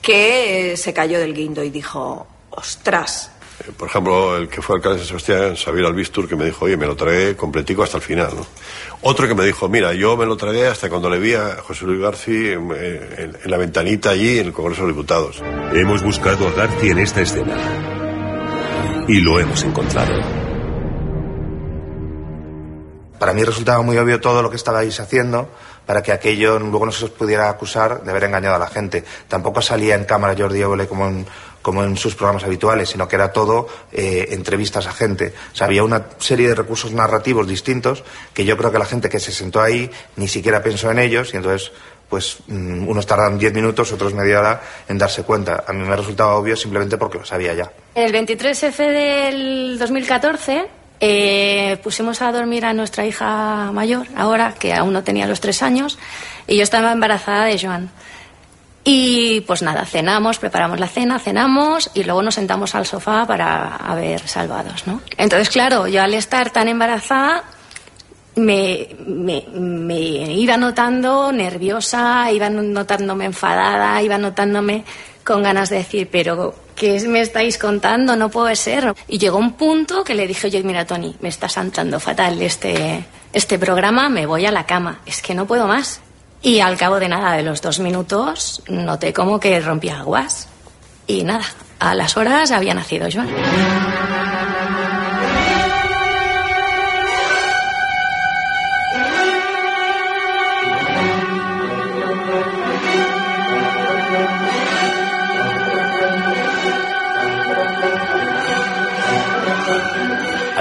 que 0.00 0.72
eh, 0.72 0.76
se 0.78 0.94
cayó 0.94 1.18
del 1.18 1.34
guindo 1.34 1.62
y 1.62 1.68
dijo, 1.70 2.26
ostras, 2.50 3.30
Eh, 3.60 3.70
Por 3.78 3.88
ejemplo, 3.88 4.36
el 4.36 4.48
que 4.48 4.60
fue 4.60 4.74
alcalde 4.76 4.98
de 4.98 5.04
Sebastián, 5.06 5.54
Xavier 5.54 5.86
Albistur, 5.86 6.28
que 6.28 6.34
me 6.34 6.44
dijo, 6.46 6.64
oye, 6.64 6.76
me 6.76 6.86
lo 6.86 6.96
tragué 6.96 7.36
completico 7.36 7.84
hasta 7.84 7.98
el 7.98 8.02
final, 8.02 8.30
¿no? 8.34 8.44
Otro 9.02 9.28
que 9.28 9.34
me 9.36 9.44
dijo, 9.44 9.68
mira, 9.68 9.94
yo 9.94 10.16
me 10.16 10.26
lo 10.26 10.36
tragué 10.36 10.66
hasta 10.66 10.88
cuando 10.88 11.08
le 11.08 11.20
vi 11.20 11.34
a 11.34 11.58
José 11.62 11.84
Luis 11.84 12.00
García 12.00 12.54
en, 12.54 12.72
en- 12.72 13.36
en 13.44 13.50
la 13.50 13.56
ventanita 13.56 14.10
allí 14.10 14.38
en 14.40 14.46
el 14.46 14.52
Congreso 14.52 14.80
de 14.82 14.88
los 14.88 14.96
Diputados. 14.96 15.40
Hemos 15.72 16.02
buscado 16.02 16.48
a 16.48 16.50
García 16.50 16.90
en 16.92 16.98
esta 16.98 17.20
escena. 17.20 17.54
Y 19.06 19.20
lo 19.20 19.38
hemos 19.38 19.62
encontrado. 19.62 20.43
Para 23.18 23.32
mí 23.32 23.44
resultaba 23.44 23.82
muy 23.82 23.96
obvio 23.98 24.20
todo 24.20 24.42
lo 24.42 24.50
que 24.50 24.56
estabais 24.56 24.98
haciendo 25.00 25.48
para 25.86 26.02
que 26.02 26.12
aquello 26.12 26.58
luego 26.58 26.86
no 26.86 26.92
se 26.92 27.04
os 27.04 27.10
pudiera 27.10 27.48
acusar 27.48 28.02
de 28.02 28.10
haber 28.10 28.24
engañado 28.24 28.56
a 28.56 28.58
la 28.58 28.68
gente. 28.68 29.04
Tampoco 29.28 29.60
salía 29.62 29.94
en 29.94 30.04
cámara 30.04 30.34
Jordi 30.36 30.60
Évole 30.60 30.86
como 30.86 31.84
en, 31.84 31.96
sus 31.96 32.14
programas 32.14 32.44
habituales, 32.44 32.90
sino 32.90 33.08
que 33.08 33.16
era 33.16 33.32
todo 33.32 33.68
eh, 33.92 34.28
entrevistas 34.30 34.86
a 34.86 34.92
gente. 34.92 35.34
O 35.58 35.64
había 35.64 35.84
una 35.84 36.06
serie 36.18 36.48
de 36.48 36.54
recursos 36.54 36.92
narrativos 36.92 37.46
distintos 37.46 38.02
que 38.32 38.44
yo 38.44 38.56
creo 38.56 38.72
que 38.72 38.78
la 38.78 38.86
gente 38.86 39.08
que 39.08 39.20
se 39.20 39.32
sentó 39.32 39.60
ahí 39.60 39.90
ni 40.16 40.28
siquiera 40.28 40.62
pensó 40.62 40.90
en 40.90 40.98
ellos 40.98 41.32
y 41.32 41.36
entonces 41.36 41.72
pues 42.08 42.38
mm, 42.46 42.86
unos 42.86 43.06
tardan 43.06 43.38
10 43.38 43.54
minutos, 43.54 43.90
otros 43.92 44.12
media 44.14 44.40
hora 44.40 44.62
en 44.88 44.98
darse 44.98 45.22
cuenta. 45.22 45.64
A 45.66 45.72
mí 45.72 45.86
me 45.86 45.96
resultaba 45.96 46.34
obvio 46.34 46.56
simplemente 46.56 46.98
porque 46.98 47.18
lo 47.18 47.24
sabía 47.24 47.54
ya. 47.54 47.70
El 47.94 48.12
23F 48.12 48.76
del 48.76 49.78
2014 49.78 50.83
eh, 51.06 51.76
pusimos 51.82 52.22
a 52.22 52.32
dormir 52.32 52.64
a 52.64 52.72
nuestra 52.72 53.04
hija 53.04 53.70
mayor, 53.72 54.06
ahora 54.16 54.54
que 54.58 54.72
aún 54.72 54.94
no 54.94 55.04
tenía 55.04 55.26
los 55.26 55.38
tres 55.38 55.62
años, 55.62 55.98
y 56.46 56.56
yo 56.56 56.62
estaba 56.62 56.92
embarazada 56.92 57.44
de 57.44 57.58
Joan. 57.58 57.90
Y 58.84 59.42
pues 59.42 59.60
nada, 59.60 59.84
cenamos, 59.84 60.38
preparamos 60.38 60.80
la 60.80 60.88
cena, 60.88 61.18
cenamos 61.18 61.90
y 61.92 62.04
luego 62.04 62.22
nos 62.22 62.36
sentamos 62.36 62.74
al 62.74 62.86
sofá 62.86 63.26
para 63.26 63.76
a 63.76 63.94
ver 63.94 64.26
salvados. 64.26 64.84
Entonces, 65.18 65.50
claro, 65.50 65.86
yo 65.88 66.02
al 66.02 66.14
estar 66.14 66.48
tan 66.50 66.68
embarazada 66.68 67.44
me 68.36 68.88
iba 70.30 70.56
notando 70.56 71.32
nerviosa, 71.32 72.32
iba 72.32 72.48
notándome 72.48 73.26
enfadada, 73.26 74.00
iba 74.00 74.16
notándome 74.16 74.84
con 75.22 75.42
ganas 75.42 75.68
de 75.68 75.76
decir, 75.76 76.08
pero 76.10 76.63
¿qué 76.84 77.08
me 77.08 77.22
estáis 77.22 77.56
contando? 77.56 78.14
No 78.14 78.28
puede 78.28 78.56
ser. 78.56 78.94
Y 79.08 79.16
llegó 79.16 79.38
un 79.38 79.54
punto 79.54 80.04
que 80.04 80.14
le 80.14 80.26
dije, 80.26 80.48
oye, 80.48 80.62
mira, 80.62 80.84
Tony, 80.84 81.16
me 81.20 81.30
está 81.30 81.48
sentando 81.48 81.98
fatal 81.98 82.42
este, 82.42 83.06
este 83.32 83.58
programa, 83.58 84.10
me 84.10 84.26
voy 84.26 84.44
a 84.44 84.52
la 84.52 84.66
cama, 84.66 85.00
es 85.06 85.22
que 85.22 85.34
no 85.34 85.46
puedo 85.46 85.66
más. 85.66 86.02
Y 86.42 86.60
al 86.60 86.76
cabo 86.76 87.00
de 87.00 87.08
nada, 87.08 87.32
de 87.32 87.42
los 87.42 87.62
dos 87.62 87.80
minutos, 87.80 88.62
noté 88.68 89.14
como 89.14 89.40
que 89.40 89.58
rompía 89.60 90.00
aguas. 90.00 90.48
Y 91.06 91.22
nada, 91.22 91.46
a 91.78 91.94
las 91.94 92.18
horas 92.18 92.50
había 92.50 92.74
nacido 92.74 93.08
Joan. 93.10 93.30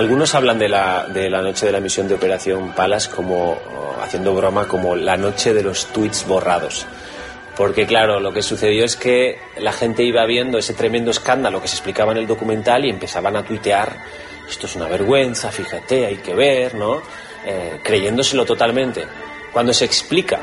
Algunos 0.04 0.36
hablan 0.36 0.60
de 0.60 0.68
la, 0.68 1.08
de 1.08 1.30
la 1.30 1.42
noche 1.42 1.66
de 1.66 1.72
la 1.72 1.78
emisión 1.78 2.10
de 2.10 2.16
Operación 2.16 2.74
Palas 2.74 3.08
como, 3.08 3.54
oh, 3.54 3.96
haciendo 4.04 4.36
broma, 4.36 4.68
como 4.68 4.98
la 4.98 5.16
noche 5.16 5.54
de 5.54 5.63
los 5.63 5.86
tweets 5.94 6.28
borrados. 6.28 6.86
Porque 7.56 7.88
claro, 7.88 8.20
lo 8.20 8.34
que 8.34 8.42
sucedió 8.42 8.84
es 8.84 8.98
que 8.98 9.39
la 9.60 9.72
gente 9.72 10.04
iba 10.04 10.26
viendo 10.26 10.58
ese 10.58 10.74
tremendo 10.74 11.10
escándalo 11.10 11.62
que 11.62 11.70
se 11.70 11.76
explicaba 11.76 12.12
en 12.12 12.18
el 12.18 12.28
documental 12.28 12.84
y 12.84 12.89
empezaban 12.89 13.38
a 13.38 13.44
tuitear, 13.44 13.96
esto 14.50 14.66
es 14.68 14.76
una 14.76 14.89
vergüenza, 14.89 15.50
fíjate, 15.54 16.06
hay 16.06 16.18
que 16.18 16.36
ver, 16.36 16.76
¿no? 16.76 17.02
Eh, 17.46 17.80
creyéndoselo 17.82 18.44
totalmente. 18.44 19.06
Cuando 19.54 19.72
se 19.72 19.86
explica 19.86 20.42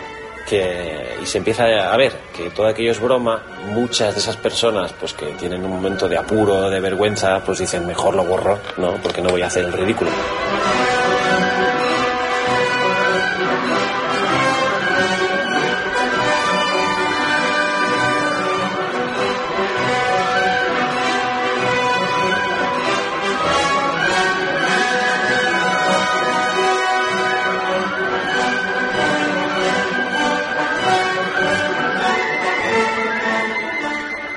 que, 0.51 1.17
y 1.23 1.27
se 1.27 1.39
empieza 1.39 1.63
a 1.93 1.97
ver 1.97 2.13
que 2.37 2.51
todo 2.51 2.67
aquello 2.67 2.91
es 2.91 3.01
broma, 3.01 3.41
muchas 3.67 4.15
de 4.15 4.21
esas 4.21 4.37
personas 4.37 4.93
pues 4.99 5.13
que 5.13 5.27
tienen 5.27 5.65
un 5.65 5.71
momento 5.71 6.09
de 6.09 6.19
apuro, 6.19 6.69
de 6.69 6.81
vergüenza, 6.81 7.41
pues 7.45 7.61
dicen 7.61 7.87
mejor 7.87 8.17
lo 8.17 8.25
borro, 8.25 8.59
¿no? 8.77 8.95
Porque 8.95 9.23
no 9.23 9.31
voy 9.31 9.43
a 9.43 9.47
hacer 9.47 9.65
el 9.65 9.73
ridículo. 9.73 10.11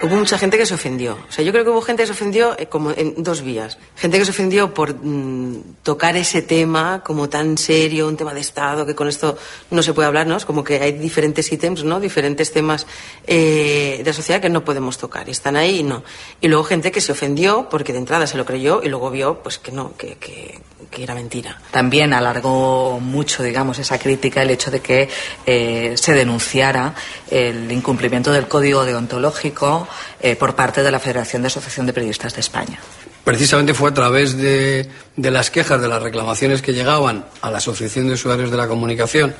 Hubo 0.03 0.17
mucha 0.17 0.37
gente 0.37 0.57
que 0.57 0.65
se 0.65 0.73
ofendió. 0.73 1.17
O 1.29 1.31
sea, 1.31 1.45
yo 1.45 1.53
creo 1.53 1.63
que 1.63 1.69
hubo 1.69 1.81
gente 1.81 2.03
que 2.03 2.07
se 2.07 2.11
ofendió 2.11 2.59
eh, 2.59 2.65
como 2.65 2.91
en 2.91 3.23
dos 3.23 3.41
vías. 3.41 3.77
Gente 3.95 4.19
que 4.19 4.25
se 4.25 4.31
ofendió 4.31 4.73
por 4.73 4.95
mm, 4.95 5.77
tocar 5.81 6.17
ese 6.17 6.41
tema 6.41 7.01
como 7.05 7.29
tan 7.29 7.57
serio, 7.57 8.09
un 8.09 8.17
tema 8.17 8.33
de 8.33 8.41
Estado, 8.41 8.85
que 8.85 8.95
con 8.95 9.07
esto 9.07 9.37
no 9.71 9.81
se 9.81 9.93
puede 9.93 10.09
hablar, 10.09 10.27
¿no? 10.27 10.35
Es 10.35 10.43
como 10.43 10.61
que 10.61 10.81
hay 10.81 10.91
diferentes 10.91 11.49
ítems, 11.49 11.85
¿no? 11.85 12.01
Diferentes 12.01 12.51
temas 12.51 12.85
eh, 13.25 13.95
de 13.99 14.03
la 14.03 14.11
sociedad 14.11 14.41
que 14.41 14.49
no 14.49 14.65
podemos 14.65 14.97
tocar. 14.97 15.29
Y 15.29 15.31
están 15.31 15.55
ahí 15.55 15.79
y 15.79 15.83
no. 15.83 16.03
Y 16.41 16.49
luego 16.49 16.65
gente 16.65 16.91
que 16.91 16.99
se 16.99 17.13
ofendió 17.13 17.69
porque 17.69 17.93
de 17.93 17.99
entrada 17.99 18.27
se 18.27 18.35
lo 18.35 18.45
creyó 18.45 18.81
y 18.83 18.89
luego 18.89 19.09
vio, 19.09 19.41
pues 19.41 19.57
que 19.57 19.71
no, 19.71 19.95
que, 19.95 20.15
que, 20.15 20.59
que 20.91 21.03
era 21.03 21.15
mentira. 21.15 21.61
También 21.71 22.13
alargó 22.13 22.99
mucho, 22.99 23.41
digamos, 23.41 23.79
esa 23.79 23.97
crítica 23.97 24.41
el 24.41 24.51
hecho 24.51 24.69
de 24.69 24.81
que 24.81 25.09
eh, 25.45 25.93
se 25.95 26.13
denunciara 26.13 26.93
el 27.31 27.71
incumplimiento 27.71 28.31
del 28.31 28.47
código 28.47 28.83
deontológico 28.85 29.87
eh, 30.19 30.35
por 30.35 30.55
parte 30.55 30.83
de 30.83 30.91
la 30.91 30.99
Federación 30.99 31.41
de 31.41 31.47
Asociación 31.47 31.85
de 31.85 31.93
Periodistas 31.93 32.33
de 32.33 32.41
España. 32.41 32.79
Precisamente 33.23 33.73
fue 33.73 33.91
a 33.91 33.93
través 33.93 34.35
de, 34.37 34.89
de, 35.15 35.31
las 35.31 35.49
quejas, 35.49 35.81
de 35.81 35.87
las 35.87 36.03
reclamaciones 36.03 36.61
que 36.61 36.73
llegaban 36.73 37.25
a 37.41 37.49
la 37.49 37.59
Asociación 37.59 38.07
de 38.07 38.13
Usuarios 38.13 38.51
de 38.51 38.57
la 38.57 38.67
Comunicación, 38.67 39.33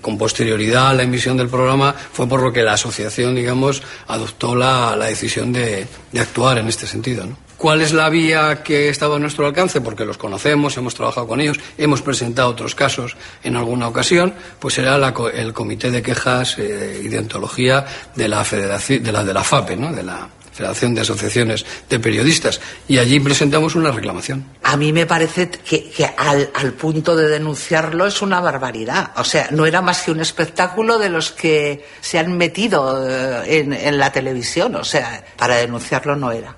con 0.00 0.16
posterioridad 0.16 0.90
a 0.90 0.94
la 0.94 1.02
emisión 1.02 1.36
del 1.36 1.48
programa, 1.48 1.92
fue 1.92 2.28
por 2.28 2.40
lo 2.40 2.52
que 2.52 2.62
la 2.62 2.74
asociación, 2.74 3.34
digamos, 3.34 3.82
adoptó 4.06 4.54
la, 4.54 4.94
la 4.94 5.06
decisión 5.06 5.52
de, 5.52 5.88
de, 6.12 6.20
actuar 6.20 6.58
en 6.58 6.68
este 6.68 6.86
sentido. 6.86 7.26
¿no? 7.26 7.36
¿Cuál 7.56 7.80
es 7.82 7.92
la 7.92 8.08
vía 8.08 8.62
que 8.62 8.88
estaba 8.88 9.16
a 9.16 9.18
nuestro 9.18 9.44
alcance? 9.44 9.80
Porque 9.80 10.04
los 10.04 10.16
conocemos, 10.16 10.76
hemos 10.76 10.94
trabajado 10.94 11.26
con 11.26 11.40
ellos, 11.40 11.58
hemos 11.76 12.02
presentado 12.02 12.48
otros 12.48 12.76
casos 12.76 13.16
en 13.42 13.56
alguna 13.56 13.88
ocasión, 13.88 14.32
pues 14.60 14.74
será 14.74 14.96
la, 14.98 15.12
el 15.34 15.52
Comité 15.52 15.90
de 15.90 16.00
Quejas 16.00 16.56
eh, 16.58 17.02
y 17.04 17.08
de 17.08 17.18
Ontología 17.18 17.84
de 18.14 18.28
la, 18.28 18.44
Federación, 18.44 19.02
de 19.02 19.12
la, 19.12 19.24
de 19.24 19.34
la 19.34 19.42
FAPE, 19.42 19.76
¿no? 19.76 19.92
de 19.92 20.04
la 20.04 20.28
Federación 20.60 20.94
de 20.94 21.00
Asociaciones 21.00 21.64
de 21.88 21.98
Periodistas, 21.98 22.60
y 22.86 22.98
allí 22.98 23.18
presentamos 23.18 23.74
una 23.74 23.90
reclamación. 23.92 24.44
A 24.62 24.76
mí 24.76 24.92
me 24.92 25.06
parece 25.06 25.48
que, 25.48 25.88
que 25.90 26.04
al, 26.04 26.50
al, 26.54 26.72
punto 26.74 27.16
de 27.16 27.28
denunciarlo 27.28 28.06
es 28.06 28.20
una 28.20 28.40
barbaridad. 28.40 29.12
O 29.16 29.24
sea, 29.24 29.48
no 29.52 29.64
era 29.64 29.80
más 29.80 30.02
que 30.02 30.10
un 30.10 30.20
espectáculo 30.20 30.98
de 30.98 31.08
los 31.08 31.32
que 31.32 31.86
se 32.02 32.18
han 32.18 32.36
metido 32.36 33.08
eh, 33.08 33.60
en, 33.60 33.72
en 33.72 33.96
la 33.96 34.12
televisión. 34.12 34.74
O 34.76 34.84
sea, 34.84 35.24
para 35.38 35.56
denunciarlo 35.56 36.14
no 36.14 36.30
era. 36.30 36.54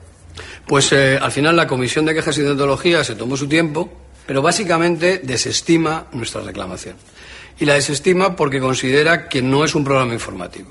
Pues 0.66 0.92
eh, 0.92 1.18
al 1.20 1.30
final 1.30 1.54
la 1.54 1.68
Comisión 1.68 2.04
de 2.04 2.14
Quejas 2.14 2.36
y 2.38 2.42
Deontología 2.42 3.04
se 3.04 3.14
tomó 3.14 3.36
su 3.36 3.46
tiempo, 3.46 3.88
pero 4.26 4.42
básicamente 4.42 5.20
desestima 5.22 6.06
nuestra 6.12 6.42
reclamación. 6.42 6.96
Y 7.60 7.66
la 7.66 7.74
desestima 7.74 8.34
porque 8.34 8.58
considera 8.58 9.28
que 9.28 9.42
no 9.42 9.64
es 9.64 9.76
un 9.76 9.84
programa 9.84 10.12
informativo. 10.12 10.70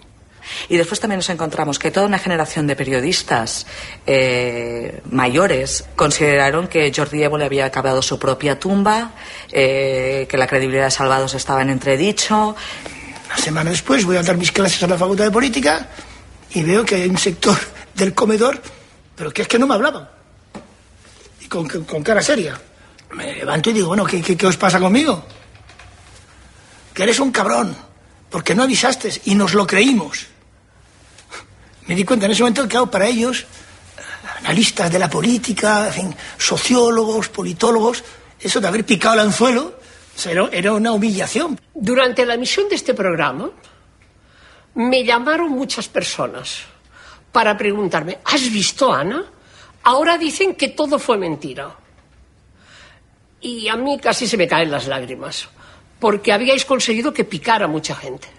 Y 0.69 0.77
después 0.77 0.99
también 0.99 1.17
nos 1.17 1.29
encontramos 1.29 1.79
que 1.79 1.91
toda 1.91 2.05
una 2.05 2.19
generación 2.19 2.67
de 2.67 2.75
periodistas 2.75 3.65
eh, 4.05 5.01
mayores 5.09 5.85
consideraron 5.95 6.67
que 6.67 6.91
Jordi 6.95 7.23
Evo 7.23 7.37
le 7.37 7.45
había 7.45 7.65
acabado 7.65 8.01
su 8.01 8.19
propia 8.19 8.59
tumba, 8.59 9.11
eh, 9.51 10.27
que 10.29 10.37
la 10.37 10.47
credibilidad 10.47 10.85
de 10.85 10.91
Salvados 10.91 11.33
estaba 11.33 11.61
en 11.61 11.69
entredicho. 11.69 12.55
Una 13.27 13.37
semana 13.37 13.69
después 13.69 14.05
voy 14.05 14.17
a 14.17 14.23
dar 14.23 14.37
mis 14.37 14.51
clases 14.51 14.81
a 14.83 14.87
la 14.87 14.97
Facultad 14.97 15.25
de 15.25 15.31
Política 15.31 15.87
y 16.53 16.63
veo 16.63 16.83
que 16.83 16.95
hay 16.95 17.09
un 17.09 17.17
sector 17.17 17.57
del 17.95 18.13
comedor 18.13 18.61
pero 19.21 19.31
que 19.31 19.43
es 19.43 19.47
que 19.47 19.59
no 19.59 19.67
me 19.67 19.75
hablaban. 19.75 20.09
Y 21.41 21.47
con, 21.47 21.67
cara 21.67 22.23
seria. 22.23 22.59
Me 23.11 23.35
levanto 23.35 23.69
y 23.69 23.73
digo, 23.73 23.89
bueno, 23.89 24.03
¿qué, 24.03 24.19
qué, 24.19 24.35
qué 24.35 24.47
os 24.47 24.57
pasa 24.57 24.79
conmigo? 24.79 25.23
Que 26.91 27.03
eres 27.03 27.19
un 27.19 27.31
cabrón, 27.31 27.77
porque 28.31 28.55
no 28.55 28.63
avisaste 28.63 29.21
y 29.25 29.35
nos 29.35 29.53
lo 29.53 29.67
creímos. 29.67 30.25
Me 31.91 31.95
di 31.95 32.05
cuenta 32.05 32.25
en 32.25 32.31
ese 32.31 32.41
momento 32.41 32.61
que, 32.63 32.69
claro, 32.69 32.89
para 32.89 33.05
ellos, 33.05 33.45
analistas 34.37 34.89
de 34.89 34.97
la 34.97 35.09
política, 35.09 35.91
sociólogos, 36.37 37.27
politólogos, 37.27 38.01
eso 38.39 38.61
de 38.61 38.67
haber 38.69 38.85
picado 38.85 39.15
el 39.15 39.19
anzuelo 39.19 39.75
era 40.53 40.71
una 40.71 40.93
humillación. 40.93 41.59
Durante 41.73 42.25
la 42.25 42.35
emisión 42.35 42.69
de 42.69 42.75
este 42.75 42.93
programa, 42.93 43.49
me 44.75 45.03
llamaron 45.03 45.49
muchas 45.51 45.89
personas 45.89 46.61
para 47.29 47.57
preguntarme, 47.57 48.19
¿has 48.23 48.49
visto 48.49 48.93
Ana? 48.93 49.25
Ahora 49.83 50.17
dicen 50.17 50.55
que 50.55 50.69
todo 50.69 50.97
fue 50.97 51.17
mentira. 51.17 51.75
Y 53.41 53.67
a 53.67 53.75
mí 53.75 53.99
casi 53.99 54.27
se 54.27 54.37
me 54.37 54.47
caen 54.47 54.71
las 54.71 54.87
lágrimas, 54.87 55.49
porque 55.99 56.31
habíais 56.31 56.63
conseguido 56.63 57.11
que 57.11 57.25
picara 57.25 57.67
mucha 57.67 57.95
gente. 57.95 58.29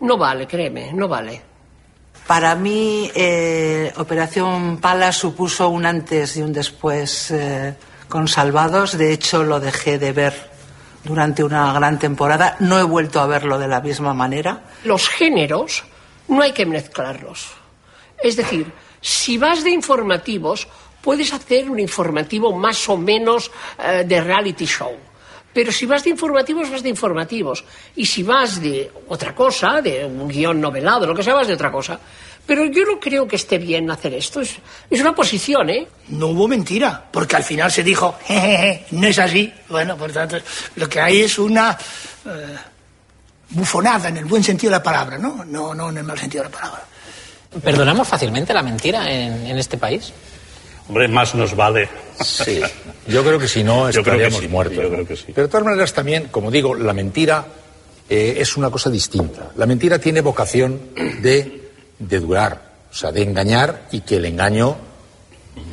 No 0.00 0.16
vale, 0.16 0.48
créeme, 0.48 0.92
no 0.92 1.06
vale. 1.06 1.47
Para 2.28 2.54
mí, 2.54 3.10
eh, 3.14 3.90
Operación 3.96 4.76
Pala 4.82 5.12
supuso 5.12 5.70
un 5.70 5.86
antes 5.86 6.36
y 6.36 6.42
un 6.42 6.52
después 6.52 7.30
eh, 7.30 7.74
con 8.06 8.28
Salvados. 8.28 8.98
De 8.98 9.14
hecho, 9.14 9.44
lo 9.44 9.60
dejé 9.60 9.98
de 9.98 10.12
ver 10.12 10.34
durante 11.04 11.42
una 11.42 11.72
gran 11.72 11.98
temporada. 11.98 12.54
No 12.60 12.78
he 12.78 12.82
vuelto 12.82 13.20
a 13.20 13.26
verlo 13.26 13.58
de 13.58 13.66
la 13.66 13.80
misma 13.80 14.12
manera. 14.12 14.62
Los 14.84 15.08
géneros 15.08 15.84
no 16.28 16.42
hay 16.42 16.52
que 16.52 16.66
mezclarlos. 16.66 17.48
Es 18.22 18.36
decir, 18.36 18.70
si 19.00 19.38
vas 19.38 19.64
de 19.64 19.70
informativos, 19.70 20.68
puedes 21.00 21.32
hacer 21.32 21.70
un 21.70 21.80
informativo 21.80 22.52
más 22.52 22.90
o 22.90 22.98
menos 22.98 23.50
eh, 23.82 24.04
de 24.06 24.20
reality 24.20 24.66
show. 24.66 24.94
Pero 25.52 25.72
si 25.72 25.86
vas 25.86 26.04
de 26.04 26.10
informativos, 26.10 26.70
vas 26.70 26.82
de 26.82 26.88
informativos. 26.88 27.64
Y 27.96 28.06
si 28.06 28.22
vas 28.22 28.60
de 28.60 28.90
otra 29.08 29.34
cosa, 29.34 29.80
de 29.80 30.04
un 30.04 30.28
guion 30.28 30.60
novelado, 30.60 31.06
lo 31.06 31.14
que 31.14 31.22
sea, 31.22 31.34
vas 31.34 31.48
de 31.48 31.54
otra 31.54 31.72
cosa. 31.72 31.98
Pero 32.46 32.64
yo 32.64 32.84
no 32.84 32.98
creo 32.98 33.28
que 33.28 33.36
esté 33.36 33.58
bien 33.58 33.90
hacer 33.90 34.14
esto. 34.14 34.40
Es, 34.40 34.56
es 34.88 35.00
una 35.00 35.14
posición, 35.14 35.68
¿eh? 35.68 35.86
No 36.08 36.28
hubo 36.28 36.48
mentira, 36.48 37.04
porque 37.10 37.36
al 37.36 37.44
final 37.44 37.70
se 37.70 37.82
dijo, 37.82 38.16
jejeje, 38.24 38.86
no 38.92 39.06
es 39.06 39.18
así. 39.18 39.52
Bueno, 39.68 39.96
por 39.96 40.12
tanto, 40.12 40.38
lo 40.76 40.88
que 40.88 41.00
hay 41.00 41.20
es 41.20 41.38
una 41.38 41.76
eh, 42.24 42.56
bufonada 43.50 44.08
en 44.08 44.18
el 44.18 44.24
buen 44.24 44.42
sentido 44.42 44.70
de 44.70 44.78
la 44.78 44.82
palabra, 44.82 45.18
¿no? 45.18 45.44
No, 45.44 45.74
no 45.74 45.90
en 45.90 45.98
el 45.98 46.04
mal 46.04 46.18
sentido 46.18 46.44
de 46.44 46.50
la 46.50 46.56
palabra. 46.56 46.84
¿Perdonamos 47.62 48.06
fácilmente 48.06 48.52
la 48.54 48.62
mentira 48.62 49.10
en, 49.10 49.46
en, 49.46 49.58
este 49.58 49.78
país? 49.78 50.12
Hombre, 50.88 51.06
más 51.08 51.34
nos 51.34 51.54
vale. 51.54 51.88
Sí, 52.20 52.60
yo 53.06 53.22
creo 53.22 53.38
que 53.38 53.46
si 53.46 53.62
no 53.62 53.88
estaríamos 53.88 54.40
sí, 54.40 54.48
muertos. 54.48 54.82
Yo 54.82 54.90
creo 54.90 55.06
que 55.06 55.16
sí. 55.16 55.26
Pero 55.34 55.46
de 55.46 55.50
todas 55.50 55.64
maneras 55.64 55.92
también, 55.92 56.28
como 56.30 56.50
digo, 56.50 56.74
la 56.74 56.94
mentira 56.94 57.46
eh, 58.08 58.36
es 58.38 58.56
una 58.56 58.70
cosa 58.70 58.88
distinta. 58.88 59.50
La 59.56 59.66
mentira 59.66 59.98
tiene 59.98 60.22
vocación 60.22 60.80
de, 61.22 61.70
de, 61.98 62.20
durar, 62.20 62.60
o 62.90 62.94
sea, 62.94 63.12
de 63.12 63.22
engañar 63.22 63.88
y 63.92 64.00
que 64.00 64.16
el 64.16 64.24
engaño 64.24 64.76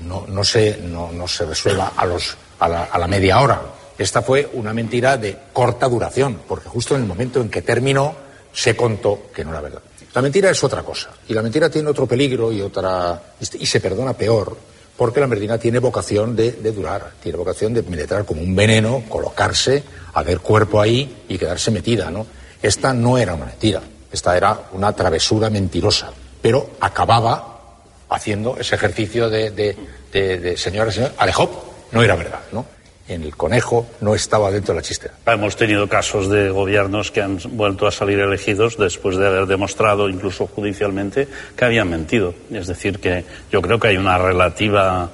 no, 0.06 0.26
no, 0.28 0.44
se, 0.44 0.80
no, 0.84 1.12
no 1.14 1.28
se 1.28 1.46
resuelva 1.46 1.94
a, 1.96 2.06
los, 2.06 2.36
a, 2.60 2.68
la, 2.68 2.84
a 2.84 3.00
la 3.00 3.08
media 3.08 3.40
hora. 3.40 3.62
Esta 3.98 4.22
fue 4.22 4.50
una 4.54 4.74
mentira 4.74 5.16
de 5.16 5.38
corta 5.54 5.88
duración, 5.88 6.42
porque 6.46 6.68
justo 6.68 6.96
en 6.96 7.02
el 7.02 7.08
momento 7.08 7.40
en 7.40 7.50
que 7.50 7.62
terminó 7.62 8.16
se 8.52 8.76
contó 8.76 9.28
que 9.34 9.46
no 9.46 9.52
era 9.52 9.62
verdad. 9.62 9.82
La 10.14 10.22
mentira 10.22 10.50
es 10.50 10.64
otra 10.64 10.84
cosa. 10.84 11.10
Y 11.28 11.34
la 11.34 11.42
mentira 11.42 11.70
tiene 11.70 11.90
otro 11.90 12.06
peligro 12.06 12.52
y 12.52 12.62
otra. 12.62 13.22
y 13.40 13.66
se 13.66 13.80
perdona 13.82 14.14
peor. 14.14 14.75
Porque 14.98 15.20
la 15.20 15.28
mentira 15.28 15.58
tiene 15.58 15.80
vocación 15.80 16.36
de, 16.36 16.52
durar, 16.52 17.12
tiene 17.22 17.38
vocación 17.38 17.74
de 17.74 17.84
penetrar 17.84 18.26
como 18.26 18.42
un 18.42 18.56
veneno, 18.56 19.04
colocarse, 19.10 19.84
hacer 20.14 20.40
cuerpo 20.40 20.80
ahí 20.80 21.24
y 21.28 21.38
quedarse 21.38 21.72
metida, 21.72 22.10
¿no? 22.10 22.26
Esta 22.62 22.94
no 22.94 23.18
era 23.18 23.34
una 23.34 23.46
mentira, 23.46 23.82
esta 24.12 24.38
era 24.38 24.58
una 24.72 24.94
travesura 24.94 25.50
mentirosa, 25.50 26.12
pero 26.42 26.72
acababa 26.80 27.82
haciendo 28.10 28.58
ese 28.58 28.76
ejercicio 28.76 29.30
de, 29.30 29.52
de, 29.52 29.76
de, 30.14 30.40
de 30.40 30.58
señora, 30.58 30.92
señor, 30.92 31.12
Alejop, 31.18 31.52
no 31.92 32.02
era 32.02 32.16
verdad, 32.16 32.42
¿no? 32.54 32.66
En 33.08 33.24
el 33.24 33.36
conejo 33.36 33.86
no 34.02 34.16
estaba 34.16 34.52
dentro 34.52 34.74
de 34.74 34.80
la 34.80 34.84
chistera. 34.84 35.14
Hemos 35.28 35.56
tenido 35.56 35.88
casos 35.88 36.30
de 36.30 36.50
gobiernos 36.50 37.12
que 37.12 37.22
han 37.22 37.38
vuelto 37.52 37.88
a 37.88 37.92
salir 37.92 38.20
elegidos 38.20 38.78
después 38.78 39.18
de 39.18 39.28
haber 39.28 39.46
demostrado, 39.46 40.10
incluso 40.10 40.48
judicialmente, 40.48 41.28
que 41.56 41.66
habían 41.66 41.90
mentido. 41.90 42.34
Es 42.52 42.68
decir, 42.68 43.00
que 43.00 43.24
yo 43.52 43.62
creo 43.62 43.80
que 43.80 43.90
hay 43.90 43.98
una 43.98 44.18
relativa, 44.18 45.12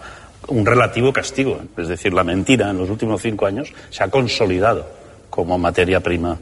un 0.48 0.66
relativo 0.66 1.12
castigo. 1.12 1.62
Es 1.78 1.88
decir, 1.89 2.14
la 2.14 2.24
mentira 2.24 2.70
en 2.70 2.78
los 2.78 2.89
últimos 2.89 3.22
cinco 3.22 3.46
años 3.46 3.74
se 3.89 4.04
ha 4.04 4.10
consolidado 4.10 4.88
como 5.30 5.58
materia 5.58 6.00
prima 6.00 6.38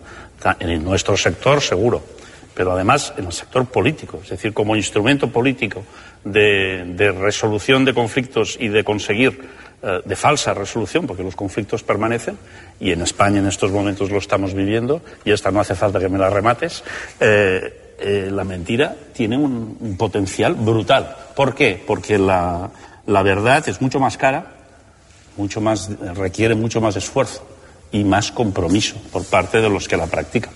en 0.60 0.84
nuestro 0.84 1.18
sector, 1.18 1.62
seguro, 1.62 2.02
pero 2.54 2.72
además 2.74 3.14
en 3.18 3.26
el 3.26 3.34
sector 3.34 3.66
político, 3.66 4.20
es 4.24 4.30
decir, 4.30 4.54
como 4.54 4.76
instrumento 4.76 5.30
político 5.30 5.84
de, 6.24 6.84
de 6.86 7.12
resolución 7.12 7.86
de 7.86 7.94
conflictos 7.94 8.58
y 8.60 8.70
de 8.70 8.84
conseguir 8.84 9.40
de 9.82 10.16
falsa 10.16 10.54
resolución, 10.54 11.08
porque 11.08 11.24
los 11.24 11.36
conflictos 11.36 11.84
permanecen, 11.84 12.38
y 12.80 12.92
en 12.92 13.02
España 13.02 13.40
en 13.40 13.48
estos 13.48 13.72
momentos 13.72 14.12
lo 14.12 14.18
estamos 14.18 14.54
viviendo, 14.54 15.02
y 15.24 15.32
esta 15.32 15.52
no 15.52 15.60
hace 15.62 15.76
falta 15.76 16.00
que 16.00 16.10
me 16.10 16.18
la 16.18 16.30
remates, 16.30 16.84
eh, 17.20 17.96
eh, 18.02 18.30
la 18.32 18.44
mentira 18.44 18.96
tiene 19.14 19.38
un, 19.38 19.78
un, 19.80 19.98
potencial 19.98 20.56
brutal. 20.56 21.16
¿Por 21.36 21.54
qué? 21.54 21.82
Porque 21.86 22.18
la, 22.18 22.70
la, 23.08 23.24
verdad 23.24 23.68
es 23.68 23.82
mucho 23.82 24.00
más 24.00 24.18
cara, 24.18 24.46
mucho 25.36 25.60
más, 25.60 25.90
requiere 26.16 26.56
mucho 26.56 26.80
más 26.80 26.96
esfuerzo 26.96 27.46
y 27.92 28.04
más 28.04 28.32
compromiso 28.32 28.96
por 29.12 29.26
parte 29.26 29.62
de 29.62 29.70
los 29.70 29.88
que 29.88 29.98
la 29.98 30.08
practican. 30.08 30.54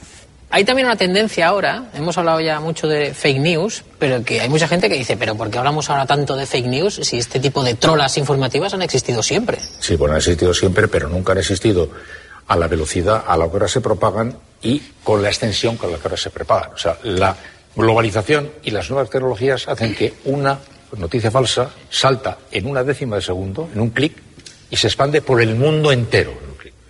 Hay 0.55 0.65
también 0.65 0.85
una 0.85 0.95
tendencia 0.95 1.47
ahora, 1.47 1.85
hemos 1.95 2.15
hablado 2.15 2.39
ya 2.39 2.59
mucho 2.59 2.87
de 2.87 3.15
fake 3.15 3.39
news, 3.39 3.83
pero 3.97 4.23
que 4.23 4.39
hay 4.39 4.49
mucha 4.49 4.67
gente 4.67 4.87
que 4.87 4.93
dice, 4.93 5.17
pero 5.17 5.33
¿por 5.33 5.49
qué 5.49 5.57
hablamos 5.57 5.89
ahora 5.89 6.05
tanto 6.05 6.35
de 6.35 6.45
fake 6.45 6.67
news 6.67 6.99
si 7.01 7.17
este 7.17 7.39
tipo 7.39 7.63
de 7.63 7.73
trolas 7.73 8.19
informativas 8.19 8.71
han 8.75 8.83
existido 8.83 9.23
siempre? 9.23 9.57
Sí, 9.79 9.95
bueno, 9.95 10.13
han 10.13 10.19
existido 10.19 10.53
siempre, 10.53 10.87
pero 10.87 11.09
nunca 11.09 11.31
han 11.31 11.39
existido 11.39 11.89
a 12.45 12.55
la 12.55 12.67
velocidad 12.67 13.23
a 13.25 13.35
la 13.35 13.47
que 13.47 13.53
ahora 13.53 13.67
se 13.67 13.81
propagan 13.81 14.37
y 14.61 14.79
con 15.03 15.23
la 15.23 15.29
extensión 15.29 15.75
con 15.75 15.91
la 15.91 15.97
que 15.97 16.03
ahora 16.03 16.17
se 16.17 16.29
propagan. 16.29 16.71
O 16.71 16.77
sea, 16.77 16.99
la 17.01 17.35
globalización 17.75 18.51
y 18.63 18.69
las 18.69 18.91
nuevas 18.91 19.09
tecnologías 19.09 19.67
hacen 19.67 19.95
que 19.95 20.13
una 20.25 20.59
noticia 20.97 21.31
falsa 21.31 21.71
salta 21.89 22.37
en 22.51 22.67
una 22.67 22.83
décima 22.83 23.15
de 23.15 23.23
segundo, 23.23 23.71
en 23.73 23.81
un 23.81 23.89
clic, 23.89 24.13
y 24.69 24.75
se 24.75 24.85
expande 24.85 25.23
por 25.23 25.41
el 25.41 25.55
mundo 25.55 25.91
entero. 25.91 26.31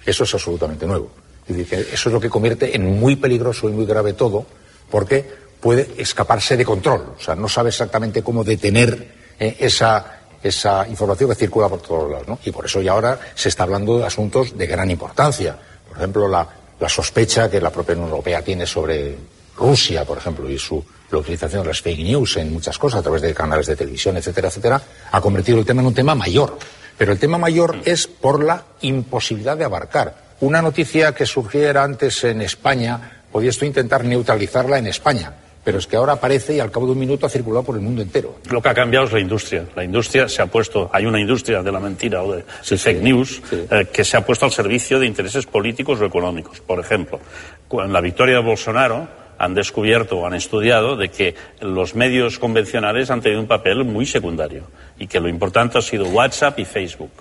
Eso 0.06 0.26
es 0.26 0.34
absolutamente 0.34 0.86
nuevo. 0.86 1.23
Es 1.48 1.56
decir, 1.56 1.68
que 1.68 1.94
eso 1.94 2.10
es 2.10 2.14
lo 2.14 2.20
que 2.20 2.30
convierte 2.30 2.76
en 2.76 3.00
muy 3.00 3.16
peligroso 3.16 3.70
y 3.70 3.72
muy 3.72 3.86
grave 3.86 4.14
todo, 4.14 4.46
porque 4.90 5.26
puede 5.60 5.90
escaparse 5.98 6.58
de 6.58 6.66
control. 6.66 7.16
O 7.18 7.22
sea, 7.22 7.36
no 7.36 7.48
sabe 7.48 7.70
exactamente 7.70 8.22
cómo 8.22 8.44
detener 8.44 9.36
eh, 9.40 9.58
esa, 9.60 10.22
esa 10.42 10.88
información 10.88 11.30
que 11.30 11.36
circula 11.36 11.70
por 11.70 11.82
todos 11.82 12.12
lados. 12.12 12.28
¿no? 12.28 12.40
Y 12.46 12.52
por 12.52 12.66
eso 12.66 12.82
ya 12.82 12.92
ahora 12.92 13.20
se 13.36 13.50
está 13.50 13.64
hablando 13.64 13.98
de 13.98 14.06
asuntos 14.06 14.58
de 14.58 14.68
gran 14.68 14.90
importancia. 14.92 15.58
Por 15.88 15.98
ejemplo, 15.98 16.28
la, 16.28 16.48
la 16.80 16.90
sospecha 16.90 17.50
que 17.50 17.62
la 17.62 17.70
propia 17.70 17.96
Unión 17.96 18.10
Europea 18.10 18.42
tiene 18.42 18.66
sobre 18.66 19.16
Rusia, 19.58 20.04
por 20.06 20.18
ejemplo, 20.18 20.50
y 20.50 20.58
su 20.58 20.84
la 21.14 21.20
utilización 21.20 21.62
de 21.62 21.68
las 21.68 21.82
fake 21.82 22.00
news 22.00 22.38
en 22.38 22.52
muchas 22.52 22.78
cosas, 22.78 23.00
a 23.00 23.04
través 23.04 23.22
de 23.22 23.34
canales 23.34 23.68
de 23.68 23.76
televisión, 23.76 24.18
etcétera, 24.18 24.48
etcétera, 24.48 24.82
ha 25.12 25.22
convertido 25.22 25.60
el 25.60 25.66
tema 25.66 25.82
en 25.82 25.88
un 25.88 25.94
tema 25.94 26.16
mayor. 26.16 26.58
Pero 26.98 27.12
el 27.12 27.20
tema 27.20 27.38
mayor 27.38 27.82
es 27.86 28.08
por 28.08 28.44
la 28.44 28.64
imposibilidad 28.82 29.56
de 29.56 29.64
abarcar. 29.64 30.23
Una 30.44 30.62
noticia 30.62 31.14
que 31.16 31.26
surgiera 31.26 31.86
antes 31.86 32.22
en 32.26 32.42
España, 32.42 33.00
podía 33.32 33.50
esto 33.50 33.64
intentar 33.64 34.04
neutralizarla 34.04 34.78
en 34.78 34.88
España. 34.88 35.32
Pero 35.64 35.78
es 35.78 35.88
que 35.88 35.96
ahora 35.96 36.14
aparece 36.14 36.54
y 36.54 36.60
al 36.60 36.70
cabo 36.70 36.86
de 36.86 36.92
un 36.92 37.00
minuto 37.00 37.26
ha 37.26 37.30
circulado 37.30 37.64
por 37.64 37.78
el 37.78 37.82
mundo 37.82 38.02
entero. 38.02 38.40
Lo 38.50 38.62
que 38.62 38.68
ha 38.68 38.74
cambiado 38.74 39.06
es 39.06 39.14
la 39.14 39.22
industria. 39.22 39.64
La 39.74 39.86
industria 39.86 40.28
se 40.28 40.42
ha 40.42 40.48
puesto, 40.48 40.90
hay 40.92 41.06
una 41.06 41.22
industria 41.22 41.64
de 41.64 41.72
la 41.72 41.80
mentira 41.80 42.24
o 42.24 42.36
de 42.36 42.44
fake 42.44 43.02
news 43.02 43.42
eh, 43.52 43.88
que 43.94 44.04
se 44.04 44.18
ha 44.18 44.26
puesto 44.26 44.44
al 44.44 44.52
servicio 44.52 45.00
de 45.00 45.06
intereses 45.06 45.46
políticos 45.46 46.02
o 46.02 46.06
económicos. 46.06 46.60
Por 46.60 46.78
ejemplo, 46.82 47.22
con 47.70 47.94
la 47.94 48.02
victoria 48.02 48.36
de 48.36 48.44
Bolsonaro 48.44 49.08
han 49.38 49.54
descubierto 49.54 50.18
o 50.18 50.28
han 50.28 50.34
estudiado 50.34 50.98
de 50.98 51.08
que 51.08 51.36
los 51.62 51.96
medios 51.96 52.38
convencionales 52.38 53.10
han 53.12 53.22
tenido 53.22 53.40
un 53.40 53.48
papel 53.48 53.86
muy 53.86 54.06
secundario 54.06 54.64
y 55.00 55.08
que 55.08 55.22
lo 55.22 55.30
importante 55.30 55.78
ha 55.78 55.82
sido 55.82 56.06
WhatsApp 56.10 56.60
y 56.60 56.66
Facebook. 56.66 57.12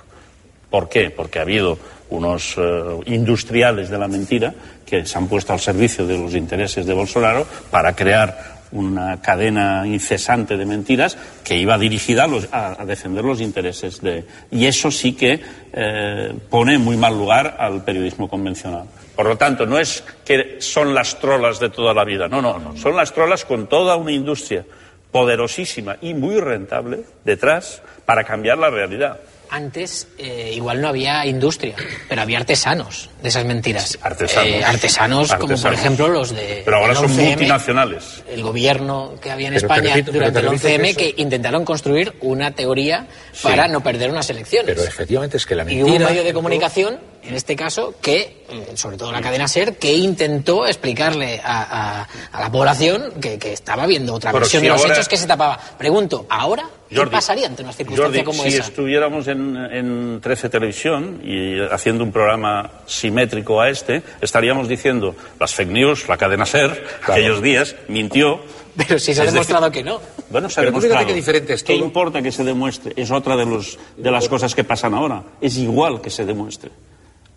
¿Por 0.73 0.89
qué? 0.89 1.11
Porque 1.11 1.39
ha 1.39 1.43
habido 1.43 1.79
unos 2.09 2.55
eh, 2.57 2.63
industriales 3.05 3.91
de 3.91 3.99
la 3.99 4.09
mentira 4.09 4.55
que 4.87 5.05
se 5.05 5.19
han 5.19 5.29
puesto 5.29 5.53
al 5.53 5.61
servicio 5.61 6.07
de 6.07 6.17
los 6.17 6.35
intereses 6.35 6.87
de 6.87 6.95
Bolsonaro 6.95 7.47
para 7.71 7.95
crear 7.95 8.63
una 8.73 9.21
cadena 9.21 9.87
incesante 9.87 10.57
de 10.57 10.65
mentiras 10.65 11.19
que 11.45 11.59
iba 11.59 11.77
dirigida 11.77 12.27
a, 12.53 12.87
defender 12.87 13.23
los 13.23 13.43
intereses 13.43 14.01
de. 14.01 14.25
Y 14.51 14.65
eso 14.65 14.91
sí 14.91 15.13
que 15.13 15.39
eh, 15.75 16.33
pone 16.49 16.77
en 16.77 16.81
muy 16.81 16.97
mal 16.97 17.19
lugar 17.19 17.57
al 17.59 17.85
periodismo 17.85 18.31
convencional. 18.31 18.85
Por 19.15 19.27
lo 19.27 19.37
tanto, 19.37 19.67
no 19.67 19.79
es 19.79 20.03
que 20.25 20.57
son 20.59 20.95
las 20.95 21.21
trolas 21.21 21.61
de 21.61 21.69
toda 21.69 21.93
la 21.93 22.05
vida, 22.05 22.29
no, 22.29 22.41
no, 22.41 22.59
no. 22.59 22.79
Son 22.79 22.97
las 22.97 23.13
trolas 23.13 23.45
con 23.45 23.67
toda 23.67 23.97
una 23.97 24.13
industria 24.13 24.65
poderosísima 25.11 25.99
y 26.01 26.15
muy 26.15 26.41
rentable 26.41 27.01
detrás 27.27 27.83
para 28.07 28.25
cambiar 28.25 28.57
la 28.57 28.71
realidad. 28.71 29.21
Antes 29.53 30.09
eh, 30.17 30.51
igual 30.55 30.81
no 30.81 30.89
había 30.89 31.27
industria, 31.27 31.77
pero 32.09 32.23
había 32.23 32.39
artesanos 32.39 33.11
de 33.23 33.29
esas 33.29 33.45
mentiras. 33.45 33.99
artesanos. 34.03 34.49
Eh, 34.51 34.65
artesanos, 34.65 35.35
como 35.35 35.57
por 35.57 35.73
ejemplo 35.73 36.09
los 36.09 36.35
de 36.35 36.63
Pero 36.65 36.77
ahora 36.79 36.95
son 36.95 37.07
11M, 37.11 37.29
multinacionales. 37.29 38.23
el 38.29 38.43
gobierno 38.43 39.15
que 39.21 39.31
había 39.31 39.49
en 39.49 39.55
Pero 39.55 39.67
España 39.67 39.95
repito- 39.95 40.13
durante 40.13 40.39
el 40.41 40.45
te 40.47 40.51
repito 40.51 40.69
11M 40.69 40.95
que 40.97 41.15
que, 41.15 41.23
intentaron 41.23 41.65
construir 41.65 42.13
una 42.21 42.51
teoría 42.53 43.07
Sí. 43.33 43.41
para 43.45 43.69
no 43.69 43.83
perder 43.83 44.11
unas 44.11 44.29
elecciones. 44.31 44.75
Pero 44.75 44.87
efectivamente 44.87 45.37
es 45.37 45.47
que 45.47 45.55
la 45.55 45.63
Y 45.63 45.67
mentira... 45.67 45.87
hubo 45.87 45.97
un 45.97 46.05
medio 46.05 46.25
de 46.25 46.33
comunicación, 46.35 46.99
en 47.23 47.35
este 47.35 47.55
caso, 47.57 47.95
que, 48.03 48.43
eh, 48.51 48.73
sobre 48.75 48.97
todo 48.97 49.13
la 49.13 49.21
cadena 49.21 49.47
SER, 49.49 49.77
que 49.77 49.95
intentó 49.95 50.67
explicarle 50.67 51.41
a, 51.45 51.63
a- 52.03 52.09
a 52.33 52.41
la 52.41 52.51
población 52.51 53.13
que, 53.21 53.39
que 53.39 53.53
estaba 53.53 53.87
viendo 53.87 54.15
otra 54.15 54.33
Pero 54.33 54.41
versión 54.41 54.61
si 54.61 54.67
de 54.67 54.73
los 54.73 54.83
ahora- 54.83 54.95
hechos 54.95 55.09
que 55.09 55.17
se 55.17 55.27
tapaba. 55.27 55.59
Pregunto, 55.79 56.27
¿ahora 56.29 56.65
qué 56.91 57.07
pasaría 57.07 57.47
ante 57.47 57.63
una 57.63 57.73
circunstancia 57.73 58.23
Jordi, 58.23 58.25
como 58.37 58.43
si 58.43 58.57
esa? 58.57 58.65
estuviéramos 58.65 59.27
en, 59.29 59.57
en 59.57 60.21
13 60.21 60.51
Televisión 60.51 61.23
y 61.25 61.59
haciendo 61.73 62.05
un 62.05 62.13
programa 62.13 62.71
simétrico 63.13 63.61
a 63.61 63.69
este, 63.69 64.03
estaríamos 64.23 64.69
diciendo 64.69 65.15
las 65.39 65.55
fake 65.55 65.69
news, 65.71 66.09
la 66.09 66.17
cadena 66.17 66.47
SER, 66.47 66.83
aquellos 67.07 67.43
días, 67.43 67.77
mintió. 67.89 68.41
Pero 68.75 68.99
si 68.99 69.13
se 69.15 69.21
ha 69.21 69.25
Es 69.25 69.33
demostrado 69.35 69.69
decir, 69.69 69.85
que 69.85 69.91
no. 69.91 70.01
Bueno, 70.31 70.49
se 70.49 70.61
ha 70.61 70.63
Pero 70.63 70.73
demostrado. 70.73 71.07
qué 71.07 71.13
diferente 71.13 71.53
es 71.53 71.63
¿Qué 71.63 71.75
todo. 71.75 71.85
importa 71.85 72.23
que 72.23 72.33
se 72.33 72.43
demuestre? 72.43 72.95
Es 72.97 73.11
otra 73.11 73.37
de, 73.37 73.45
los, 73.45 73.79
de 73.99 74.11
las 74.11 74.29
cosas 74.31 74.55
que 74.55 74.65
pasan 74.65 74.95
ahora. 74.95 75.23
Es 75.43 75.59
igual 75.59 76.01
que 76.01 76.09
se 76.09 76.25
demuestre. 76.25 76.71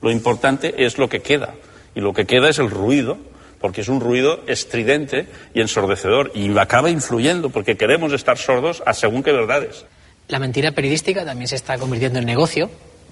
Lo 0.01 0.09
importante 0.11 0.85
es 0.85 0.97
lo 0.97 1.09
que 1.09 1.19
queda. 1.21 1.55
Y 1.93 1.99
lo 1.99 2.13
que 2.13 2.25
queda 2.25 2.47
es 2.47 2.57
el 2.59 2.69
ruido, 2.69 3.17
porque 3.59 3.81
es 3.81 3.89
un 3.89 3.99
ruido 3.99 4.39
estridente 4.47 5.27
y 5.53 5.59
ensordecedor. 5.59 6.31
Y 6.33 6.57
acaba 6.57 6.89
influyendo, 6.89 7.49
porque 7.49 7.75
queremos 7.75 8.13
estar 8.13 8.37
sordos 8.37 8.81
a 8.85 8.93
según 8.93 9.21
qué 9.21 9.33
verdades. 9.33 9.85
La 10.29 10.39
mentira 10.39 10.71
periodística 10.71 11.25
también 11.25 11.49
se 11.49 11.55
está 11.55 11.77
convirtiendo 11.77 12.19
en 12.19 12.25
negocio 12.25 12.69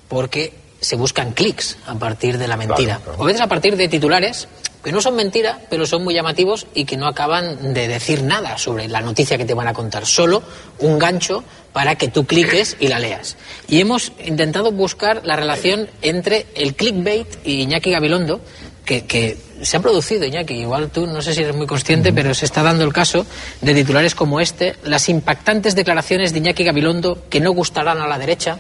porque 0.08 0.54
se 0.84 0.96
buscan 0.96 1.32
clics 1.32 1.78
a 1.88 1.96
partir 1.96 2.38
de 2.38 2.48
la 2.48 2.58
mentira. 2.58 3.00
O 3.18 3.24
a 3.24 3.26
veces 3.26 3.42
a 3.42 3.48
partir 3.48 3.76
de 3.78 3.88
titulares 3.88 4.48
que 4.84 4.92
no 4.92 5.02
son 5.02 5.16
mentira, 5.16 5.62
pero 5.70 5.86
son 5.86 6.04
muy 6.04 6.14
llamativos 6.14 6.68
y 6.74 6.84
que 6.84 6.98
no 6.98 7.08
acaban 7.08 7.74
de 7.74 7.88
decir 7.88 8.22
nada 8.24 8.58
sobre 8.58 8.90
la 8.90 9.00
noticia 9.00 9.38
que 9.38 9.46
te 9.46 9.54
van 9.54 9.68
a 9.68 9.74
contar. 9.74 10.06
Solo 10.06 10.44
un 10.80 11.00
gancho 11.00 11.44
para 11.72 11.96
que 11.96 12.10
tú 12.10 12.26
cliques 12.26 12.76
y 12.80 12.88
la 12.88 13.00
leas. 13.00 13.38
Y 13.70 13.80
hemos 13.80 14.12
intentado 14.24 14.72
buscar 14.72 15.22
la 15.24 15.38
relación 15.38 15.90
entre 16.02 16.48
el 16.56 16.76
clickbait 16.76 17.28
y 17.46 17.62
Iñaki 17.62 17.92
Gabilondo, 17.92 18.42
que, 18.84 19.06
que 19.06 19.38
se 19.62 19.78
ha 19.78 19.80
producido, 19.80 20.26
Iñaki, 20.26 20.56
igual 20.56 20.90
tú 20.90 21.08
no 21.08 21.22
sé 21.22 21.34
si 21.34 21.42
eres 21.42 21.56
muy 21.56 21.66
consciente, 21.66 22.12
pero 22.12 22.34
se 22.34 22.46
está 22.46 22.62
dando 22.62 22.84
el 22.84 22.92
caso 22.92 23.26
de 23.62 23.74
titulares 23.74 24.16
como 24.16 24.42
este, 24.42 24.76
las 24.84 25.08
impactantes 25.08 25.76
declaraciones 25.76 26.34
de 26.34 26.40
Iñaki 26.40 26.66
Gabilondo 26.66 27.24
que 27.30 27.40
no 27.40 27.52
gustarán 27.54 28.02
a 28.02 28.08
la 28.08 28.20
derecha, 28.20 28.60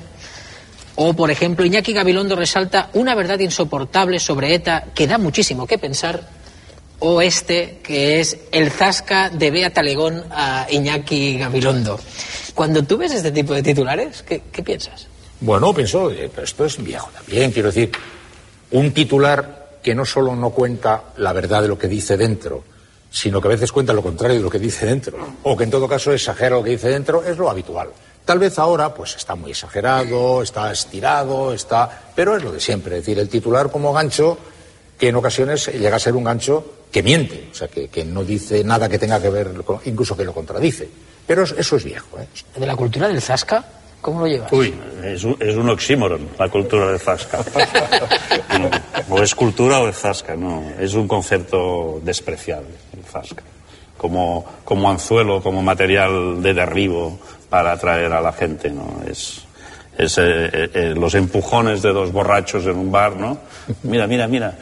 o, 0.95 1.13
por 1.13 1.31
ejemplo, 1.31 1.65
Iñaki 1.65 1.93
Gabilondo 1.93 2.35
resalta 2.35 2.89
una 2.93 3.15
verdad 3.15 3.39
insoportable 3.39 4.19
sobre 4.19 4.53
ETA 4.53 4.85
que 4.93 5.07
da 5.07 5.17
muchísimo 5.17 5.65
que 5.65 5.77
pensar, 5.77 6.29
o 6.99 7.21
este, 7.21 7.79
que 7.83 8.19
es 8.19 8.37
el 8.51 8.71
zasca 8.71 9.29
de 9.29 9.51
Bea 9.51 9.73
Talegón 9.73 10.23
a 10.31 10.67
Iñaki 10.69 11.37
Gabilondo. 11.37 11.99
Cuando 12.53 12.83
tú 12.83 12.97
ves 12.97 13.11
este 13.13 13.31
tipo 13.31 13.53
de 13.53 13.63
titulares, 13.63 14.23
¿qué, 14.23 14.63
piensas? 14.63 15.07
Bueno, 15.41 15.73
pienso, 15.73 16.11
eh, 16.11 16.29
esto 16.41 16.65
es 16.65 16.81
viejo 16.81 17.09
también, 17.13 17.51
quiero 17.51 17.69
decir, 17.69 17.91
un 18.71 18.91
titular 18.91 19.79
que 19.81 19.95
no 19.95 20.05
solo 20.05 20.35
no 20.35 20.51
cuenta 20.51 21.03
la 21.17 21.33
verdad 21.33 21.61
de 21.63 21.67
lo 21.67 21.77
que 21.77 21.87
dice 21.87 22.15
dentro, 22.15 22.63
sino 23.09 23.41
que 23.41 23.47
a 23.47 23.51
veces 23.51 23.71
cuenta 23.71 23.93
lo 23.93 24.01
contrario 24.01 24.37
de 24.37 24.43
lo 24.43 24.49
que 24.49 24.59
dice 24.59 24.85
dentro, 24.85 25.17
o 25.43 25.57
que 25.57 25.65
en 25.65 25.71
todo 25.71 25.87
caso 25.87 26.13
exagera 26.13 26.55
lo 26.55 26.63
que 26.63 26.71
dice 26.71 26.89
dentro, 26.89 27.23
es 27.23 27.37
lo 27.37 27.49
habitual. 27.49 27.89
Tal 28.25 28.39
vez 28.39 28.57
ahora, 28.59 28.93
pues 28.93 29.15
está 29.15 29.35
muy 29.35 29.51
exagerado, 29.51 30.41
está 30.41 30.71
estirado, 30.71 31.53
está. 31.53 32.03
Pero 32.15 32.37
es 32.37 32.43
lo 32.43 32.51
de 32.51 32.59
siempre, 32.59 32.97
es 32.97 33.01
decir, 33.05 33.19
el 33.19 33.27
titular 33.29 33.69
como 33.69 33.91
gancho, 33.93 34.37
que 34.97 35.09
en 35.09 35.15
ocasiones 35.15 35.67
llega 35.67 35.97
a 35.97 35.99
ser 35.99 36.15
un 36.15 36.23
gancho 36.23 36.65
que 36.91 37.03
miente, 37.03 37.49
o 37.51 37.55
sea, 37.55 37.67
que, 37.67 37.87
que 37.89 38.05
no 38.05 38.23
dice 38.23 38.63
nada 38.63 38.87
que 38.87 38.99
tenga 38.99 39.21
que 39.21 39.29
ver, 39.29 39.51
con- 39.65 39.79
incluso 39.85 40.15
que 40.15 40.23
lo 40.23 40.33
contradice. 40.33 40.87
Pero 41.27 41.43
es- 41.43 41.53
eso 41.57 41.75
es 41.75 41.83
viejo, 41.83 42.17
¿eh? 42.19 42.27
¿De 42.57 42.65
la 42.65 42.75
cultura 42.75 43.07
del 43.07 43.21
zasca? 43.21 43.65
¿Cómo 44.01 44.19
lo 44.19 44.27
llevas? 44.27 44.51
Uy, 44.51 44.73
es 45.03 45.23
un, 45.23 45.37
es 45.39 45.55
un 45.55 45.69
oxímoron 45.69 46.27
la 46.37 46.49
cultura 46.49 46.91
de 46.91 46.99
Zasca. 46.99 47.39
No, 48.59 48.69
o 49.15 49.21
es 49.23 49.33
cultura 49.33 49.79
o 49.79 49.87
es 49.87 49.95
Zasca, 49.97 50.35
no. 50.35 50.61
Es 50.77 50.93
un 50.93 51.07
concepto 51.07 51.99
despreciable, 52.03 52.67
el 52.97 53.03
Zasca. 53.05 53.43
Como, 53.97 54.45
como 54.65 54.89
anzuelo, 54.91 55.41
como 55.41 55.61
material 55.63 56.41
de 56.43 56.53
derribo 56.53 57.17
para 57.53 57.73
atraer 57.73 58.11
a 58.11 58.19
la 58.19 58.33
gente, 58.33 58.71
¿no? 58.71 59.03
Es, 59.07 59.43
es 59.95 60.17
eh, 60.17 60.21
eh, 60.25 60.69
eh, 60.73 60.93
los 60.97 61.13
empujones 61.13 61.83
de 61.83 61.93
dos 61.93 62.11
borrachos 62.11 62.65
en 62.65 62.75
un 62.75 62.91
bar, 62.91 63.15
¿no? 63.15 63.37
Mira, 63.83 64.07
mira, 64.07 64.27
mira. 64.27 64.57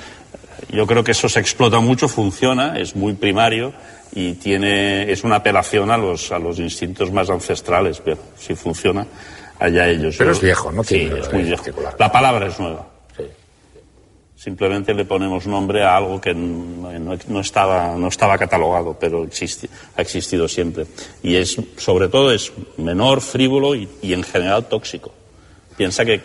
Yo 0.70 0.86
creo 0.86 1.02
que 1.02 1.12
eso 1.14 1.30
se 1.30 1.40
explota 1.40 1.80
mucho, 1.80 2.10
funciona, 2.10 2.78
es 2.78 2.94
muy 2.94 3.14
primario 3.14 3.72
y 4.14 4.34
tiene, 4.34 5.10
es 5.10 5.24
una 5.24 5.38
apelación 5.38 5.90
a 5.90 5.96
los, 5.98 6.34
a 6.34 6.38
los 6.40 6.60
instintos 6.60 7.14
más 7.14 7.30
ancestrales, 7.30 8.02
pero 8.04 8.18
si 8.38 8.56
funciona, 8.56 9.08
allá 9.58 9.88
ellos. 9.88 10.16
Pero 10.18 10.32
Yo- 10.32 10.36
es 10.36 10.42
viejo, 10.42 10.70
¿no? 10.74 10.84
Sí, 10.84 10.98
Tiene 11.00 11.20
es 11.22 11.32
muy 11.32 11.44
viejo. 11.44 11.64
La 11.98 12.12
palabra 12.12 12.48
es 12.48 12.60
nueva. 12.60 12.88
Simplemente 14.42 14.96
le 14.96 15.06
ponemos 15.06 15.46
nombre 15.46 15.84
a 15.84 15.96
algo 15.98 16.20
que 16.20 16.34
no, 16.34 16.92
no- 17.28 17.40
estaba, 17.42 17.96
no 17.96 18.08
estaba 18.08 18.40
catalogado, 18.40 18.98
pero 19.00 19.22
ha 19.22 20.02
existido 20.02 20.48
siempre. 20.48 20.88
Y 21.22 21.36
es, 21.36 21.58
sobre 21.78 22.08
todo, 22.08 22.32
es 22.34 22.52
menor, 22.78 23.22
frívolo 23.22 23.76
y, 23.76 23.88
y 24.02 24.14
en 24.14 24.24
general 24.24 24.66
tóxico. 24.66 25.14
Piensa 25.78 26.06
que 26.06 26.22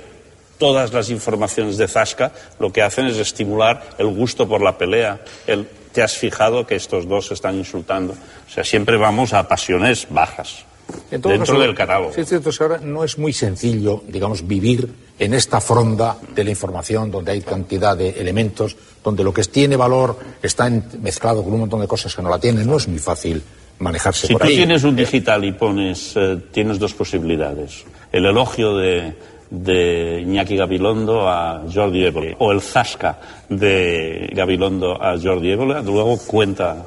todas 0.57 0.95
las 0.95 1.11
informaciones 1.11 1.77
de 1.77 1.89
Zasca 1.89 2.33
lo 2.59 2.73
que 2.73 2.81
hacen 2.81 3.05
es 3.05 3.19
estimular 3.19 3.83
el 3.99 4.07
gusto 4.07 4.49
por 4.49 4.63
la 4.63 4.79
pelea, 4.79 5.21
el 5.47 5.69
te 5.93 6.03
has 6.03 6.15
fijado 6.17 6.67
que 6.67 6.75
estos 6.77 7.07
dos 7.09 7.27
se 7.27 7.35
están 7.35 7.57
insultando. 7.57 8.13
O 8.13 8.51
sea, 8.51 8.65
siempre 8.65 8.97
vamos 8.99 9.33
a 9.33 9.47
pasiones 9.49 10.07
bajas. 10.11 10.66
En 11.11 11.21
todo 11.21 11.33
dentro 11.33 11.55
caso, 11.55 11.61
del 11.61 11.75
catálogo. 11.75 12.13
Sí, 12.13 12.21
es 12.21 12.29
cierto 12.29 12.51
es 12.51 12.59
que 12.59 12.65
ahora 12.65 12.79
no 12.79 13.05
es 13.05 13.19
muy 13.19 13.33
sencillo, 13.33 14.03
digamos, 14.07 14.47
vivir 14.47 14.89
en 15.19 15.35
esta 15.35 15.61
fronda 15.61 16.17
de 16.35 16.45
la 16.45 16.51
información 16.51 17.11
donde 17.11 17.33
hay 17.33 17.41
cantidad 17.41 17.97
de 17.97 18.11
elementos, 18.11 18.77
donde 19.03 19.25
lo 19.25 19.33
que 19.33 19.43
tiene 19.43 19.77
valor 19.77 20.19
está 20.43 20.71
mezclado 21.01 21.43
con 21.43 21.55
un 21.55 21.61
montón 21.61 21.81
de 21.81 21.89
cosas 21.89 22.15
que 22.15 22.23
no 22.23 22.29
la 22.29 22.39
tienen. 22.39 22.67
No 22.67 22.77
es 22.77 22.87
muy 22.89 22.99
fácil 22.99 23.43
manejarse 23.79 24.27
Si 24.27 24.33
por 24.33 24.43
tú 24.43 24.49
tienes 24.49 24.85
un 24.85 24.97
digital 24.97 25.45
y 25.45 25.53
pones, 25.53 26.13
eh, 26.17 26.39
tienes 26.53 26.79
dos 26.79 26.95
posibilidades. 26.95 27.85
El 28.13 28.27
elogio 28.27 28.77
de, 28.77 29.15
de 29.51 30.21
Iñaki 30.23 30.57
Gabilondo 30.57 31.29
a 31.29 31.63
Jordi 31.73 32.05
Évole 32.05 32.37
o 32.39 32.53
el 32.53 32.61
zasca 32.61 33.21
de 33.49 34.31
Gabilondo 34.33 35.03
a 35.03 35.19
Jordi 35.19 35.51
Évole, 35.51 35.83
luego 35.83 36.19
cuenta 36.19 36.87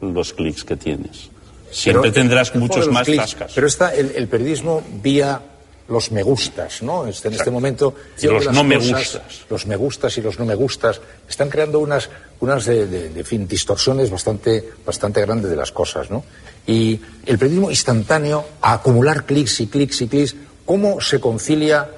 los 0.00 0.32
clics 0.32 0.64
que 0.64 0.76
tienes. 0.76 1.29
Siempre 1.70 2.10
Pero- 2.10 2.14
tendrás 2.14 2.54
muchos 2.54 2.88
más 2.88 3.04
clics. 3.06 3.22
zascas. 3.22 3.52
Pero 3.54 3.66
está 3.66 3.94
el, 3.94 4.12
el 4.16 4.28
periodismo 4.28 4.82
vía 5.02 5.40
los 5.88 6.12
me 6.12 6.22
gustas, 6.22 6.82
¿no? 6.82 7.06
Este- 7.06 7.28
en 7.28 7.34
este 7.34 7.50
momento. 7.50 7.94
Y 8.22 8.26
los 8.26 8.50
no 8.52 8.62
me 8.62 8.76
gustas. 8.76 9.42
Los 9.50 9.66
me 9.66 9.74
gustas 9.76 10.16
y 10.18 10.20
los 10.22 10.38
no 10.38 10.44
me 10.44 10.54
gustas 10.54 11.00
están 11.28 11.48
creando 11.48 11.80
unas, 11.80 12.08
unas 12.40 12.64
de, 12.64 12.86
de- 12.86 13.08
de, 13.10 13.24
fin, 13.24 13.48
distorsiones 13.48 14.08
bastante, 14.10 14.70
bastante 14.86 15.20
grandes 15.20 15.50
de 15.50 15.56
las 15.56 15.72
cosas, 15.72 16.08
¿no? 16.10 16.22
Y 16.66 17.00
el 17.26 17.38
periodismo 17.38 17.70
instantáneo, 17.70 18.44
a 18.62 18.74
acumular 18.74 19.24
clics 19.24 19.60
y 19.60 19.66
clics 19.66 20.00
y 20.02 20.06
clics, 20.08 20.36
¿cómo 20.64 21.00
se 21.00 21.18
concilia 21.18 21.88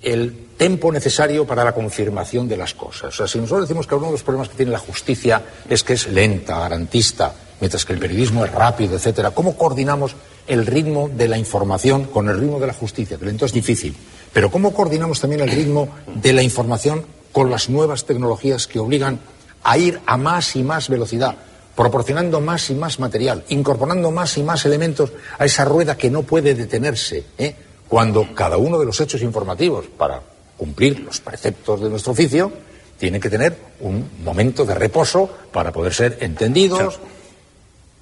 el 0.00 0.34
tiempo 0.56 0.90
necesario 0.92 1.46
para 1.46 1.62
la 1.64 1.72
confirmación 1.72 2.48
de 2.48 2.56
las 2.56 2.74
cosas. 2.74 3.14
O 3.14 3.16
sea, 3.18 3.26
si 3.28 3.38
nosotros 3.38 3.68
decimos 3.68 3.86
que 3.86 3.94
uno 3.94 4.06
de 4.06 4.12
los 4.12 4.22
problemas 4.22 4.48
que 4.48 4.56
tiene 4.56 4.72
la 4.72 4.78
justicia 4.78 5.42
es 5.68 5.82
que 5.84 5.92
es 5.94 6.08
lenta, 6.08 6.58
garantista, 6.58 7.32
mientras 7.62 7.84
que 7.84 7.92
el 7.92 8.00
periodismo 8.00 8.44
es 8.44 8.50
rápido, 8.50 8.96
etcétera, 8.96 9.30
¿cómo 9.30 9.56
coordinamos 9.56 10.16
el 10.48 10.66
ritmo 10.66 11.08
de 11.08 11.28
la 11.28 11.38
información 11.38 12.06
con 12.06 12.28
el 12.28 12.36
ritmo 12.36 12.58
de 12.58 12.66
la 12.66 12.72
justicia? 12.72 13.18
Que 13.18 13.24
lento 13.24 13.46
es 13.46 13.52
difícil. 13.52 13.94
Pero 14.32 14.50
¿cómo 14.50 14.74
coordinamos 14.74 15.20
también 15.20 15.42
el 15.42 15.48
ritmo 15.48 15.88
de 16.12 16.32
la 16.32 16.42
información 16.42 17.06
con 17.30 17.52
las 17.52 17.70
nuevas 17.70 18.04
tecnologías 18.04 18.66
que 18.66 18.80
obligan 18.80 19.20
a 19.62 19.78
ir 19.78 20.00
a 20.06 20.16
más 20.16 20.56
y 20.56 20.64
más 20.64 20.88
velocidad? 20.88 21.36
proporcionando 21.76 22.42
más 22.42 22.68
y 22.68 22.74
más 22.74 23.00
material, 23.00 23.44
incorporando 23.48 24.10
más 24.10 24.36
y 24.36 24.42
más 24.42 24.66
elementos 24.66 25.10
a 25.38 25.46
esa 25.46 25.64
rueda 25.64 25.96
que 25.96 26.10
no 26.10 26.22
puede 26.22 26.54
detenerse, 26.54 27.24
¿eh? 27.38 27.54
cuando 27.88 28.34
cada 28.34 28.58
uno 28.58 28.78
de 28.78 28.84
los 28.84 29.00
hechos 29.00 29.22
informativos, 29.22 29.86
para 29.86 30.20
cumplir 30.58 31.00
los 31.00 31.20
preceptos 31.20 31.80
de 31.80 31.88
nuestro 31.88 32.12
oficio, 32.12 32.52
tiene 32.98 33.18
que 33.18 33.30
tener 33.30 33.56
un 33.80 34.06
momento 34.22 34.66
de 34.66 34.74
reposo 34.74 35.30
para 35.50 35.72
poder 35.72 35.94
ser 35.94 36.18
entendidos, 36.20 37.00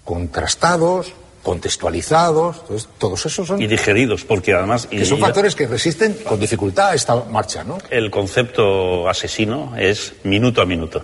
contrastados, 0.04 1.12
contextualizados, 1.42 2.58
entonces, 2.62 2.88
todos 2.98 3.24
esos 3.26 3.46
son, 3.46 3.62
Y 3.62 3.66
digeridos, 3.66 4.24
porque 4.24 4.52
además... 4.54 4.86
que 4.86 5.04
son 5.06 5.18
factores 5.18 5.54
que 5.54 5.66
resisten 5.66 6.14
con 6.26 6.38
dificultad 6.38 6.90
a 6.90 6.94
esta 6.94 7.14
marcha, 7.24 7.64
¿no? 7.64 7.78
El 7.90 8.10
concepto 8.10 9.08
asesino 9.08 9.74
es 9.78 10.14
minuto 10.24 10.60
a 10.60 10.66
minuto. 10.66 11.02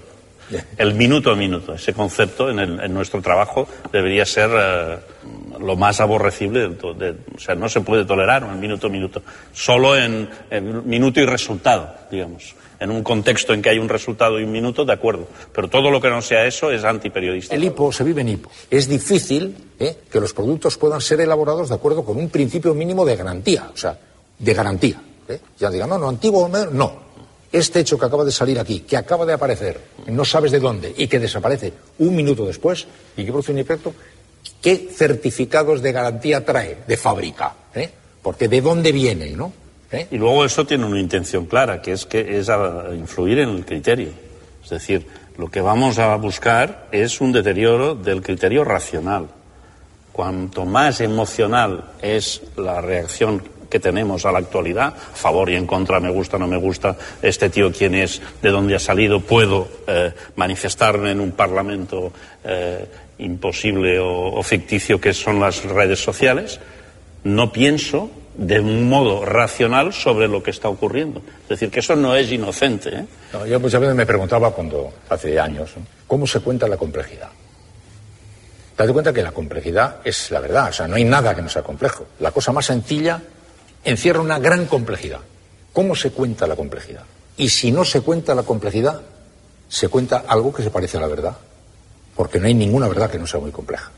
El 0.78 0.94
minuto 0.94 1.32
a 1.32 1.34
minuto. 1.36 1.74
Ese 1.74 1.92
concepto 1.92 2.50
en, 2.50 2.58
el- 2.60 2.78
en 2.80 2.94
nuestro 2.94 3.20
trabajo 3.20 3.66
debería 3.90 4.24
ser 4.24 4.50
eh, 4.54 4.96
lo 5.58 5.74
más 5.74 6.00
aborrecible. 6.00 6.68
to- 6.70 6.94
de- 6.94 7.16
o 7.34 7.40
sea, 7.40 7.56
no 7.56 7.68
se 7.68 7.80
puede 7.80 8.04
tolerar 8.04 8.44
un 8.44 8.60
minuto 8.60 8.86
a 8.86 8.90
minuto. 8.90 9.22
Solo 9.52 9.96
en, 9.96 10.28
en 10.50 10.88
minuto 10.88 11.18
y 11.20 11.26
resultado, 11.26 11.92
digamos. 12.12 12.54
En 12.78 12.90
un 12.90 13.02
contexto 13.02 13.54
en 13.54 13.62
que 13.62 13.70
hay 13.70 13.78
un 13.78 13.88
resultado 13.88 14.38
y 14.38 14.44
un 14.44 14.52
minuto, 14.52 14.84
de 14.84 14.92
acuerdo. 14.92 15.26
Pero 15.52 15.68
todo 15.68 15.90
lo 15.90 16.00
que 16.00 16.10
no 16.10 16.20
sea 16.20 16.46
eso 16.46 16.70
es 16.70 16.84
antiperiodista. 16.84 17.54
El 17.54 17.64
hipo 17.64 17.90
se 17.90 18.04
vive 18.04 18.20
en 18.20 18.28
hipo. 18.28 18.50
Es 18.70 18.88
difícil 18.88 19.56
¿eh? 19.78 19.96
que 20.10 20.20
los 20.20 20.34
productos 20.34 20.76
puedan 20.76 21.00
ser 21.00 21.20
elaborados 21.20 21.68
de 21.68 21.74
acuerdo 21.74 22.04
con 22.04 22.16
un 22.16 22.28
principio 22.28 22.74
mínimo 22.74 23.04
de 23.04 23.16
garantía, 23.16 23.70
o 23.72 23.76
sea, 23.76 23.98
de 24.38 24.54
garantía. 24.54 25.00
¿eh? 25.28 25.40
Ya 25.58 25.70
digan, 25.70 25.88
no, 25.88 25.98
no, 25.98 26.08
antiguo, 26.08 26.48
no, 26.48 26.66
no. 26.66 27.06
Este 27.50 27.80
hecho 27.80 27.98
que 27.98 28.04
acaba 28.04 28.24
de 28.24 28.32
salir 28.32 28.58
aquí, 28.58 28.80
que 28.80 28.96
acaba 28.96 29.24
de 29.24 29.32
aparecer, 29.32 29.80
no 30.08 30.24
sabes 30.24 30.52
de 30.52 30.60
dónde, 30.60 30.92
y 30.96 31.06
que 31.06 31.18
desaparece 31.18 31.72
un 31.98 32.14
minuto 32.14 32.44
después, 32.44 32.86
y 33.16 33.24
que 33.24 33.30
produce 33.30 33.52
un 33.52 33.58
efecto, 33.58 33.94
¿qué 34.60 34.88
certificados 34.92 35.80
de 35.80 35.92
garantía 35.92 36.44
trae 36.44 36.78
de 36.86 36.96
fábrica? 36.96 37.54
¿eh? 37.74 37.90
Porque 38.20 38.48
de 38.48 38.60
dónde 38.60 38.92
viene, 38.92 39.30
¿no? 39.30 39.52
¿Eh? 39.96 40.08
Y 40.10 40.18
luego 40.18 40.44
eso 40.44 40.66
tiene 40.66 40.84
una 40.84 41.00
intención 41.00 41.46
clara, 41.46 41.80
que 41.80 41.92
es 41.92 42.06
que 42.06 42.38
es 42.38 42.48
a 42.48 42.90
influir 42.94 43.38
en 43.38 43.48
el 43.48 43.64
criterio. 43.64 44.10
Es 44.62 44.70
decir, 44.70 45.06
lo 45.38 45.48
que 45.48 45.60
vamos 45.60 45.98
a 45.98 46.14
buscar 46.16 46.88
es 46.92 47.20
un 47.20 47.32
deterioro 47.32 47.94
del 47.94 48.22
criterio 48.22 48.64
racional. 48.64 49.28
Cuanto 50.12 50.64
más 50.64 51.00
emocional 51.00 51.84
es 52.00 52.42
la 52.56 52.80
reacción 52.80 53.42
que 53.70 53.80
tenemos 53.80 54.24
a 54.24 54.32
la 54.32 54.38
actualidad, 54.38 54.88
a 54.88 55.16
favor 55.16 55.50
y 55.50 55.56
en 55.56 55.66
contra, 55.66 56.00
me 56.00 56.10
gusta, 56.10 56.38
no 56.38 56.46
me 56.46 56.56
gusta, 56.56 56.96
este 57.20 57.50
tío 57.50 57.72
quién 57.72 57.94
es, 57.94 58.22
de 58.40 58.50
dónde 58.50 58.76
ha 58.76 58.78
salido, 58.78 59.20
puedo 59.20 59.68
eh, 59.86 60.12
manifestarme 60.36 61.10
en 61.10 61.20
un 61.20 61.32
parlamento 61.32 62.12
eh, 62.44 62.86
imposible 63.18 63.98
o, 63.98 64.34
o 64.34 64.42
ficticio 64.42 65.00
que 65.00 65.12
son 65.12 65.40
las 65.40 65.64
redes 65.64 65.98
sociales, 65.98 66.60
no 67.24 67.52
pienso 67.52 68.10
de 68.36 68.60
un 68.60 68.88
modo 68.88 69.24
racional 69.24 69.92
sobre 69.92 70.28
lo 70.28 70.42
que 70.42 70.50
está 70.50 70.68
ocurriendo. 70.68 71.22
Es 71.44 71.48
decir, 71.48 71.70
que 71.70 71.80
eso 71.80 71.96
no 71.96 72.14
es 72.14 72.30
inocente. 72.30 72.90
¿eh? 72.90 73.06
No, 73.32 73.46
yo 73.46 73.58
muchas 73.58 73.80
veces 73.80 73.96
me 73.96 74.06
preguntaba 74.06 74.50
cuando, 74.50 74.92
hace 75.08 75.38
años. 75.40 75.70
¿cómo 76.06 76.26
se 76.26 76.40
cuenta 76.40 76.68
la 76.68 76.76
complejidad? 76.76 77.30
Date 78.76 78.92
cuenta 78.92 79.12
que 79.12 79.22
la 79.22 79.32
complejidad 79.32 80.00
es 80.04 80.30
la 80.30 80.40
verdad, 80.40 80.68
o 80.68 80.72
sea, 80.72 80.86
no 80.86 80.96
hay 80.96 81.04
nada 81.04 81.34
que 81.34 81.40
no 81.40 81.48
sea 81.48 81.62
complejo. 81.62 82.06
La 82.20 82.30
cosa 82.30 82.52
más 82.52 82.66
sencilla 82.66 83.22
encierra 83.84 84.20
una 84.20 84.38
gran 84.38 84.66
complejidad. 84.66 85.20
¿Cómo 85.72 85.94
se 85.94 86.10
cuenta 86.10 86.46
la 86.46 86.56
complejidad? 86.56 87.04
Y 87.38 87.48
si 87.48 87.72
no 87.72 87.84
se 87.84 88.02
cuenta 88.02 88.34
la 88.34 88.42
complejidad, 88.42 89.00
se 89.68 89.88
cuenta 89.88 90.24
algo 90.26 90.52
que 90.52 90.62
se 90.62 90.70
parece 90.70 90.98
a 90.98 91.00
la 91.00 91.06
verdad, 91.06 91.36
porque 92.14 92.38
no 92.38 92.46
hay 92.46 92.54
ninguna 92.54 92.86
verdad 92.86 93.10
que 93.10 93.18
no 93.18 93.26
sea 93.26 93.40
muy 93.40 93.50
compleja. 93.50 93.90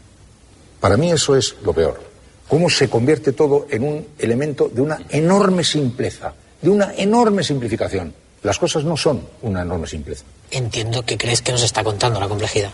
Para 0.80 0.97
mí 0.97 1.11
eso 1.11 1.34
es 1.34 1.57
lo 1.64 1.72
peor. 1.72 2.07
Cómo 2.49 2.70
se 2.70 2.88
convierte 2.88 3.32
todo 3.32 3.66
en 3.70 3.82
un 3.82 4.07
elemento 4.18 4.70
de 4.72 4.80
una 4.80 4.99
enorme 5.11 5.62
simpleza, 5.64 6.32
de 6.61 6.70
una 6.70 6.94
enorme 6.96 7.44
simplificación. 7.44 8.14
Las 8.42 8.59
cosas 8.59 8.84
no 8.84 8.96
son 8.96 9.20
una 9.42 9.62
enorme 9.62 9.86
simpleza. 9.86 10.24
Entiendo 10.51 11.05
que 11.05 11.18
crees 11.18 11.42
que 11.42 11.53
nos 11.53 11.62
está 11.62 11.84
contando 11.84 12.20
la 12.20 12.28
complejidad. 12.28 12.70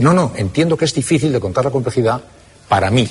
No, 0.00 0.14
no, 0.14 0.32
entiendo 0.36 0.76
que 0.76 0.84
es 0.84 0.94
difícil 0.94 1.32
de 1.32 1.40
contar 1.40 1.64
la 1.64 1.70
complejidad 1.70 2.22
para 2.68 2.90
mí. 2.90 3.08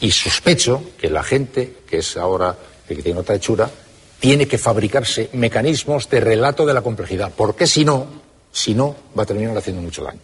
Y 0.00 0.10
sospecho 0.10 0.82
que 0.98 1.10
la 1.10 1.22
gente, 1.22 1.78
que 1.86 1.98
es 1.98 2.16
ahora 2.16 2.56
el 2.88 2.96
que 2.96 3.02
tiene 3.02 3.20
otra 3.20 3.34
hechura, 3.34 3.70
tiene 4.18 4.46
que 4.46 4.58
fabricarse 4.58 5.30
mecanismos 5.32 6.08
de 6.08 6.20
relato 6.20 6.64
de 6.64 6.74
la 6.74 6.82
complejidad. 6.82 7.32
Porque 7.36 7.66
si 7.66 7.84
no, 7.84 8.06
si 8.52 8.74
no, 8.74 8.94
va 9.18 9.24
a 9.24 9.26
terminar 9.26 9.56
haciendo 9.56 9.82
mucho 9.82 10.04
daño. 10.04 10.20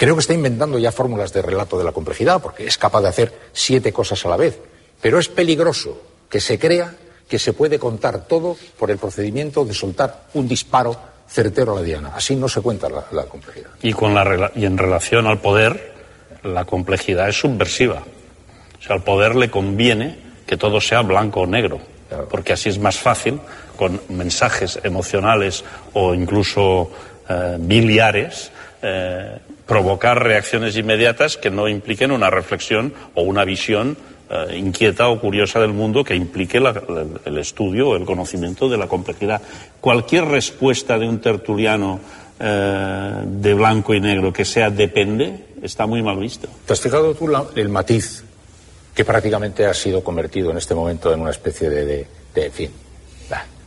Creo 0.00 0.14
que 0.14 0.20
está 0.20 0.32
inventando 0.32 0.78
ya 0.78 0.92
fórmulas 0.92 1.30
de 1.30 1.42
relato 1.42 1.76
de 1.76 1.84
la 1.84 1.92
complejidad, 1.92 2.40
porque 2.40 2.66
es 2.66 2.78
capaz 2.78 3.02
de 3.02 3.08
hacer 3.08 3.34
siete 3.52 3.92
cosas 3.92 4.24
a 4.24 4.30
la 4.30 4.38
vez. 4.38 4.58
Pero 4.98 5.18
es 5.18 5.28
peligroso 5.28 6.00
que 6.30 6.40
se 6.40 6.58
crea 6.58 6.94
que 7.28 7.38
se 7.38 7.52
puede 7.52 7.78
contar 7.78 8.24
todo 8.26 8.56
por 8.78 8.90
el 8.90 8.96
procedimiento 8.96 9.62
de 9.66 9.74
soltar 9.74 10.22
un 10.32 10.48
disparo 10.48 10.96
certero 11.28 11.72
a 11.72 11.74
la 11.76 11.82
diana. 11.82 12.12
Así 12.14 12.34
no 12.34 12.48
se 12.48 12.62
cuenta 12.62 12.88
la, 12.88 13.04
la 13.12 13.24
complejidad. 13.24 13.68
Y, 13.82 13.92
con 13.92 14.14
la, 14.14 14.24
rela- 14.24 14.50
y 14.54 14.64
en 14.64 14.78
relación 14.78 15.26
al 15.26 15.38
poder, 15.38 15.92
la 16.44 16.64
complejidad 16.64 17.28
es 17.28 17.38
subversiva. 17.38 18.02
O 18.78 18.82
sea, 18.82 18.96
al 18.96 19.04
poder 19.04 19.36
le 19.36 19.50
conviene 19.50 20.18
que 20.46 20.56
todo 20.56 20.80
sea 20.80 21.02
blanco 21.02 21.42
o 21.42 21.46
negro, 21.46 21.78
porque 22.30 22.54
así 22.54 22.70
es 22.70 22.78
más 22.78 22.98
fácil, 22.98 23.38
con 23.76 24.00
mensajes 24.08 24.80
emocionales 24.82 25.62
o 25.92 26.14
incluso 26.14 26.90
eh, 27.28 27.56
biliares, 27.60 28.50
eh, 28.80 29.38
provocar 29.70 30.20
reacciones 30.20 30.76
inmediatas 30.76 31.36
que 31.36 31.48
no 31.48 31.68
impliquen 31.68 32.10
una 32.10 32.28
reflexión 32.28 32.92
o 33.14 33.22
una 33.22 33.44
visión 33.44 33.96
eh, 34.28 34.56
inquieta 34.58 35.08
o 35.08 35.20
curiosa 35.20 35.60
del 35.60 35.72
mundo 35.72 36.02
que 36.02 36.16
implique 36.16 36.58
la- 36.58 36.74
el 37.24 37.38
estudio 37.38 37.90
o 37.90 37.96
el 37.96 38.04
conocimiento 38.04 38.68
de 38.68 38.76
la 38.76 38.88
complejidad. 38.88 39.40
Cualquier 39.80 40.24
respuesta 40.24 40.98
de 40.98 41.08
un 41.08 41.20
tertuliano 41.20 42.00
eh, 42.40 43.12
de 43.26 43.54
blanco 43.54 43.94
y 43.94 44.00
negro 44.00 44.32
que 44.32 44.44
sea 44.44 44.70
depende 44.70 45.46
está 45.62 45.86
muy 45.86 46.02
mal 46.02 46.18
visto. 46.18 46.48
¿Te 46.66 46.72
has 46.72 46.80
fijado 46.80 47.14
tú 47.14 47.30
el 47.54 47.68
matiz 47.68 48.24
que 48.92 49.04
prácticamente 49.04 49.66
ha 49.66 49.74
sido 49.74 50.02
convertido 50.02 50.50
en 50.50 50.56
este 50.58 50.74
momento 50.74 51.12
en 51.14 51.20
una 51.20 51.30
especie 51.30 51.70
de, 51.70 52.06
fin, 52.50 52.70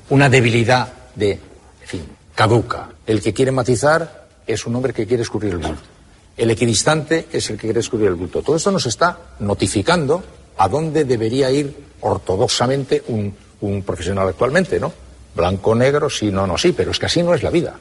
una 0.10 0.28
debilidad 0.28 0.91
de, 1.16 1.39
fin, 1.86 2.04
caduca? 2.36 2.89
El 3.08 3.22
que 3.22 3.32
quiere 3.34 3.51
matizar 3.54 4.28
es 4.45 4.66
un 4.66 4.76
hombre 4.76 4.91
que 4.91 5.06
quiere 5.08 5.24
escurrir 5.24 5.51
el 5.54 5.60
bulto. 5.60 5.92
El 6.36 6.49
equidistante 6.49 7.27
es 7.31 7.49
el 7.49 7.57
que 7.57 7.67
quiere 7.67 7.79
escurrir 7.79 8.07
el 8.07 8.15
bulto. 8.15 8.41
Todo 8.41 8.55
esto 8.55 8.71
nos 8.71 8.86
está 8.88 9.17
notificando 9.39 10.23
a 10.57 10.67
dónde 10.67 11.05
debería 11.05 11.51
ir 11.51 11.75
ortodoxamente 12.01 13.03
un, 13.07 13.36
un 13.61 13.84
profesional 13.84 14.27
actualmente, 14.27 14.79
¿no? 14.79 14.91
Blanco, 15.36 15.75
negro, 15.75 16.09
sí, 16.09 16.31
no, 16.31 16.47
no, 16.47 16.57
sí, 16.57 16.73
pero 16.73 16.91
es 16.91 16.99
que 16.99 17.05
así 17.05 17.21
no 17.21 17.34
es 17.34 17.43
la 17.43 17.49
vida. 17.49 17.75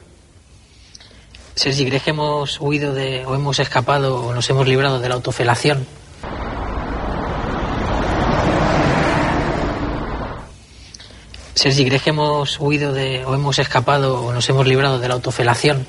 Sergi, 1.55 1.85
¿crees 1.85 2.03
que 2.03 2.11
huido 2.11 2.93
de, 2.93 3.25
o 3.25 3.35
hemos 3.35 3.59
escapado 3.59 4.23
o 4.23 4.33
nos 4.33 4.49
hemos 4.49 4.67
librado 4.67 4.99
de 4.99 5.09
la 5.09 5.15
autofelación? 5.15 5.85
Sergi, 11.53 11.85
¿crees 11.85 12.01
que 12.01 12.09
hemos 12.09 12.59
huido 12.59 12.91
de, 12.91 13.23
o 13.25 13.35
hemos 13.35 13.59
escapado 13.59 14.23
o 14.23 14.33
nos 14.33 14.49
hemos 14.49 14.67
librado 14.67 14.99
de 14.99 15.07
la 15.07 15.13
autofelación 15.13 15.85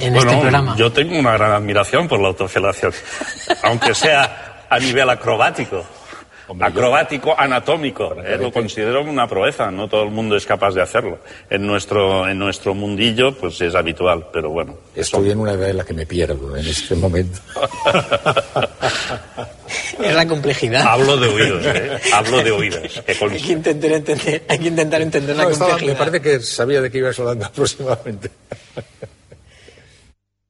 en 0.00 0.14
bueno, 0.14 0.30
este 0.30 0.40
programa? 0.42 0.76
yo 0.76 0.90
tengo 0.92 1.18
una 1.18 1.32
gran 1.32 1.52
admiración 1.52 2.08
por 2.08 2.20
la 2.20 2.28
autofelación, 2.28 2.92
aunque 3.62 3.94
sea 3.94 4.64
a 4.68 4.78
nivel 4.78 5.08
acrobático. 5.10 5.84
acrobático, 6.60 7.32
anatómico. 7.38 8.14
Eh, 8.24 8.36
lo 8.40 8.50
considero 8.52 9.02
una 9.02 9.28
proeza, 9.28 9.70
no 9.70 9.86
todo 9.88 10.02
el 10.02 10.10
mundo 10.10 10.34
es 10.36 10.44
capaz 10.46 10.72
de 10.74 10.82
hacerlo. 10.82 11.20
En 11.48 11.64
nuestro, 11.66 12.26
en 12.28 12.38
nuestro 12.40 12.74
mundillo, 12.74 13.36
pues 13.36 13.60
es 13.60 13.74
habitual, 13.76 14.26
pero 14.32 14.50
bueno. 14.50 14.74
Estoy 14.96 15.30
en 15.30 15.38
una 15.38 15.52
edad 15.52 15.70
en 15.70 15.76
la 15.76 15.84
que 15.84 15.94
me 15.94 16.06
pierdo 16.06 16.56
en 16.56 16.66
este 16.66 16.94
momento. 16.96 17.38
Es 20.02 20.14
la 20.14 20.26
complejidad. 20.26 20.82
Hablo 20.86 21.16
de 21.16 21.28
oídos, 21.28 21.62
¿eh? 21.66 21.98
Hablo 22.12 22.42
de 22.42 22.50
oídos. 22.50 23.02
que. 23.06 23.12
Hay 23.24 23.40
que 23.40 23.52
intentar 23.52 23.92
entender, 23.92 24.42
hay 24.48 24.58
que 24.58 24.68
intentar 24.68 25.02
entender 25.02 25.36
la 25.36 25.44
No, 25.44 25.50
estaba- 25.50 25.70
complejidad. 25.72 25.92
me 25.92 25.98
parece 26.10 26.20
que 26.22 26.40
sabía 26.40 26.80
de 26.80 26.90
qué 26.90 26.98
ibas 26.98 27.18
hablando 27.18 27.46
aproximadamente. 27.52 28.30